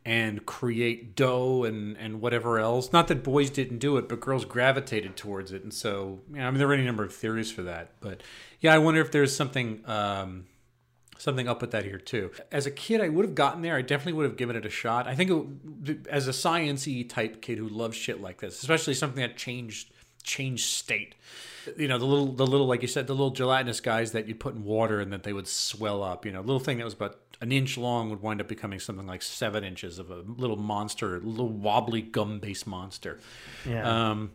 and 0.06 0.46
create 0.46 1.16
dough 1.16 1.64
and, 1.64 1.98
and 1.98 2.22
whatever 2.22 2.60
else. 2.60 2.94
Not 2.94 3.08
that 3.08 3.24
boys 3.24 3.50
didn't 3.50 3.80
do 3.80 3.98
it, 3.98 4.08
but 4.08 4.20
girls 4.20 4.46
gravitated 4.46 5.18
towards 5.18 5.52
it. 5.52 5.64
And 5.64 5.74
so, 5.74 6.20
you 6.30 6.38
know, 6.38 6.48
I 6.48 6.52
mean, 6.52 6.60
there 6.60 6.70
are 6.70 6.74
any 6.74 6.86
number 6.86 7.04
of 7.04 7.14
theories 7.14 7.52
for 7.52 7.64
that. 7.64 7.94
But 8.02 8.22
yeah, 8.60 8.74
I 8.74 8.78
wonder 8.78 9.02
if 9.02 9.12
there's 9.12 9.36
something 9.36 9.82
um, 9.90 10.46
something 11.18 11.48
up 11.48 11.60
with 11.60 11.72
that 11.72 11.86
here 11.86 11.98
too. 11.98 12.30
As 12.52 12.68
a 12.68 12.72
kid, 12.72 13.02
I 13.02 13.10
would 13.10 13.26
have 13.26 13.36
gotten 13.36 13.64
there. 13.64 13.76
I 13.76 13.82
definitely 13.82 14.14
would 14.14 14.26
have 14.26 14.38
given 14.38 14.56
it 14.56 14.66
a 14.66 14.70
shot. 14.70 15.08
I 15.08 15.16
think 15.16 15.50
it, 15.86 16.08
as 16.08 16.28
a 16.28 16.32
sciencey 16.32 17.08
type 17.10 17.42
kid 17.42 17.58
who 17.58 17.68
loves 17.68 17.98
shit 17.98 18.22
like 18.22 18.42
this, 18.42 18.62
especially 18.62 18.94
something 18.94 19.22
that 19.22 19.38
changed 19.38 19.92
changed 20.22 20.66
state. 20.66 21.16
You 21.78 21.88
know, 21.88 21.98
the 21.98 22.06
little 22.06 22.32
the 22.32 22.46
little 22.46 22.68
like 22.68 22.82
you 22.82 22.88
said, 22.88 23.08
the 23.08 23.14
little 23.14 23.32
gelatinous 23.32 23.80
guys 23.80 24.12
that 24.12 24.28
you 24.28 24.36
put 24.36 24.56
in 24.56 24.64
water 24.64 25.00
and 25.00 25.12
that 25.14 25.24
they 25.24 25.34
would 25.34 25.48
swell 25.48 26.04
up. 26.04 26.26
You 26.26 26.32
know, 26.32 26.40
a 26.40 26.42
little 26.42 26.60
thing 26.60 26.78
that 26.78 26.84
was 26.84 26.94
about 26.94 27.20
an 27.42 27.52
inch 27.52 27.78
long 27.78 28.10
would 28.10 28.22
wind 28.22 28.42
up 28.42 28.48
becoming 28.48 28.80
something 28.80 29.06
like 29.06 29.22
seven 29.22 29.64
inches 29.64 30.00
of 30.00 30.10
a 30.10 30.24
little 30.26 30.56
monster, 30.56 31.18
a 31.18 31.20
little 31.20 31.50
wobbly 31.50 32.02
gum 32.02 32.40
based 32.40 32.68
monster. 32.68 33.20
Yeah. 33.68 34.12
Um, 34.12 34.32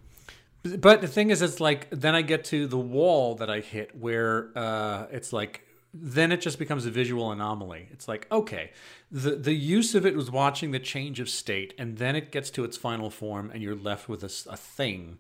but 0.63 1.01
the 1.01 1.09
thing 1.09 1.31
is, 1.31 1.41
it's 1.41 1.61
like 1.61 1.89
then 1.91 2.15
I 2.15 2.23
get 2.23 2.45
to 2.47 2.67
the 2.67 2.79
wall 2.79 3.35
that 3.37 3.49
I 3.49 3.61
hit 3.61 3.97
where 3.97 4.51
uh, 4.57 5.07
it's 5.11 5.33
like 5.33 5.67
then 5.93 6.31
it 6.31 6.41
just 6.41 6.59
becomes 6.59 6.87
a 6.87 6.91
visual 6.91 7.33
anomaly. 7.33 7.89
It's 7.91 8.07
like 8.07 8.27
okay, 8.31 8.73
the 9.11 9.37
the 9.37 9.55
use 9.55 9.95
of 9.95 10.05
it 10.05 10.15
was 10.15 10.31
watching 10.31 10.71
the 10.71 10.79
change 10.79 11.19
of 11.19 11.29
state, 11.29 11.75
and 11.79 11.97
then 11.97 12.15
it 12.15 12.31
gets 12.31 12.51
to 12.51 12.65
its 12.65 12.77
final 12.77 13.11
form, 13.11 13.51
and 13.53 13.63
you're 13.63 13.75
left 13.75 14.09
with 14.09 14.23
a 14.23 14.29
thing. 14.29 15.19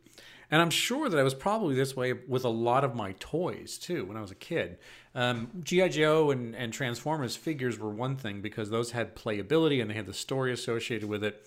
And 0.50 0.60
I'm 0.60 0.70
sure 0.70 1.08
that 1.08 1.18
I 1.18 1.22
was 1.22 1.34
probably 1.34 1.74
this 1.74 1.94
way 1.94 2.12
with 2.12 2.44
a 2.44 2.48
lot 2.48 2.82
of 2.82 2.94
my 2.94 3.14
toys 3.20 3.78
too 3.78 4.04
when 4.04 4.16
I 4.16 4.20
was 4.20 4.32
a 4.32 4.36
kid. 4.36 4.78
Um, 5.14 5.50
GI 5.62 5.90
Joe 5.90 6.30
and, 6.30 6.56
and 6.56 6.72
Transformers 6.72 7.36
figures 7.36 7.78
were 7.78 7.90
one 7.90 8.16
thing 8.16 8.40
because 8.40 8.70
those 8.70 8.90
had 8.90 9.14
playability 9.14 9.80
and 9.80 9.90
they 9.90 9.94
had 9.94 10.06
the 10.06 10.14
story 10.14 10.52
associated 10.52 11.08
with 11.08 11.22
it. 11.22 11.46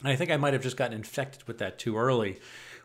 And 0.00 0.10
I 0.10 0.16
think 0.16 0.30
I 0.30 0.36
might 0.36 0.52
have 0.52 0.62
just 0.62 0.76
gotten 0.76 0.96
infected 0.96 1.46
with 1.46 1.58
that 1.58 1.78
too 1.78 1.96
early, 1.96 2.38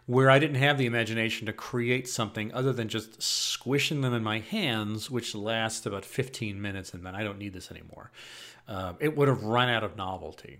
where 0.05 0.29
I 0.29 0.37
didn't 0.37 0.57
have 0.57 0.77
the 0.77 0.85
imagination 0.85 1.47
to 1.47 1.53
create 1.53 2.07
something 2.07 2.53
other 2.53 2.71
than 2.71 2.87
just 2.87 3.21
squishing 3.21 4.01
them 4.01 4.13
in 4.13 4.23
my 4.23 4.39
hands, 4.39 5.09
which 5.09 5.33
lasts 5.33 5.85
about 5.87 6.05
15 6.05 6.61
minutes, 6.61 6.93
and 6.93 7.03
then 7.03 7.15
I 7.15 7.23
don't 7.23 7.39
need 7.39 7.53
this 7.53 7.71
anymore. 7.71 8.11
Uh, 8.67 8.93
it 8.99 9.17
would 9.17 9.27
have 9.27 9.43
run 9.43 9.69
out 9.69 9.83
of 9.83 9.97
novelty. 9.97 10.59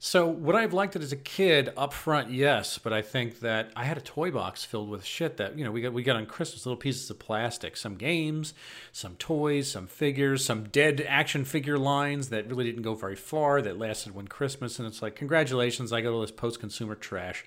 So, 0.00 0.28
would 0.28 0.54
I 0.54 0.60
have 0.60 0.72
liked 0.72 0.94
it 0.94 1.02
as 1.02 1.10
a 1.10 1.16
kid? 1.16 1.70
Up 1.76 1.92
front, 1.92 2.30
yes, 2.30 2.78
but 2.78 2.92
I 2.92 3.02
think 3.02 3.40
that 3.40 3.72
I 3.74 3.82
had 3.84 3.98
a 3.98 4.00
toy 4.00 4.30
box 4.30 4.64
filled 4.64 4.88
with 4.88 5.04
shit 5.04 5.38
that 5.38 5.58
you 5.58 5.64
know 5.64 5.72
we 5.72 5.80
got 5.80 5.92
we 5.92 6.04
got 6.04 6.14
on 6.14 6.26
Christmas 6.26 6.64
little 6.64 6.76
pieces 6.76 7.10
of 7.10 7.18
plastic, 7.18 7.76
some 7.76 7.96
games, 7.96 8.54
some 8.92 9.16
toys, 9.16 9.68
some 9.68 9.88
figures, 9.88 10.44
some 10.44 10.64
dead 10.68 11.04
action 11.08 11.44
figure 11.44 11.78
lines 11.78 12.28
that 12.28 12.48
really 12.48 12.62
didn't 12.62 12.82
go 12.82 12.94
very 12.94 13.16
far 13.16 13.60
that 13.60 13.76
lasted 13.76 14.14
one 14.14 14.28
Christmas, 14.28 14.78
and 14.78 14.86
it's 14.86 15.02
like 15.02 15.16
congratulations, 15.16 15.92
I 15.92 16.00
got 16.00 16.12
all 16.12 16.20
this 16.20 16.30
post 16.30 16.60
consumer 16.60 16.94
trash, 16.94 17.44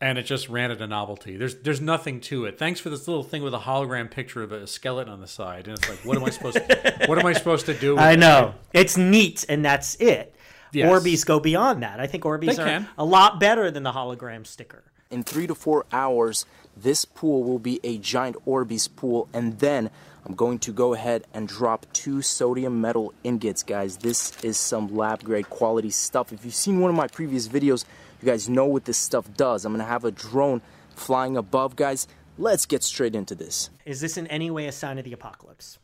and 0.00 0.18
it 0.18 0.24
just 0.24 0.48
ran 0.48 0.72
out 0.72 0.80
of 0.80 0.90
novelty. 0.90 1.36
There's 1.36 1.54
there's 1.60 1.80
nothing 1.80 2.20
to 2.22 2.44
it. 2.46 2.58
Thanks 2.58 2.80
for 2.80 2.90
this 2.90 3.06
little 3.06 3.22
thing 3.22 3.44
with 3.44 3.54
a 3.54 3.60
hologram 3.60 4.10
picture 4.10 4.42
of 4.42 4.50
a 4.50 4.66
skeleton 4.66 5.12
on 5.12 5.20
the 5.20 5.28
side, 5.28 5.68
and 5.68 5.78
it's 5.78 5.88
like 5.88 5.98
what 6.00 6.16
am 6.16 6.24
I 6.24 6.30
supposed 6.30 6.56
to, 6.56 7.04
what 7.06 7.20
am 7.20 7.26
I 7.26 7.34
supposed 7.34 7.66
to 7.66 7.74
do? 7.74 7.94
With 7.94 8.02
I 8.02 8.14
it? 8.14 8.18
know. 8.18 8.54
It's 8.72 8.96
neat 8.96 9.44
and 9.48 9.64
that's 9.64 9.94
it. 10.00 10.34
Yes. 10.72 10.90
Orbeez 10.90 11.24
go 11.26 11.40
beyond 11.40 11.82
that. 11.82 12.00
I 12.00 12.06
think 12.06 12.24
Orbeez 12.24 12.56
They 12.56 12.62
are 12.62 12.66
can. 12.66 12.88
a 12.98 13.04
lot 13.04 13.40
better 13.40 13.70
than 13.70 13.82
the 13.82 13.92
hologram 13.92 14.46
sticker. 14.46 14.84
in 15.10 15.22
three 15.22 15.46
to 15.46 15.54
four 15.54 15.86
hours, 15.92 16.44
this 16.76 17.04
pool 17.04 17.42
will 17.42 17.58
be 17.58 17.80
a 17.82 17.98
giant 17.98 18.36
Orbeez 18.46 18.88
pool, 18.94 19.28
and 19.32 19.58
then 19.58 19.90
I'm 20.26 20.34
going 20.34 20.58
to 20.60 20.72
go 20.72 20.92
ahead 20.92 21.24
and 21.32 21.48
drop 21.48 21.86
two 21.94 22.20
sodium 22.20 22.80
metal 22.82 23.14
ingots, 23.24 23.62
guys. 23.62 23.96
This 23.96 24.32
is 24.44 24.58
some 24.58 24.94
lab 24.94 25.24
grade 25.24 25.48
quality 25.48 25.88
stuff. 25.90 26.32
If 26.32 26.44
you've 26.44 26.54
seen 26.54 26.80
one 26.80 26.90
of 26.90 26.96
my 26.96 27.06
previous 27.08 27.48
videos, 27.48 27.84
you 28.20 28.26
guys 28.26 28.48
know 28.48 28.66
what 28.66 28.84
this 28.84 28.98
stuff 28.98 29.26
does. 29.36 29.64
I'm 29.64 29.72
gonna 29.72 29.84
have 29.84 30.04
a 30.04 30.10
drone 30.10 30.60
flying 30.94 31.36
above, 31.38 31.76
guys. 31.76 32.06
Let's 32.36 32.66
get 32.66 32.82
straight 32.82 33.14
into 33.14 33.34
this. 33.34 33.70
Is 33.86 34.00
this 34.02 34.16
in 34.18 34.26
any 34.26 34.50
way 34.50 34.66
a 34.66 34.72
sign 34.72 34.98
of 34.98 35.04
the 35.04 35.12
apocalypse? 35.14 35.78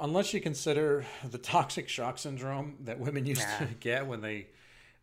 Unless 0.00 0.32
you 0.34 0.40
consider 0.40 1.04
the 1.28 1.38
toxic 1.38 1.88
shock 1.88 2.18
syndrome 2.18 2.76
that 2.84 2.98
women 2.98 3.26
used 3.26 3.42
to 3.58 3.66
get 3.80 4.06
when 4.06 4.20
they 4.20 4.46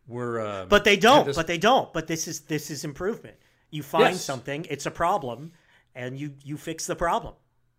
were, 0.06 0.40
uh, 0.40 0.66
But 0.66 0.84
they 0.84 0.96
don't. 0.96 1.26
this- 1.26 1.36
But 1.36 1.46
they 1.46 1.58
don't. 1.58 1.92
But 1.92 2.06
this 2.06 2.28
is 2.28 2.40
this 2.40 2.70
is 2.70 2.84
improvement. 2.84 3.36
You 3.70 3.82
find 3.82 4.14
Yes. 4.14 4.24
something, 4.24 4.64
it's 4.70 4.86
a 4.86 4.90
problem, 4.90 5.52
and 5.94 6.18
you 6.18 6.34
you 6.44 6.56
fix 6.56 6.86
the 6.86 6.96
problem. 6.96 7.34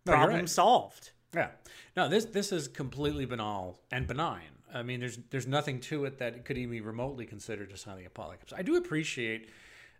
No, 0.06 0.12
problem 0.12 0.40
right. 0.40 0.48
solved. 0.48 1.12
Yeah. 1.34 1.50
No, 1.96 2.08
this 2.08 2.24
this 2.26 2.52
is 2.52 2.68
completely 2.68 3.24
banal 3.24 3.80
and 3.90 4.06
benign. 4.06 4.50
I 4.72 4.82
mean, 4.82 5.00
there's 5.00 5.18
there's 5.30 5.46
nothing 5.46 5.80
to 5.80 6.04
it 6.04 6.18
that 6.18 6.44
could 6.44 6.58
even 6.58 6.70
be 6.70 6.80
remotely 6.80 7.24
considered 7.26 7.72
a 7.72 7.76
sign 7.76 7.94
of 7.94 7.98
the 8.00 8.04
apocalypse. 8.04 8.52
I 8.56 8.62
do 8.62 8.76
appreciate 8.76 9.48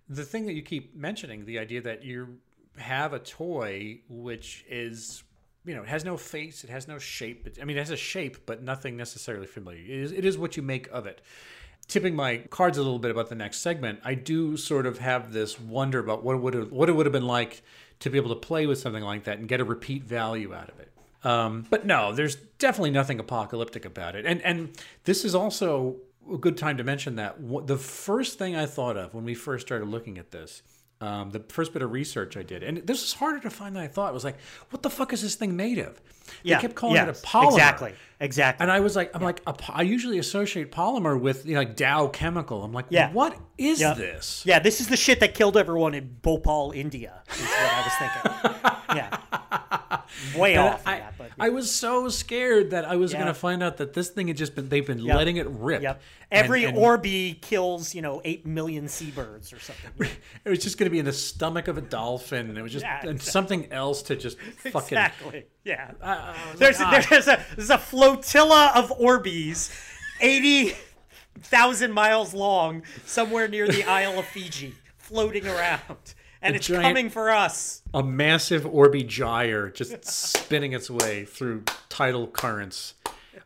the 0.08 0.24
thing 0.24 0.46
that 0.46 0.52
you 0.54 0.62
keep 0.62 0.94
mentioning, 0.94 1.44
the 1.46 1.58
idea 1.58 1.80
that 1.82 2.04
you 2.04 2.38
have 2.76 3.12
a 3.12 3.18
toy 3.18 4.00
which 4.08 4.64
is 4.68 5.22
you 5.64 5.74
know, 5.74 5.82
it 5.82 5.88
has 5.88 6.04
no 6.04 6.16
face, 6.16 6.64
it 6.64 6.70
has 6.70 6.88
no 6.88 6.98
shape. 6.98 7.46
It, 7.46 7.58
I 7.60 7.64
mean, 7.64 7.76
it 7.76 7.80
has 7.80 7.90
a 7.90 7.96
shape, 7.96 8.46
but 8.46 8.62
nothing 8.62 8.96
necessarily 8.96 9.46
familiar. 9.46 9.80
It 9.80 9.90
is, 9.90 10.12
it 10.12 10.24
is 10.24 10.38
what 10.38 10.56
you 10.56 10.62
make 10.62 10.88
of 10.88 11.06
it. 11.06 11.20
Tipping 11.86 12.14
my 12.14 12.38
cards 12.50 12.76
a 12.76 12.82
little 12.82 12.98
bit 12.98 13.10
about 13.10 13.28
the 13.28 13.34
next 13.34 13.58
segment, 13.60 14.00
I 14.04 14.14
do 14.14 14.56
sort 14.56 14.86
of 14.86 14.98
have 14.98 15.32
this 15.32 15.58
wonder 15.58 15.98
about 15.98 16.22
what 16.22 16.36
it 16.36 16.38
would 16.38 16.54
have, 16.54 16.72
what 16.72 16.88
it 16.88 16.92
would 16.92 17.06
have 17.06 17.12
been 17.12 17.26
like 17.26 17.62
to 18.00 18.10
be 18.10 18.18
able 18.18 18.28
to 18.28 18.40
play 18.40 18.66
with 18.66 18.78
something 18.78 19.02
like 19.02 19.24
that 19.24 19.38
and 19.38 19.48
get 19.48 19.60
a 19.60 19.64
repeat 19.64 20.04
value 20.04 20.54
out 20.54 20.68
of 20.68 20.78
it. 20.80 20.92
Um, 21.24 21.66
but 21.68 21.86
no, 21.86 22.12
there's 22.12 22.36
definitely 22.36 22.90
nothing 22.90 23.18
apocalyptic 23.18 23.84
about 23.84 24.14
it. 24.14 24.24
And 24.24 24.40
and 24.42 24.70
this 25.04 25.24
is 25.24 25.34
also 25.34 25.96
a 26.32 26.36
good 26.36 26.56
time 26.56 26.76
to 26.76 26.84
mention 26.84 27.16
that 27.16 27.36
the 27.66 27.76
first 27.76 28.38
thing 28.38 28.54
I 28.54 28.66
thought 28.66 28.96
of 28.96 29.14
when 29.14 29.24
we 29.24 29.34
first 29.34 29.66
started 29.66 29.88
looking 29.88 30.18
at 30.18 30.30
this, 30.30 30.62
um, 31.00 31.30
the 31.30 31.40
first 31.48 31.72
bit 31.72 31.82
of 31.82 31.92
research 31.92 32.36
I 32.36 32.42
did, 32.42 32.62
and 32.62 32.78
this 32.78 33.02
is 33.04 33.12
harder 33.12 33.38
to 33.40 33.50
find 33.50 33.76
than 33.76 33.82
I 33.82 33.88
thought. 33.88 34.10
It 34.10 34.14
Was 34.14 34.24
like, 34.24 34.38
what 34.70 34.82
the 34.82 34.90
fuck 34.90 35.12
is 35.12 35.22
this 35.22 35.34
thing 35.36 35.56
made 35.56 35.78
of? 35.78 35.94
They 36.42 36.50
Yeah, 36.50 36.60
kept 36.60 36.74
calling 36.74 36.96
yes, 36.96 37.18
it 37.20 37.24
a 37.24 37.26
polymer. 37.26 37.52
Exactly. 37.52 37.94
Exactly. 38.20 38.62
And 38.64 38.70
I 38.72 38.80
was 38.80 38.96
like, 38.96 39.14
I'm 39.14 39.22
like, 39.22 39.40
a 39.46 39.52
po- 39.52 39.72
I 39.74 39.82
usually 39.82 40.18
associate 40.18 40.72
polymer 40.72 41.18
with 41.18 41.46
you 41.46 41.54
know, 41.54 41.60
like 41.60 41.76
Dow 41.76 42.08
Chemical. 42.08 42.64
I'm 42.64 42.72
like, 42.72 42.86
Yeah. 42.90 43.12
what 43.12 43.38
is 43.56 43.80
Yeah. 43.80 43.94
this? 43.94 44.42
Yeah, 44.44 44.58
this 44.58 44.80
is 44.80 44.88
the 44.88 44.96
shit 44.96 45.20
that 45.20 45.34
killed 45.34 45.56
everyone 45.56 45.94
in 45.94 46.16
Bhopal, 46.20 46.72
India. 46.74 47.22
Is 47.32 47.40
what 47.42 47.72
I 47.72 47.82
was 47.82 48.52
thinking. 48.52 48.72
yeah, 48.96 49.18
way 50.36 50.56
off. 50.56 50.86
I, 50.86 50.98
that, 50.98 51.14
but 51.18 51.30
I 51.38 51.48
was 51.50 51.74
so 51.74 52.08
scared 52.08 52.70
that 52.70 52.84
I 52.84 52.96
was 52.96 53.12
Yeah. 53.12 53.18
going 53.18 53.28
to 53.28 53.34
find 53.34 53.62
out 53.62 53.76
that 53.78 53.92
this 53.94 54.08
thing 54.10 54.28
had 54.28 54.36
just 54.36 54.54
been 54.54 54.68
they've 54.68 54.86
been 54.86 54.98
Yep. 54.98 55.16
letting 55.16 55.36
it 55.36 55.46
rip. 55.48 55.82
Yep. 55.82 56.00
Every 56.30 56.64
and 56.64 56.76
Orby 56.76 57.40
kills, 57.40 57.94
you 57.94 58.02
know, 58.02 58.20
eight 58.24 58.44
million 58.46 58.88
seabirds 58.88 59.52
or 59.52 59.58
something. 59.60 60.08
It 60.44 60.50
was 60.50 60.58
just 60.60 60.78
going 60.78 60.86
to 60.86 60.90
be 60.90 60.98
in 60.98 61.04
the 61.04 61.12
stomach 61.12 61.68
of 61.68 61.78
a 61.78 61.80
dolphin, 61.82 62.48
and 62.48 62.56
it 62.58 62.62
was 62.62 62.72
just 62.72 62.84
Yeah, 62.84 63.00
and 63.00 63.10
exactly. 63.12 63.30
something 63.30 63.72
else 63.72 64.02
to 64.02 64.16
just 64.16 64.38
fucking. 64.58 64.76
exactly. 64.98 65.46
Yeah. 65.64 65.92
Was 66.50 66.58
there's 66.58 66.80
like, 66.80 67.04
"Ah." 67.04 67.06
there's 67.10 67.28
a 67.28 67.44
there's 67.56 67.70
a 67.70 67.78
flotilla 67.78 68.72
of 68.74 68.90
Orbeez, 68.98 69.70
eighty 70.20 70.74
thousand 71.40 71.92
miles 71.92 72.34
long, 72.34 72.82
somewhere 73.06 73.48
near 73.48 73.68
the 73.68 73.84
Isle 73.84 74.18
of 74.18 74.26
Fiji, 74.26 74.74
floating 74.96 75.46
around, 75.46 76.14
and 76.42 76.56
it's 76.56 76.66
giant- 76.66 76.82
coming 76.84 77.10
for 77.10 77.30
us. 77.30 77.82
a 77.94 78.02
massive 78.02 78.64
Orby 78.64 79.06
gyre 79.06 79.70
just 79.70 80.04
spinning 80.36 80.72
its 80.72 80.90
way 80.90 81.24
through 81.24 81.64
tidal 81.88 82.26
currents. 82.26 82.94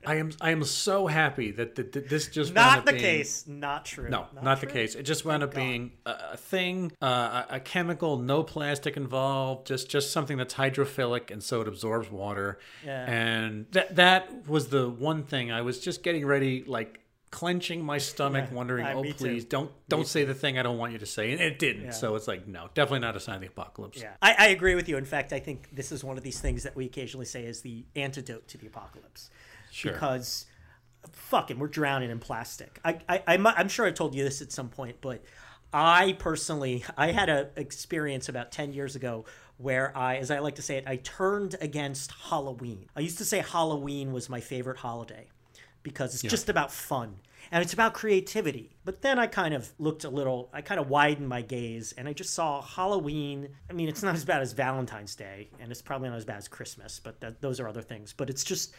I 0.05 0.17
am 0.17 0.33
I 0.41 0.51
am 0.51 0.65
so 0.65 1.07
happy 1.07 1.53
that, 1.53 1.77
that 1.77 1.93
this 2.09 2.27
just 2.29 2.49
wound 2.55 2.55
Not 2.55 2.79
up 2.79 2.87
the 2.87 2.93
being- 2.93 3.05
case. 3.05 3.45
Not 3.47 3.85
true. 3.85 4.09
No, 4.09 4.27
not, 4.43 4.61
the 4.61 4.67
true. 4.67 4.73
case. 4.73 4.95
It 4.97 5.05
just 5.05 5.25
wound 5.25 5.45
up 5.45 5.55
being 5.55 5.93
a, 6.07 6.15
a 6.33 6.37
thing, 6.37 6.91
uh, 7.01 7.45
a, 7.51 7.57
a 7.57 7.61
chemical, 7.61 8.17
no 8.19 8.43
plastic 8.43 8.97
involved, 8.97 9.67
just 9.67 9.89
just 9.89 10.11
something 10.11 10.39
that's 10.39 10.55
hydrophilic 10.55 11.31
and 11.31 11.41
so 11.43 11.61
it 11.61 11.69
absorbs 11.69 12.11
water. 12.11 12.59
Yeah. 12.85 13.05
And 13.09 13.67
that 13.73 13.95
that 13.97 14.49
was 14.49 14.69
the 14.69 14.89
one 14.89 15.23
thing 15.23 15.53
I 15.53 15.61
was 15.61 15.79
just 15.79 16.03
getting 16.03 16.27
ready, 16.27 16.65
like 16.67 16.99
clenching 17.33 17.85
my 17.85 17.99
stomach, 17.99 18.47
Yeah. 18.49 18.55
wondering, 18.55 18.87
Uh, 18.87 18.93
oh 18.95 19.03
me 19.03 19.09
too. 19.11 19.19
please 19.19 19.45
don't 19.45 19.73
don't 19.89 20.07
say 20.07 20.25
the 20.25 20.35
thing 20.35 20.57
I 20.59 20.63
don't 20.63 20.79
want 20.79 20.93
you 20.93 20.99
to 21.01 21.07
say, 21.07 21.33
and 21.33 21.41
it 21.41 21.59
didn't. 21.59 21.93
So 21.95 22.15
it's 22.15 22.29
like 22.29 22.47
no, 22.47 22.69
definitely 22.75 23.01
not 23.01 23.17
a 23.17 23.21
sign 23.21 23.35
of 23.37 23.41
the 23.41 23.49
apocalypse. 23.49 23.99
Yeah, 24.01 24.13
I, 24.23 24.35
I 24.39 24.47
agree 24.49 24.77
with 24.77 24.89
you. 24.89 24.97
In 24.97 25.05
fact, 25.05 25.33
I 25.33 25.41
think 25.41 25.69
this 25.73 25.91
is 25.91 26.05
one 26.05 26.17
of 26.17 26.23
these 26.23 26.41
things 26.41 26.63
that 26.63 26.77
we 26.77 26.85
occasionally 26.87 27.27
say 27.27 27.45
is 27.45 27.63
the 27.63 27.85
antidote 27.97 28.47
to 28.49 28.59
the 28.59 28.69
apocalypse. 28.69 29.31
Sure. 29.73 29.93
Because, 29.93 30.47
fucking, 31.11 31.59
we're 31.59 31.67
drowning 31.69 32.11
in 32.11 32.19
plastic. 32.21 32.79
I, 32.85 32.99
I, 33.09 33.23
I'm, 33.27 33.47
I'm 33.47 33.69
sure 33.69 33.87
I 33.87 33.91
told 33.91 34.15
you 34.15 34.23
this 34.23 34.43
at 34.43 34.53
some 34.53 34.69
point, 34.69 34.97
but 35.01 35.25
I 35.73 36.13
personally, 36.19 36.85
I 36.99 37.13
had 37.13 37.31
a 37.31 37.49
experience 37.57 38.29
about 38.29 38.53
10 38.53 38.75
years 38.75 38.95
ago 38.95 39.25
where 39.57 39.97
I, 39.97 40.17
as 40.17 40.31
I 40.31 40.41
like 40.41 40.57
to 40.57 40.63
say 40.63 40.77
it, 40.77 40.85
I 40.87 40.97
turned 40.97 41.57
against 41.63 42.11
Halloween. 42.13 42.87
I 42.95 43.01
used 43.01 43.17
to 43.19 43.25
say 43.25 43.39
Halloween 43.39 44.13
was 44.13 44.29
my 44.29 44.41
favorite 44.41 44.77
holiday 44.77 45.29
because 45.83 46.15
it's 46.15 46.23
just 46.23 46.49
about 46.49 46.71
fun 46.73 47.17
and 47.51 47.63
it's 47.63 47.73
about 47.73 47.95
creativity. 47.95 48.77
But 48.85 49.03
then 49.03 49.19
I 49.19 49.27
kind 49.27 49.55
of 49.55 49.71
looked 49.79 50.05
a 50.05 50.11
little, 50.11 50.49
I 50.53 50.63
kind 50.63 50.81
of 50.81 50.89
widened 50.89 51.29
my 51.29 51.43
gaze 51.43 51.93
and 51.97 52.09
I 52.09 52.13
just 52.13 52.33
saw 52.33 52.63
Halloween. 52.63 53.49
I 53.69 53.73
mean, 53.73 53.89
it's 53.89 54.03
not 54.03 54.15
as 54.15 54.25
bad 54.25 54.43
as 54.43 54.53
Valentine's 54.53 55.15
Day 55.15 55.51
and 55.61 55.71
it's 55.71 55.83
probably 55.83 56.09
not 56.09 56.17
as 56.17 56.25
bad 56.25 56.39
as 56.39 56.49
Christmas, 56.49 57.01
but 57.03 57.21
that, 57.21 57.41
those 57.41 57.61
are 57.61 57.69
other 57.69 57.83
things. 57.83 58.13
But 58.13 58.31
it's 58.31 58.45
just, 58.45 58.75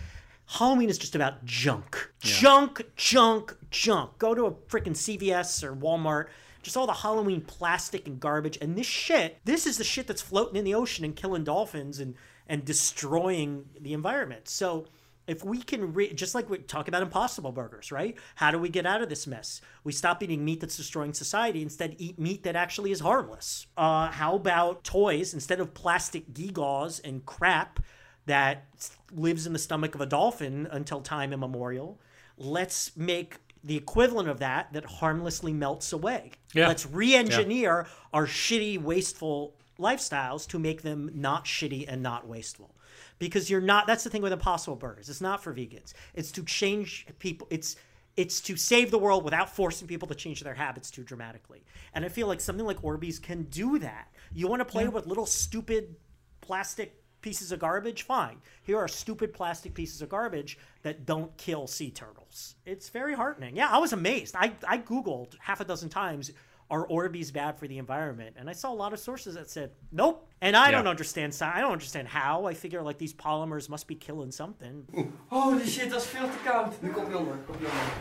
Halloween 0.47 0.89
is 0.89 0.97
just 0.97 1.15
about 1.15 1.45
junk. 1.45 2.11
Junk, 2.19 2.81
junk, 2.95 3.55
junk. 3.69 4.17
Go 4.17 4.33
to 4.33 4.45
a 4.45 4.51
freaking 4.51 4.95
CVS 4.95 5.63
or 5.63 5.75
Walmart. 5.75 6.27
Just 6.63 6.77
all 6.77 6.87
the 6.87 6.93
Halloween 6.93 7.41
plastic 7.41 8.07
and 8.07 8.19
garbage. 8.19 8.57
And 8.61 8.77
this 8.77 8.87
shit, 8.87 9.39
this 9.45 9.67
is 9.67 9.77
the 9.77 9.83
shit 9.83 10.07
that's 10.07 10.21
floating 10.21 10.55
in 10.55 10.63
the 10.63 10.75
ocean 10.75 11.05
and 11.05 11.15
killing 11.15 11.43
dolphins 11.43 11.99
and, 11.99 12.15
and 12.47 12.65
destroying 12.65 13.65
the 13.79 13.93
environment. 13.93 14.47
So 14.47 14.85
if 15.27 15.43
we 15.43 15.61
can, 15.61 15.93
re- 15.93 16.13
just 16.13 16.35
like 16.35 16.49
we 16.49 16.57
talk 16.57 16.87
about 16.87 17.01
Impossible 17.01 17.51
Burgers, 17.51 17.91
right? 17.91 18.17
How 18.35 18.51
do 18.51 18.59
we 18.59 18.69
get 18.69 18.85
out 18.85 19.01
of 19.01 19.09
this 19.09 19.25
mess? 19.25 19.61
We 19.83 19.91
stop 19.91 20.21
eating 20.21 20.43
meat 20.43 20.59
that's 20.59 20.77
destroying 20.77 21.13
society, 21.13 21.61
instead 21.61 21.95
eat 21.97 22.19
meat 22.19 22.43
that 22.43 22.55
actually 22.55 22.91
is 22.91 22.99
harmless. 22.99 23.67
Uh, 23.77 24.11
how 24.11 24.35
about 24.35 24.83
toys 24.83 25.33
instead 25.33 25.59
of 25.59 25.73
plastic 25.73 26.33
gewgaws 26.33 27.01
and 27.03 27.25
crap 27.25 27.79
that 28.25 28.65
lives 29.13 29.47
in 29.47 29.53
the 29.53 29.59
stomach 29.59 29.95
of 29.95 30.01
a 30.01 30.05
dolphin 30.05 30.67
until 30.71 30.99
time 31.01 31.31
immemorial? 31.31 31.99
Let's 32.37 32.95
make 32.97 33.37
the 33.63 33.77
equivalent 33.77 34.27
of 34.27 34.39
that 34.39 34.73
that 34.73 34.85
harmlessly 34.85 35.53
melts 35.53 35.93
away. 35.93 36.31
Yeah. 36.53 36.67
Let's 36.67 36.85
re-engineer 36.85 37.87
our 38.11 38.27
shitty, 38.27 38.81
wasteful 38.81 39.55
lifestyles 39.79 40.47
to 40.49 40.59
make 40.59 40.81
them 40.81 41.11
not 41.13 41.45
shitty 41.45 41.85
and 41.87 42.03
not 42.03 42.27
wasteful. 42.27 42.75
Because 43.19 43.49
you're 43.49 43.61
not 43.61 43.87
that's 43.87 44.03
the 44.03 44.09
thing 44.09 44.21
with 44.21 44.33
impossible 44.33 44.75
burgers. 44.75 45.09
It's 45.09 45.21
not 45.21 45.43
for 45.43 45.53
vegans. 45.53 45.93
It's 46.13 46.31
to 46.33 46.43
change 46.43 47.05
people 47.19 47.47
it's 47.49 47.75
it's 48.15 48.41
to 48.41 48.55
save 48.55 48.91
the 48.91 48.99
world 48.99 49.23
without 49.23 49.49
forcing 49.55 49.87
people 49.87 50.07
to 50.07 50.15
change 50.15 50.41
their 50.41 50.53
habits 50.53 50.91
too 50.91 51.03
dramatically. 51.03 51.63
And 51.93 52.05
I 52.05 52.09
feel 52.09 52.27
like 52.27 52.41
something 52.41 52.65
like 52.65 52.81
Orbeez 52.81 53.21
can 53.21 53.43
do 53.43 53.79
that. 53.79 54.07
You 54.33 54.47
want 54.47 54.59
to 54.59 54.65
play 54.65 54.87
with 54.87 55.07
little 55.07 55.25
stupid 55.25 55.95
plastic 56.41 57.03
pieces 57.21 57.51
of 57.51 57.57
garbage? 57.59 58.03
Fine. 58.03 58.37
Here 58.61 58.77
are 58.77 58.87
stupid 58.87 59.33
plastic 59.33 59.73
pieces 59.73 60.03
of 60.03 60.09
garbage 60.09 60.59
that 60.83 61.07
don't 61.07 61.35
kill 61.37 61.65
sea 61.65 61.89
turtles. 61.89 62.55
It's 62.65 62.89
very 62.89 63.15
heartening. 63.15 63.55
Yeah, 63.55 63.69
I 63.69 63.79
was 63.79 63.93
amazed. 63.93 64.35
I, 64.37 64.53
I 64.67 64.77
Googled 64.77 65.35
half 65.39 65.59
a 65.59 65.65
dozen 65.65 65.89
times, 65.89 66.31
are 66.69 66.85
Orbeez 66.87 67.31
bad 67.31 67.57
for 67.59 67.67
the 67.67 67.77
environment? 67.77 68.35
And 68.39 68.49
I 68.49 68.53
saw 68.53 68.71
a 68.71 68.75
lot 68.75 68.93
of 68.93 68.99
sources 68.99 69.35
that 69.35 69.49
said, 69.49 69.71
nope. 69.91 70.27
And 70.41 70.55
I 70.55 70.71
don't 70.71 70.87
understand 70.87 71.33
sci- 71.33 71.51
I 71.55 71.61
don't 71.61 71.71
understand 71.71 72.07
how. 72.07 72.45
I 72.45 72.53
figure 72.53 72.81
like 72.81 72.97
these 72.97 73.13
polymers 73.13 73.69
must 73.69 73.87
be 73.87 73.95
killing 73.95 74.31
something. 74.31 74.85
Holy 75.29 75.65
shit, 75.67 75.89
dat 75.89 76.01
is 76.01 76.07
veel 76.07 76.27
te 76.27 76.37
koud. 76.43 76.81
Nu 76.81 76.91
kom 76.91 77.09
je 77.09 77.17
onder, 77.17 77.35
kom 77.45 77.55
je 77.59 77.65
onder. 77.65 77.93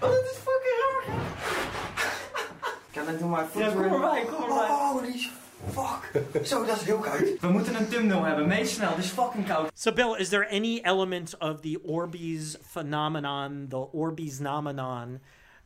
Oh, 0.00 0.10
dat 0.10 0.24
is 0.24 0.36
fucking 0.36 0.78
erg. 0.88 1.14
Kan 2.92 3.08
ik 3.08 3.18
doe 3.18 3.28
maar 3.28 3.46
voet 3.46 3.62
Ja, 3.62 3.70
kom 3.70 3.82
erbij, 3.82 4.24
kom 4.24 4.42
erbij. 4.42 4.68
Holy 4.68 5.30
fuck. 5.72 6.46
Zo, 6.46 6.64
dat 6.64 6.76
is 6.76 6.82
heel 6.82 6.98
koud. 6.98 7.40
We 7.40 7.48
moeten 7.48 7.74
een 7.74 7.88
thumbnail 7.88 8.22
hebben. 8.24 8.46
Meet 8.46 8.68
snel, 8.68 8.88
het 8.90 9.04
is 9.04 9.10
fucking 9.10 9.46
koud. 9.46 9.70
So, 9.74 9.92
Bill, 9.92 10.14
is 10.18 10.28
there 10.28 10.48
any 10.50 10.80
element 10.82 11.38
of 11.38 11.60
the 11.60 11.80
Orbeez 11.84 12.56
phenomenon, 12.62 13.66
the 13.68 13.92
Orbeez 13.92 14.38
nomenon, 14.38 15.20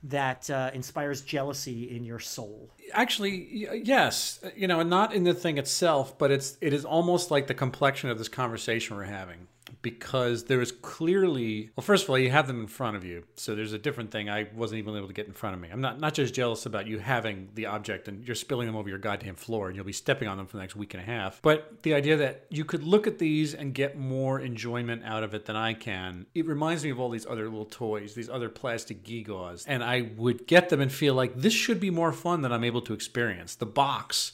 that 0.05 0.49
uh, 0.49 0.71
inspires 0.73 1.23
jealousy 1.23 1.95
in 1.95 2.05
your 2.05 2.19
soul? 2.19 2.71
Actually, 2.93 3.83
yes. 3.85 4.41
You 4.57 4.67
know, 4.67 4.81
and 4.81 4.91
not 4.91 5.15
in 5.15 5.25
the 5.25 5.35
thing 5.35 5.59
itself, 5.59 6.19
but 6.19 6.31
it's 6.31 6.57
it 6.61 6.73
is 6.73 6.85
almost 6.85 7.31
like 7.31 7.47
the 7.47 7.55
complexion 7.55 8.11
of 8.11 8.19
this 8.19 8.29
conversation 8.29 8.97
we're 8.97 9.05
having 9.05 9.47
because 9.83 10.45
there 10.45 10.61
is 10.61 10.73
clearly 10.73 11.71
well, 11.77 11.83
first 11.83 12.05
of 12.05 12.11
all, 12.11 12.19
you 12.19 12.31
have 12.31 12.47
them 12.47 12.61
in 12.61 12.67
front 12.67 12.97
of 12.97 13.05
you, 13.05 13.25
so 13.37 13.55
there's 13.55 13.73
a 13.73 13.79
different 13.79 14.11
thing. 14.11 14.29
I 14.29 14.49
wasn't 14.55 14.79
even 14.79 14.97
able 14.97 15.07
to 15.07 15.13
get 15.13 15.27
in 15.27 15.33
front 15.33 15.55
of 15.55 15.61
me. 15.61 15.69
I'm 15.73 15.81
not 15.81 16.01
not 16.01 16.15
just 16.15 16.35
jealous 16.35 16.67
about 16.67 16.87
you 16.87 16.99
having 16.99 17.49
the 17.55 17.67
object 17.67 18.09
and 18.09 18.27
you're 18.27 18.35
spilling 18.35 18.67
them 18.67 18.77
over 18.77 18.89
your 18.89 18.99
goddamn 18.99 19.37
floor, 19.37 19.69
and 19.69 19.77
you'll 19.77 19.85
be 19.85 19.93
stepping 19.93 20.29
on 20.29 20.37
them 20.37 20.47
for 20.47 20.57
the 20.57 20.63
next 20.63 20.77
week 20.77 20.95
and 20.95 21.03
a 21.03 21.07
half. 21.07 21.41
But 21.43 21.83
the 21.83 21.95
idea 21.95 22.17
that 22.19 22.47
you 22.51 22.65
could 22.65 22.83
look 22.83 23.07
at 23.07 23.19
these 23.19 23.55
and 23.55 23.75
get 23.75 23.99
more 23.99 24.41
enjoyment 24.41 25.05
out 25.05 25.23
of 25.23 25.35
it 25.35 25.47
than 25.47 25.57
I 25.57 25.75
can, 25.75 26.27
it 26.35 26.47
reminds 26.47 26.85
me 26.85 26.91
of 26.91 27.01
all 27.01 27.11
these 27.11 27.27
other 27.27 27.45
little 27.45 27.65
toys, 27.65 28.15
these 28.15 28.29
other 28.29 28.49
plastic 28.49 29.03
gewgaws, 29.05 29.65
and 29.67 29.83
I 29.83 30.11
would 30.17 30.47
get 30.47 30.69
them 30.69 30.81
and 30.81 30.93
feel 30.93 31.15
like 31.15 31.35
this 31.37 31.55
should 31.55 31.81
be 31.81 31.91
more 31.91 32.13
fun 32.13 32.43
than 32.43 32.53
I'm 32.53 32.65
able 32.65 32.83
to 32.83 32.93
experience. 32.93 33.55
The 33.55 33.67
box 33.67 34.33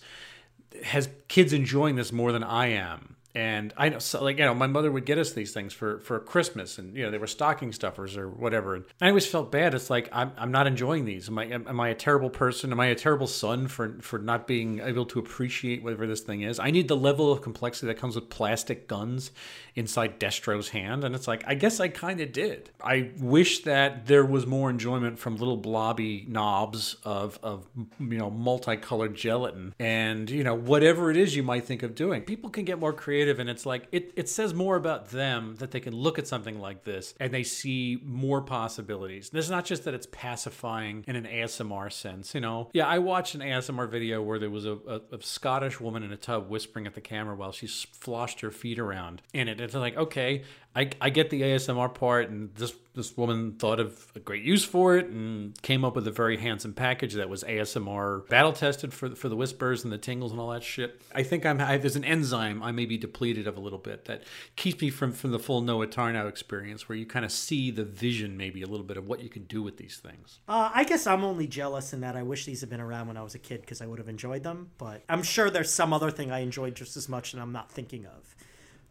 has 0.85 1.09
kids 1.29 1.53
enjoying 1.53 1.97
this 1.97 2.13
more 2.13 2.33
than 2.33 2.43
I 2.43 2.69
am. 2.69 3.16
And 3.37 3.75
I 3.77 3.90
know, 3.90 3.99
so 3.99 4.25
like 4.25 4.38
you 4.38 4.46
know, 4.46 4.55
my 4.55 4.66
mother 4.66 4.90
would 4.90 5.05
get 5.05 5.18
us 5.18 5.33
these 5.33 5.53
things 5.53 5.75
for 5.75 6.01
for 6.01 6.18
Christmas, 6.18 6.79
and 6.79 6.96
you 6.96 7.05
know, 7.05 7.11
they 7.11 7.18
were 7.18 7.27
stocking 7.27 7.70
stuffers 7.70 8.16
or 8.16 8.31
whatever. 8.31 8.77
And 8.77 8.87
I 8.99 9.09
always 9.09 9.27
felt 9.27 9.53
bad. 9.53 9.75
It's 9.75 9.90
like 9.90 10.09
I'm 10.11 10.33
I'm 10.38 10.51
not 10.51 10.66
enjoying 10.66 11.05
these. 11.05 11.29
Am 11.29 11.38
I 11.38 11.44
am 11.44 11.79
I 11.79 11.90
a 11.90 11.94
terrible 11.94 12.31
person? 12.31 12.72
Am 12.72 12.81
I 12.81 12.87
a 12.87 12.94
terrible 12.94 13.27
son 13.27 13.68
for 13.68 13.99
for 14.01 14.18
not 14.18 14.46
being 14.46 14.81
able 14.81 15.05
to 15.05 15.18
appreciate 15.18 15.83
whatever 15.83 16.07
this 16.07 16.22
thing 16.22 16.41
is? 16.41 16.59
I 16.59 16.70
need 16.70 16.89
the 16.89 16.97
level 16.97 17.30
of 17.30 17.43
complexity 17.43 17.89
that 17.89 17.99
comes 17.99 18.14
with 18.14 18.30
plastic 18.30 18.89
guns 18.89 19.32
inside 19.74 20.18
Destro's 20.18 20.70
hand, 20.70 21.05
and 21.05 21.14
it's 21.14 21.28
like 21.28 21.45
I 21.47 21.57
guess 21.57 21.78
I 21.78 21.89
kind 21.89 22.22
of 22.22 22.32
did. 22.32 22.70
I 22.82 23.11
wish 23.18 23.64
that 23.64 24.07
there 24.07 24.24
was 24.24 24.47
more 24.47 24.70
enjoyment 24.70 25.18
from 25.18 25.37
little 25.37 25.59
blobby 25.59 26.24
knobs 26.26 26.97
of 27.05 27.39
of 27.43 27.66
you 27.99 28.16
know 28.16 28.30
multicolored 28.30 29.14
gelatin, 29.14 29.74
and 29.78 30.30
you 30.30 30.43
know 30.43 30.55
whatever 30.55 31.11
it 31.11 31.18
is 31.18 31.37
you 31.37 31.43
might 31.43 31.64
think 31.64 31.82
of 31.82 31.95
doing. 31.95 32.22
People 32.22 32.49
can 32.49 32.64
get 32.64 32.78
more 32.78 32.95
creative, 32.95 33.26
and 33.39 33.51
it's 33.51 33.66
like 33.66 33.89
it 33.93 34.12
it 34.16 34.29
says 34.29 34.55
more 34.55 34.77
about 34.77 35.09
them 35.09 35.57
that 35.57 35.70
they 35.70 35.81
can 35.81 35.95
look 35.95 36.18
at 36.18 36.27
something 36.27 36.59
like 36.59 36.85
this 36.85 37.14
and 37.20 37.33
they 37.33 37.43
see 37.43 38.01
more 38.05 38.41
possibilities. 38.41 39.31
It's 39.33 39.51
not 39.51 39.64
just 39.64 39.85
that 39.85 39.95
it's 39.95 40.07
pacifying 40.11 41.05
in 41.07 41.16
an 41.16 41.24
ASMR 41.24 41.93
sense, 41.93 42.35
you 42.35 42.41
know. 42.41 42.70
Yeah, 42.72 42.87
I 42.87 42.99
watched 42.99 43.35
an 43.35 43.41
ASMR 43.41 43.89
video 43.89 44.22
where 44.22 44.39
there 44.39 44.51
was 44.51 44.64
a, 44.64 44.79
a, 44.89 45.01
a 45.12 45.22
Scottish 45.22 45.81
woman 45.81 46.03
in 46.03 46.12
a 46.12 46.16
tub 46.16 46.49
whispering 46.49 46.87
at 46.87 46.95
the 46.95 47.01
camera 47.01 47.35
while 47.35 47.53
she 47.53 47.66
sloshed 47.66 48.41
her 48.41 48.51
feet 48.51 48.79
around 48.79 49.22
in 49.33 49.49
it. 49.49 49.61
It's 49.61 49.74
like, 49.74 49.97
okay, 49.97 50.45
I, 50.77 50.91
I 51.01 51.09
get 51.09 51.31
the 51.31 51.41
ASMR 51.41 51.93
part, 51.93 52.29
and 52.29 52.55
this 52.55 52.74
this 52.93 53.14
woman 53.14 53.53
thought 53.53 53.79
of 53.79 54.11
a 54.14 54.20
great 54.20 54.43
use 54.43 54.64
for 54.64 54.97
it 54.97 55.07
and 55.07 55.61
came 55.61 55.85
up 55.85 55.95
with 55.95 56.09
a 56.09 56.11
very 56.11 56.39
handsome 56.39 56.72
package 56.72 57.12
that 57.12 57.29
was 57.29 57.45
ASMR 57.45 58.27
battle 58.29 58.53
tested 58.53 58.93
for 58.93 59.14
for 59.14 59.31
the 59.31 59.37
whispers 59.37 59.85
and 59.85 59.93
the 59.93 59.99
tingles 59.99 60.33
and 60.33 60.41
all 60.41 60.51
that 60.51 60.62
shit. 60.62 61.01
I 61.14 61.22
think 61.22 61.47
I'm 61.47 61.61
I, 61.61 61.79
there's 61.79 61.97
an 61.97 62.05
enzyme 62.05 62.62
I 62.62 62.72
may 62.72 62.85
be 62.85 62.99
depleted 62.99 63.47
of 63.47 63.57
a 63.57 63.61
little 63.61 63.79
bit 63.79 64.05
that 64.05 64.22
keeps 64.57 64.81
me 64.83 64.91
from 64.91 65.12
from 65.12 65.31
the 65.31 65.39
full 65.39 65.62
Noah 65.62 65.87
Tarnow 65.87 66.29
experience, 66.29 66.89
where 66.89 66.97
you 66.97 67.07
kind 67.07 67.24
of 67.24 67.33
see 67.33 67.70
the 67.70 67.85
vision 67.85 68.37
maybe 68.37 68.61
a 68.61 68.66
little 68.66 68.87
bit 68.87 68.99
of 68.99 69.07
what 69.07 69.20
you 69.20 69.31
can 69.31 69.45
do 69.45 69.62
with 69.62 69.79
these 69.79 69.97
things. 69.97 70.41
Uh, 70.47 70.70
I 70.74 70.85
guess 70.85 71.07
I'm 71.07 71.24
only 71.24 71.47
jealous 71.47 71.95
in 71.95 72.03
that 72.03 72.16
I 72.16 72.22
wish 72.22 72.45
these 72.45 72.61
had 72.61 72.68
been 72.68 72.81
around 72.81 73.09
when 73.09 73.16
I 73.16 73.22
was 73.22 73.35
a 73.35 73.39
kid 73.39 73.62
because 73.62 73.81
I 73.81 73.87
would 73.87 73.99
have 73.99 74.09
enjoyed 74.09 74.43
them. 74.43 74.70
But 74.77 75.03
I'm 75.09 75.22
sure 75.22 75.49
there's 75.49 75.72
some 75.72 75.95
other 75.95 76.11
thing 76.11 76.31
I 76.31 76.41
enjoyed 76.41 76.74
just 76.74 76.99
as 76.99 77.09
much 77.09 77.33
and 77.33 77.41
I'm 77.41 77.53
not 77.53 77.70
thinking 77.70 78.05
of 78.05 78.37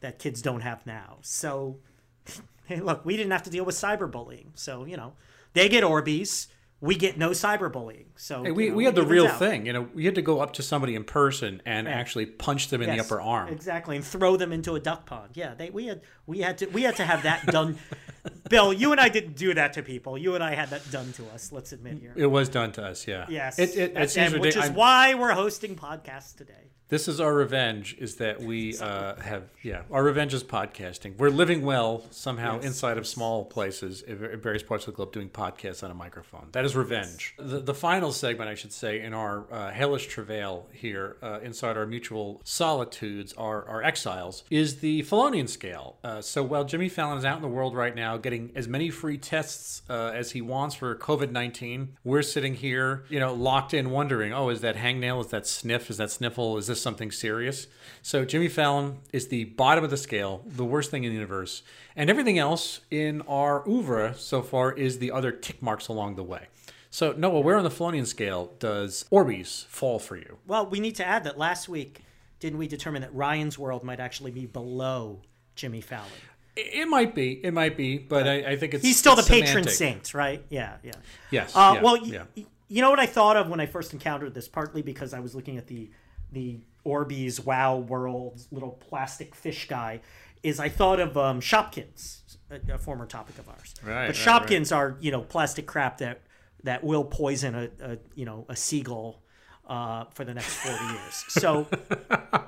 that 0.05 0.19
kids 0.19 0.41
don't 0.41 0.61
have 0.61 0.85
now. 0.85 1.17
So, 1.21 1.79
hey, 2.65 2.79
look, 2.79 3.03
we 3.05 3.17
didn't 3.17 3.31
have 3.31 3.43
to 3.43 3.49
deal 3.49 3.65
with 3.65 3.75
cyberbullying. 3.75 4.49
So, 4.53 4.85
you 4.85 4.97
know, 4.97 5.13
they 5.53 5.67
get 5.67 5.83
Orbeez. 5.83 6.47
We 6.79 6.95
get 6.95 7.17
no 7.17 7.31
cyberbullying. 7.31 8.05
So 8.15 8.43
Hey, 8.43 8.51
we, 8.51 8.65
you 8.65 8.69
know, 8.69 8.75
we 8.77 8.85
had 8.85 8.93
the 8.93 9.05
real 9.05 9.27
out. 9.27 9.39
thing, 9.39 9.65
you 9.65 9.73
know. 9.73 9.89
We 9.95 10.05
had 10.05 10.13
to 10.15 10.21
go 10.21 10.41
up 10.41 10.53
to 10.53 10.61
somebody 10.61 10.93
in 10.93 11.03
person 11.03 11.61
and 11.65 11.87
actually 11.87 12.27
punch 12.27 12.67
them 12.67 12.83
in 12.83 12.89
the 12.95 12.99
upper 12.99 13.19
arm. 13.19 13.47
Exactly, 13.49 13.95
and 13.95 14.05
throw 14.05 14.37
them 14.37 14.51
into 14.51 14.75
a 14.75 14.79
duck 14.79 15.07
pond. 15.07 15.31
Yeah, 15.33 15.55
they 15.55 15.71
we 15.71 15.87
had 15.87 16.01
we 16.27 16.39
had 16.39 16.57
to 16.59 16.65
we 16.67 16.83
had 16.83 16.95
to 16.97 17.05
have 17.05 17.23
that 17.23 17.45
done. 17.47 17.77
Bill, 18.49 18.73
you 18.73 18.91
and 18.91 18.99
I 19.01 19.09
didn't 19.09 19.35
do 19.35 19.53
that 19.53 19.73
to 19.73 19.83
people. 19.83 20.17
You 20.17 20.35
and 20.35 20.43
I 20.43 20.55
had 20.55 20.69
that 20.69 20.89
done 20.91 21.11
to 21.13 21.25
us. 21.33 21.51
Let's 21.51 21.71
admit 21.71 21.99
here. 21.99 22.13
It 22.15 22.27
was 22.27 22.49
done 22.49 22.71
to 22.73 22.83
us, 22.83 23.07
yeah. 23.07 23.25
Yes, 23.29 23.59
It, 23.59 23.75
it, 23.75 23.95
it 23.95 24.17
and 24.17 24.33
which 24.39 24.49
is 24.49 24.55
ridiculous. 24.55 24.69
why 24.69 25.13
we're 25.13 25.33
hosting 25.33 25.75
podcasts 25.75 26.35
today. 26.35 26.53
This 26.87 27.07
is 27.07 27.19
our 27.19 27.33
revenge. 27.33 27.95
Is 27.97 28.17
that 28.17 28.41
we 28.43 28.77
uh, 28.77 29.15
have 29.15 29.45
yeah 29.63 29.81
our 29.89 30.03
revenge 30.03 30.35
is 30.35 30.43
podcasting. 30.43 31.17
We're 31.17 31.31
living 31.31 31.63
well 31.63 32.03
somehow 32.11 32.59
inside 32.59 32.99
of 32.99 33.07
small 33.07 33.43
places 33.43 34.03
in 34.03 34.17
various 34.39 34.61
parts 34.61 34.85
of 34.85 34.93
the 34.93 34.95
globe 34.95 35.11
doing 35.11 35.29
podcasts 35.29 35.83
on 35.83 35.89
a 35.89 35.95
microphone. 35.95 36.49
That 36.51 36.63
is 36.63 36.75
revenge. 36.75 37.33
The, 37.39 37.59
the 37.59 37.73
final 37.73 38.11
segment, 38.11 38.51
I 38.51 38.55
should 38.55 38.71
say, 38.71 39.01
in 39.01 39.15
our 39.15 39.51
uh, 39.51 39.71
hellish 39.71 40.05
travail 40.07 40.67
here 40.73 41.17
uh, 41.23 41.39
inside 41.41 41.75
our 41.75 41.87
mutual 41.87 42.39
solitudes, 42.43 43.33
our, 43.33 43.67
our 43.67 43.81
exiles, 43.83 44.43
is 44.51 44.79
the 44.81 45.01
Fallonian 45.01 45.49
scale. 45.49 45.97
Uh, 46.15 46.21
so 46.21 46.41
while 46.41 46.63
Jimmy 46.63 46.87
Fallon 46.87 47.17
is 47.17 47.25
out 47.25 47.35
in 47.35 47.41
the 47.41 47.47
world 47.49 47.75
right 47.75 47.93
now 47.93 48.15
getting 48.15 48.49
as 48.55 48.69
many 48.69 48.89
free 48.89 49.17
tests 49.17 49.81
uh, 49.89 50.11
as 50.13 50.31
he 50.31 50.41
wants 50.41 50.73
for 50.73 50.95
COVID 50.95 51.31
nineteen, 51.31 51.97
we're 52.05 52.21
sitting 52.21 52.53
here, 52.53 53.03
you 53.09 53.19
know, 53.19 53.33
locked 53.33 53.73
in, 53.73 53.89
wondering, 53.89 54.31
oh, 54.31 54.47
is 54.47 54.61
that 54.61 54.77
hangnail? 54.77 55.19
Is 55.19 55.27
that 55.31 55.45
sniff? 55.45 55.89
Is 55.89 55.97
that 55.97 56.09
sniffle? 56.09 56.57
Is 56.57 56.67
this 56.67 56.81
something 56.81 57.11
serious? 57.11 57.67
So 58.01 58.23
Jimmy 58.23 58.47
Fallon 58.47 58.99
is 59.11 59.27
the 59.27 59.43
bottom 59.43 59.83
of 59.83 59.89
the 59.89 59.97
scale, 59.97 60.41
the 60.45 60.63
worst 60.63 60.89
thing 60.89 61.03
in 61.03 61.09
the 61.09 61.15
universe, 61.15 61.63
and 61.97 62.09
everything 62.09 62.39
else 62.39 62.79
in 62.89 63.21
our 63.23 63.67
oeuvre 63.67 64.15
so 64.17 64.41
far 64.41 64.71
is 64.71 64.99
the 64.99 65.11
other 65.11 65.33
tick 65.33 65.61
marks 65.61 65.89
along 65.89 66.15
the 66.15 66.23
way. 66.23 66.47
So 66.91 67.11
Noah, 67.11 67.41
where 67.41 67.57
on 67.57 67.65
the 67.65 67.69
Fallonian 67.69 68.07
scale 68.07 68.53
does 68.59 69.03
Orbeez 69.11 69.65
fall 69.65 69.99
for 69.99 70.15
you? 70.15 70.37
Well, 70.47 70.65
we 70.65 70.79
need 70.79 70.95
to 70.95 71.05
add 71.05 71.25
that 71.25 71.37
last 71.37 71.67
week, 71.67 72.05
didn't 72.39 72.57
we 72.57 72.69
determine 72.69 73.01
that 73.01 73.13
Ryan's 73.13 73.59
World 73.59 73.83
might 73.83 73.99
actually 73.99 74.31
be 74.31 74.45
below 74.45 75.19
Jimmy 75.55 75.81
Fallon? 75.81 76.09
It 76.57 76.87
might 76.87 77.13
be, 77.13 77.43
it 77.43 77.53
might 77.53 77.75
be, 77.75 77.97
but 77.97 78.27
I, 78.27 78.51
I 78.51 78.55
think 78.55 78.73
it's 78.73 78.83
He's 78.83 78.97
still 78.97 79.15
the 79.15 79.19
it's 79.21 79.27
patron 79.29 79.67
semantic. 79.67 79.73
saint, 79.73 80.13
right? 80.13 80.45
Yeah, 80.49 80.77
yeah. 80.83 80.93
Yes. 81.29 81.53
Uh, 81.53 81.73
yeah, 81.75 81.81
well, 81.81 81.97
yeah. 81.97 82.23
y- 82.37 82.45
you 82.69 82.81
know 82.81 82.89
what 82.89 82.99
I 82.99 83.05
thought 83.07 83.35
of 83.35 83.49
when 83.49 83.59
I 83.59 83.65
first 83.65 83.91
encountered 83.91 84.33
this, 84.33 84.47
partly 84.47 84.81
because 84.81 85.13
I 85.13 85.19
was 85.19 85.35
looking 85.35 85.57
at 85.57 85.67
the 85.67 85.89
the 86.31 86.59
Orbeez 86.85 87.43
Wow 87.43 87.77
World 87.77 88.41
little 88.51 88.71
plastic 88.71 89.35
fish 89.35 89.67
guy, 89.67 89.99
is 90.43 90.59
I 90.59 90.69
thought 90.69 90.99
of 90.99 91.17
um, 91.17 91.41
Shopkins, 91.41 92.21
a, 92.49 92.73
a 92.73 92.77
former 92.77 93.05
topic 93.05 93.37
of 93.37 93.49
ours. 93.49 93.75
Right, 93.83 94.07
but 94.07 94.15
right, 94.25 94.47
Shopkins 94.47 94.73
are 94.75 94.95
you 95.01 95.11
know 95.11 95.21
plastic 95.21 95.65
crap 95.67 95.97
that 95.97 96.21
that 96.63 96.83
will 96.85 97.03
poison 97.03 97.53
a, 97.53 97.69
a 97.81 97.97
you 98.15 98.23
know 98.25 98.45
a 98.47 98.55
seagull 98.55 99.21
uh, 99.67 100.05
for 100.13 100.23
the 100.23 100.33
next 100.33 100.53
forty 100.55 100.85
years. 100.85 101.25
So. 101.27 101.67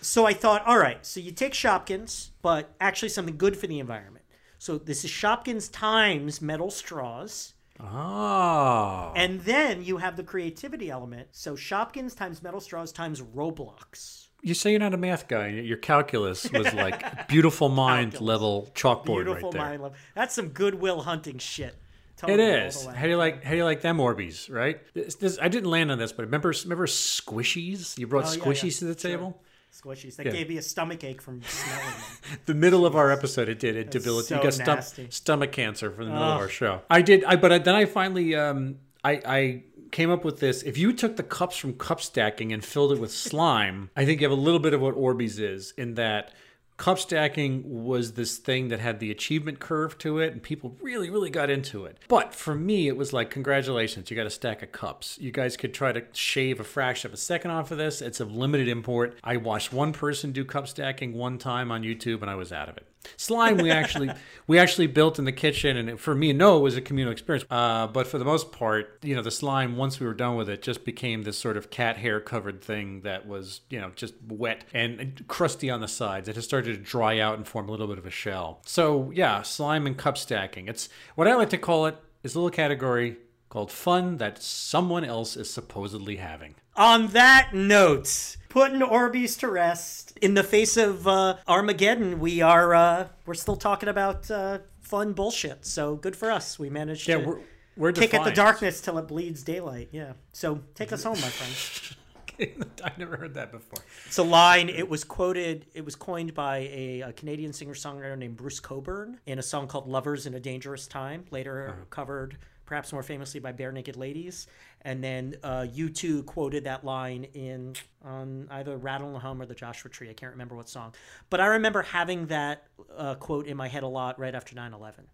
So 0.00 0.26
I 0.26 0.32
thought, 0.32 0.64
all 0.66 0.78
right, 0.78 1.04
so 1.04 1.20
you 1.20 1.32
take 1.32 1.52
Shopkins, 1.52 2.30
but 2.42 2.74
actually 2.80 3.08
something 3.08 3.36
good 3.36 3.56
for 3.56 3.66
the 3.66 3.78
environment. 3.80 4.24
So 4.58 4.78
this 4.78 5.04
is 5.04 5.10
Shopkins 5.10 5.70
times 5.72 6.40
metal 6.42 6.70
straws. 6.70 7.54
Oh. 7.80 9.12
And 9.16 9.40
then 9.40 9.84
you 9.84 9.98
have 9.98 10.16
the 10.16 10.22
creativity 10.24 10.90
element. 10.90 11.28
So 11.32 11.54
Shopkins 11.54 12.16
times 12.16 12.42
metal 12.42 12.60
straws 12.60 12.92
times 12.92 13.20
Roblox. 13.20 14.26
You 14.42 14.54
say 14.54 14.70
you're 14.70 14.80
not 14.80 14.94
a 14.94 14.98
math 14.98 15.26
guy. 15.28 15.48
Your 15.48 15.76
calculus 15.78 16.50
was 16.52 16.72
like 16.74 17.28
beautiful 17.28 17.68
mind 17.68 18.12
Calculus. 18.12 18.28
level 18.28 18.68
chalkboard 18.74 19.24
Beautiful 19.24 19.50
right 19.50 19.52
there. 19.52 19.62
mind 19.62 19.82
love. 19.82 19.96
That's 20.14 20.34
some 20.34 20.48
goodwill 20.48 21.02
hunting 21.02 21.38
shit. 21.38 21.74
It 21.74 22.20
Totally 22.20 22.42
all 22.50 22.66
is. 22.66 22.84
How 22.84 23.02
do 23.04 23.08
you 23.10 23.16
like? 23.16 23.44
How 23.44 23.50
do 23.52 23.56
you 23.56 23.64
like 23.64 23.80
them 23.80 23.98
Orbeez? 23.98 24.52
Right? 24.52 24.80
This, 24.94 25.14
this, 25.16 25.38
I 25.40 25.48
didn't 25.48 25.70
land 25.70 25.90
on 25.92 25.98
this, 25.98 26.12
but 26.12 26.24
remember, 26.24 26.52
remember 26.64 26.86
squishies? 26.86 27.96
You 27.98 28.06
brought 28.08 28.24
Oh, 28.24 28.28
squishies 28.40 28.74
yeah. 28.74 28.88
to 28.88 28.94
the 28.94 28.98
Sure. 29.00 29.34
Squishies. 29.72 30.16
That 30.16 30.26
Yeah. 30.26 30.32
gave 30.32 30.48
me 30.48 30.56
a 30.56 30.62
stomach 30.62 31.04
ache 31.04 31.20
from 31.22 31.42
smelling 31.42 31.84
them. 31.84 32.38
The 32.46 32.54
middle 32.54 32.84
of 32.86 32.96
our 32.96 33.10
episode, 33.10 33.48
it 33.48 33.58
did. 33.58 33.76
It 33.76 33.90
debilitated. 33.90 34.52
so 34.54 34.60
you 34.60 34.66
got 34.66 34.76
nasty. 34.76 35.06
stomach 35.10 35.52
cancer 35.52 35.90
from 35.90 36.06
the 36.06 36.10
middle 36.12 36.26
of 36.26 36.40
our 36.40 36.48
show. 36.48 36.82
I 36.90 37.02
did. 37.02 37.24
I 37.24 37.36
but 37.36 37.52
I, 37.52 37.58
then 37.58 37.74
I 37.74 37.84
finally 37.84 38.34
um 38.34 38.76
I 39.04 39.12
I 39.24 39.62
came 39.90 40.10
up 40.10 40.24
with 40.24 40.40
this. 40.40 40.62
If 40.62 40.76
you 40.76 40.92
took 40.92 41.16
the 41.16 41.22
cups 41.22 41.56
from 41.56 41.74
cup 41.74 42.00
stacking 42.00 42.52
and 42.52 42.64
filled 42.64 42.92
it 42.92 42.98
with 42.98 43.12
slime, 43.28 43.90
I 43.96 44.04
think 44.04 44.20
you 44.20 44.28
have 44.28 44.36
a 44.36 44.40
little 44.40 44.60
bit 44.60 44.74
of 44.74 44.80
what 44.80 44.94
Orbeez 44.96 45.38
is 45.40 45.72
in 45.76 45.94
that. 45.94 46.32
Cup 46.78 46.98
stacking 47.00 47.62
was 47.84 48.12
this 48.12 48.38
thing 48.38 48.68
that 48.68 48.78
had 48.78 49.00
the 49.00 49.10
achievement 49.10 49.58
curve 49.58 49.98
to 49.98 50.20
it, 50.20 50.32
and 50.32 50.40
people 50.40 50.76
really, 50.80 51.10
really 51.10 51.28
got 51.28 51.50
into 51.50 51.84
it. 51.84 51.98
But 52.06 52.32
for 52.32 52.54
me, 52.54 52.86
it 52.86 52.96
was 52.96 53.12
like, 53.12 53.30
congratulations, 53.30 54.10
you 54.10 54.16
got 54.16 54.28
a 54.28 54.30
stack 54.30 54.62
of 54.62 54.70
cups. 54.70 55.18
You 55.20 55.32
guys 55.32 55.56
could 55.56 55.74
try 55.74 55.90
to 55.90 56.04
shave 56.12 56.60
a 56.60 56.64
fraction 56.64 57.08
of 57.10 57.14
a 57.14 57.16
second 57.16 57.50
off 57.50 57.72
of 57.72 57.78
this. 57.78 58.00
It's 58.00 58.20
of 58.20 58.32
limited 58.32 58.68
import. 58.68 59.18
I 59.24 59.38
watched 59.38 59.72
one 59.72 59.92
person 59.92 60.30
do 60.30 60.44
cup 60.44 60.68
stacking 60.68 61.14
one 61.14 61.36
time 61.38 61.72
on 61.72 61.82
YouTube, 61.82 62.22
and 62.22 62.30
I 62.30 62.36
was 62.36 62.52
out 62.52 62.68
of 62.68 62.76
it. 62.76 62.86
Slime, 63.16 63.58
we 63.58 63.70
actually 63.70 64.10
we 64.46 64.58
actually 64.58 64.86
built 64.86 65.18
in 65.18 65.24
the 65.24 65.32
kitchen, 65.32 65.76
and 65.76 65.88
it, 65.88 66.00
for 66.00 66.14
me, 66.14 66.32
no, 66.32 66.58
it 66.58 66.60
was 66.60 66.76
a 66.76 66.80
communal 66.80 67.12
experience. 67.12 67.46
Uh, 67.50 67.86
but 67.86 68.06
for 68.06 68.18
the 68.18 68.24
most 68.24 68.52
part, 68.52 68.98
you 69.02 69.14
know, 69.14 69.22
the 69.22 69.30
slime 69.30 69.76
once 69.76 70.00
we 70.00 70.06
were 70.06 70.14
done 70.14 70.36
with 70.36 70.48
it, 70.48 70.62
just 70.62 70.84
became 70.84 71.22
this 71.22 71.38
sort 71.38 71.56
of 71.56 71.70
cat 71.70 71.96
hair 71.96 72.20
covered 72.20 72.62
thing 72.62 73.02
that 73.02 73.26
was, 73.26 73.60
you 73.70 73.80
know, 73.80 73.92
just 73.94 74.14
wet 74.26 74.64
and 74.74 75.24
crusty 75.28 75.70
on 75.70 75.80
the 75.80 75.88
sides. 75.88 76.28
It 76.28 76.36
has 76.36 76.44
started 76.44 76.67
to 76.76 76.78
dry 76.78 77.18
out 77.18 77.36
and 77.36 77.46
form 77.46 77.68
a 77.68 77.70
little 77.70 77.86
bit 77.86 77.98
of 77.98 78.06
a 78.06 78.10
shell. 78.10 78.60
So 78.64 79.10
yeah, 79.14 79.42
slime 79.42 79.86
and 79.86 79.96
cup 79.96 80.16
stacking. 80.18 80.68
It's 80.68 80.88
what 81.14 81.28
I 81.28 81.34
like 81.34 81.50
to 81.50 81.58
call 81.58 81.86
it 81.86 81.96
is 82.22 82.34
a 82.34 82.38
little 82.38 82.50
category 82.50 83.16
called 83.48 83.72
fun 83.72 84.18
that 84.18 84.42
someone 84.42 85.04
else 85.04 85.36
is 85.36 85.50
supposedly 85.50 86.16
having. 86.16 86.54
On 86.76 87.08
that 87.08 87.50
note, 87.52 88.36
putting 88.48 88.80
Orbeez 88.80 89.38
to 89.40 89.48
rest. 89.48 90.16
In 90.20 90.34
the 90.34 90.44
face 90.44 90.76
of 90.76 91.08
uh, 91.08 91.36
Armageddon, 91.48 92.20
we 92.20 92.40
are 92.40 92.74
uh, 92.74 93.08
we're 93.26 93.34
still 93.34 93.56
talking 93.56 93.88
about 93.88 94.30
uh, 94.30 94.58
fun 94.80 95.12
bullshit. 95.12 95.64
So 95.66 95.96
good 95.96 96.14
for 96.14 96.30
us. 96.30 96.58
We 96.58 96.70
managed 96.70 97.08
Yeah, 97.08 97.18
to 97.18 97.26
we're 97.26 97.38
we're 97.76 97.92
kick 97.92 98.14
at 98.14 98.24
the 98.24 98.32
darkness 98.32 98.80
till 98.80 98.98
it 98.98 99.08
bleeds 99.08 99.42
daylight. 99.42 99.88
Yeah. 99.92 100.12
So 100.32 100.60
take 100.74 100.92
us 100.92 101.02
home, 101.04 101.14
my 101.20 101.28
friend. 101.28 101.94
I 102.84 102.92
never 102.98 103.16
heard 103.16 103.34
that 103.34 103.50
before. 103.52 103.82
It's 104.06 104.18
a 104.18 104.22
line. 104.22 104.68
It 104.68 104.88
was 104.88 105.04
quoted. 105.04 105.66
It 105.74 105.84
was 105.84 105.94
coined 105.96 106.34
by 106.34 106.58
a, 106.72 107.00
a 107.02 107.12
Canadian 107.12 107.52
singer-songwriter 107.52 108.16
named 108.16 108.36
Bruce 108.36 108.60
Cockburn 108.60 109.18
in 109.26 109.38
a 109.38 109.42
song 109.42 109.66
called 109.66 109.88
"Lovers 109.88 110.26
in 110.26 110.34
a 110.34 110.40
Dangerous 110.40 110.86
Time." 110.86 111.24
Later 111.30 111.68
Uh-huh. 111.68 111.84
covered 111.90 112.38
perhaps 112.64 112.92
more 112.92 113.02
famously 113.02 113.40
by 113.40 113.50
Barenaked 113.52 113.96
Ladies. 113.96 114.46
And 114.82 115.02
then 115.02 115.36
uh, 115.42 115.66
U2 115.74 116.26
quoted 116.26 116.64
that 116.64 116.84
line 116.84 117.24
in 117.34 117.74
on 118.04 118.46
either 118.50 118.76
Rattle 118.76 119.08
and 119.08 119.18
Hum 119.18 119.40
or 119.40 119.46
the 119.46 119.54
Joshua 119.54 119.90
Tree. 119.90 120.10
I 120.10 120.12
can't 120.12 120.32
remember 120.32 120.54
what 120.54 120.68
song. 120.68 120.94
But 121.30 121.40
I 121.40 121.46
remember 121.46 121.80
having 121.82 122.26
that 122.26 122.64
uh, 122.94 123.14
quote 123.14 123.46
in 123.46 123.56
my 123.56 123.68
head 123.68 123.82
a 123.84 123.88
lot 123.88 124.18
right 124.20 124.34
after 124.34 124.54
9 124.54 124.72
11. 124.74 125.06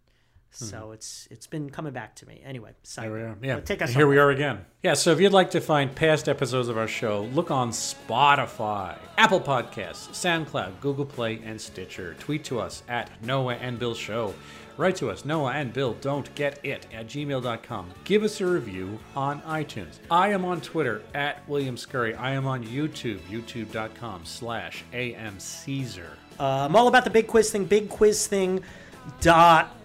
So 0.57 0.93
it's 0.93 1.27
it's 1.31 1.47
been 1.47 1.69
coming 1.69 1.93
back 1.93 2.15
to 2.17 2.27
me. 2.27 2.41
Anyway, 2.45 2.71
There 2.95 3.13
we 3.13 3.21
are. 3.21 3.37
Yeah. 3.43 3.55
But 3.57 3.67
take 3.67 3.83
us 3.83 3.91
Here 3.91 4.07
we 4.07 4.19
are 4.19 4.31
again. 4.31 4.65
Yeah, 4.83 4.95
so 4.95 5.11
if 5.11 5.21
you'd 5.21 5.33
like 5.33 5.51
to 5.53 5.61
find 5.61 5.95
past 5.95 6.29
episodes 6.29 6.69
of 6.69 6.79
our 6.79 6.87
show, 6.87 7.25
look 7.33 7.51
on 7.51 7.71
Spotify, 7.71 8.97
Apple 9.19 9.41
Podcasts, 9.41 10.11
SoundCloud, 10.11 10.81
Google 10.81 11.07
Play, 11.07 11.41
and 11.45 11.61
Stitcher. 11.61 12.15
Tweet 12.21 12.45
to 12.45 12.61
us 12.61 12.83
at 12.89 13.11
Noah 13.25 13.55
and 13.55 13.79
Bill 13.79 13.95
Show. 13.95 14.35
Write 14.77 14.97
to 14.97 15.11
us, 15.11 15.25
Noah 15.25 15.53
and 15.53 15.73
Bill 15.73 15.95
Don't 16.01 16.33
Get 16.35 16.59
It 16.65 16.87
at 16.93 17.07
gmail.com. 17.07 17.91
Give 18.05 18.25
us 18.25 18.41
a 18.41 18.47
review 18.47 18.99
on 19.15 19.41
iTunes. 19.43 19.99
I 20.11 20.31
am 20.31 20.45
on 20.45 20.61
Twitter 20.61 21.03
at 21.15 21.49
William 21.49 21.77
Scurry. 21.77 22.15
I 22.15 22.33
am 22.33 22.47
on 22.47 22.65
YouTube, 22.65 23.21
youtube.com 23.31 24.25
slash 24.25 24.85
AM 24.93 25.39
Caesar. 25.39 26.11
Uh, 26.41 26.67
I'm 26.69 26.75
all 26.75 26.89
about 26.89 27.05
the 27.05 27.11
big 27.11 27.29
quiz 27.29 27.51
thing, 27.53 28.63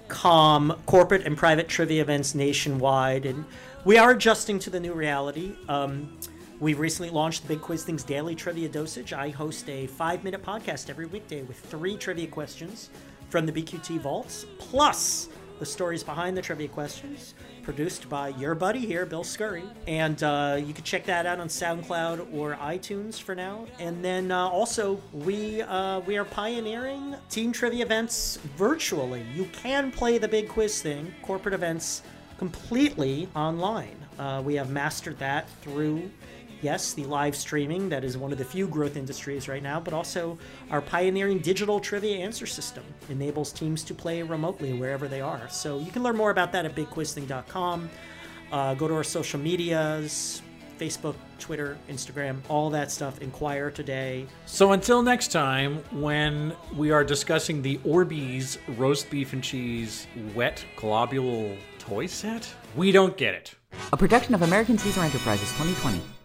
bigquizthing.com, 0.10 0.82
corporate 0.86 1.26
and 1.26 1.38
private 1.38 1.68
trivia 1.68 2.01
events 2.01 2.36
nationwide. 2.36 3.26
And 3.26 3.45
we 3.86 3.97
are 3.97 4.12
adjusting 4.12 4.60
to 4.60 4.70
the 4.70 4.80
new 4.80 4.93
reality. 4.93 5.55
Um, 5.68 6.18
we've 6.60 6.80
recently 6.80 7.10
launched 7.10 7.43
the 7.43 7.49
Big 7.49 7.62
Quiz 7.62 7.84
Thing's 7.84 8.03
daily 8.03 8.36
trivia 8.36 8.70
dosage. 8.70 9.14
I 9.14 9.30
host 9.30 9.70
a 9.70 9.88
five 9.88 10.24
minute 10.24 10.43
podcast 10.43 10.89
every 10.89 11.05
weekday 11.05 11.43
with 11.43 11.60
three 11.60 11.97
trivia 11.97 12.28
questions 12.28 12.89
from 13.30 13.45
the 13.45 13.51
BQT 13.51 13.99
vaults, 13.99 14.45
plus 14.57 15.30
the 15.60 15.66
stories 15.66 16.03
behind 16.03 16.36
the 16.36 16.41
trivia 16.41 16.68
questions, 16.68 17.36
produced 17.70 18.09
by 18.09 18.30
your 18.30 18.55
buddy 18.55 18.80
here, 18.80 19.05
Bill 19.05 19.24
Scurry. 19.24 19.63
And 19.86 20.24
uh, 20.24 20.59
you 20.59 20.74
can 20.74 20.84
check 20.84 21.05
that 21.05 21.28
out 21.28 21.39
on 21.39 21.49
SoundCloud 21.49 22.34
or 22.34 22.55
iTunes 22.55 23.22
for 23.22 23.36
now. 23.36 23.67
And 23.78 24.03
then 24.03 24.32
uh, 24.32 24.47
also, 24.47 24.99
we 25.13 25.61
uh, 25.61 25.99
we 25.99 26.17
are 26.17 26.26
pioneering 26.26 27.15
team 27.30 27.51
trivia 27.51 27.86
events 27.86 28.39
virtually. 28.57 29.24
You 29.36 29.45
can 29.53 29.91
play 29.91 30.17
the 30.17 30.28
big 30.28 30.49
quiz 30.49 30.82
thing, 30.82 31.13
corporate 31.22 31.53
events, 31.53 32.01
completely 32.39 33.30
online. 33.36 33.95
Uh, 34.17 34.41
we 34.43 34.55
have 34.55 34.72
mastered 34.72 35.20
that 35.20 35.47
through 35.61 36.09
yes, 36.62 36.93
the 36.93 37.05
live 37.05 37.36
streaming 37.36 37.89
that 37.89 38.03
is 38.03 38.18
one 38.18 38.32
of 38.32 38.38
the 38.38 38.45
few 38.45 38.68
growth 38.68 38.97
industries 38.97 39.47
right 39.47 39.64
now, 39.64 39.80
but 39.80 39.93
also 39.93 40.38
our 40.72 40.82
pioneering 40.82 41.39
digital 41.39 41.80
trivia 41.80 42.18
answer 42.18 42.45
system 42.45 42.84
enables 43.10 43.51
teams 43.51 43.84
to 43.84 43.93
play 43.93 44.22
remotely 44.22 44.74
wherever 44.74 45.07
they 45.07 45.22
are. 45.22 45.47
So 45.49 45.80
you 45.80 45.91
can 45.91 46.03
learn 46.03 46.16
more 46.16 46.32
about 46.32 46.51
that 46.53 46.66
at 46.66 46.76
bigquizthing.com. 46.76 47.89
Uh, 48.51 48.74
go 48.74 48.88
to 48.88 48.95
our 48.95 49.03
social 49.03 49.39
medias 49.39 50.41
Facebook, 50.80 51.16
Twitter, 51.38 51.78
Instagram, 51.89 52.39
all 52.47 52.70
that 52.70 52.89
stuff. 52.89 53.22
Inquire 53.22 53.70
today. 53.70 54.26
So 54.45 54.72
until 54.72 55.03
next 55.03 55.32
time, 55.32 55.84
when 55.91 56.55
we 56.76 56.91
are 56.91 57.03
discussing 57.03 57.62
the 57.62 57.78
Orbeez 57.80 58.57
roast 58.78 59.10
beef 59.10 59.34
and 59.34 59.43
cheese 59.43 60.07
wet 60.34 60.66
globule 60.78 61.55
toy 61.78 62.07
set, 62.07 62.51
we 62.76 62.91
don't 62.91 63.18
get 63.18 63.34
it. 63.34 63.55
A 63.91 63.97
production 63.97 64.34
of 64.34 64.41
American 64.41 64.78
Caesar 64.78 65.01
Enterprises 65.01 65.49
2020. 65.51 66.18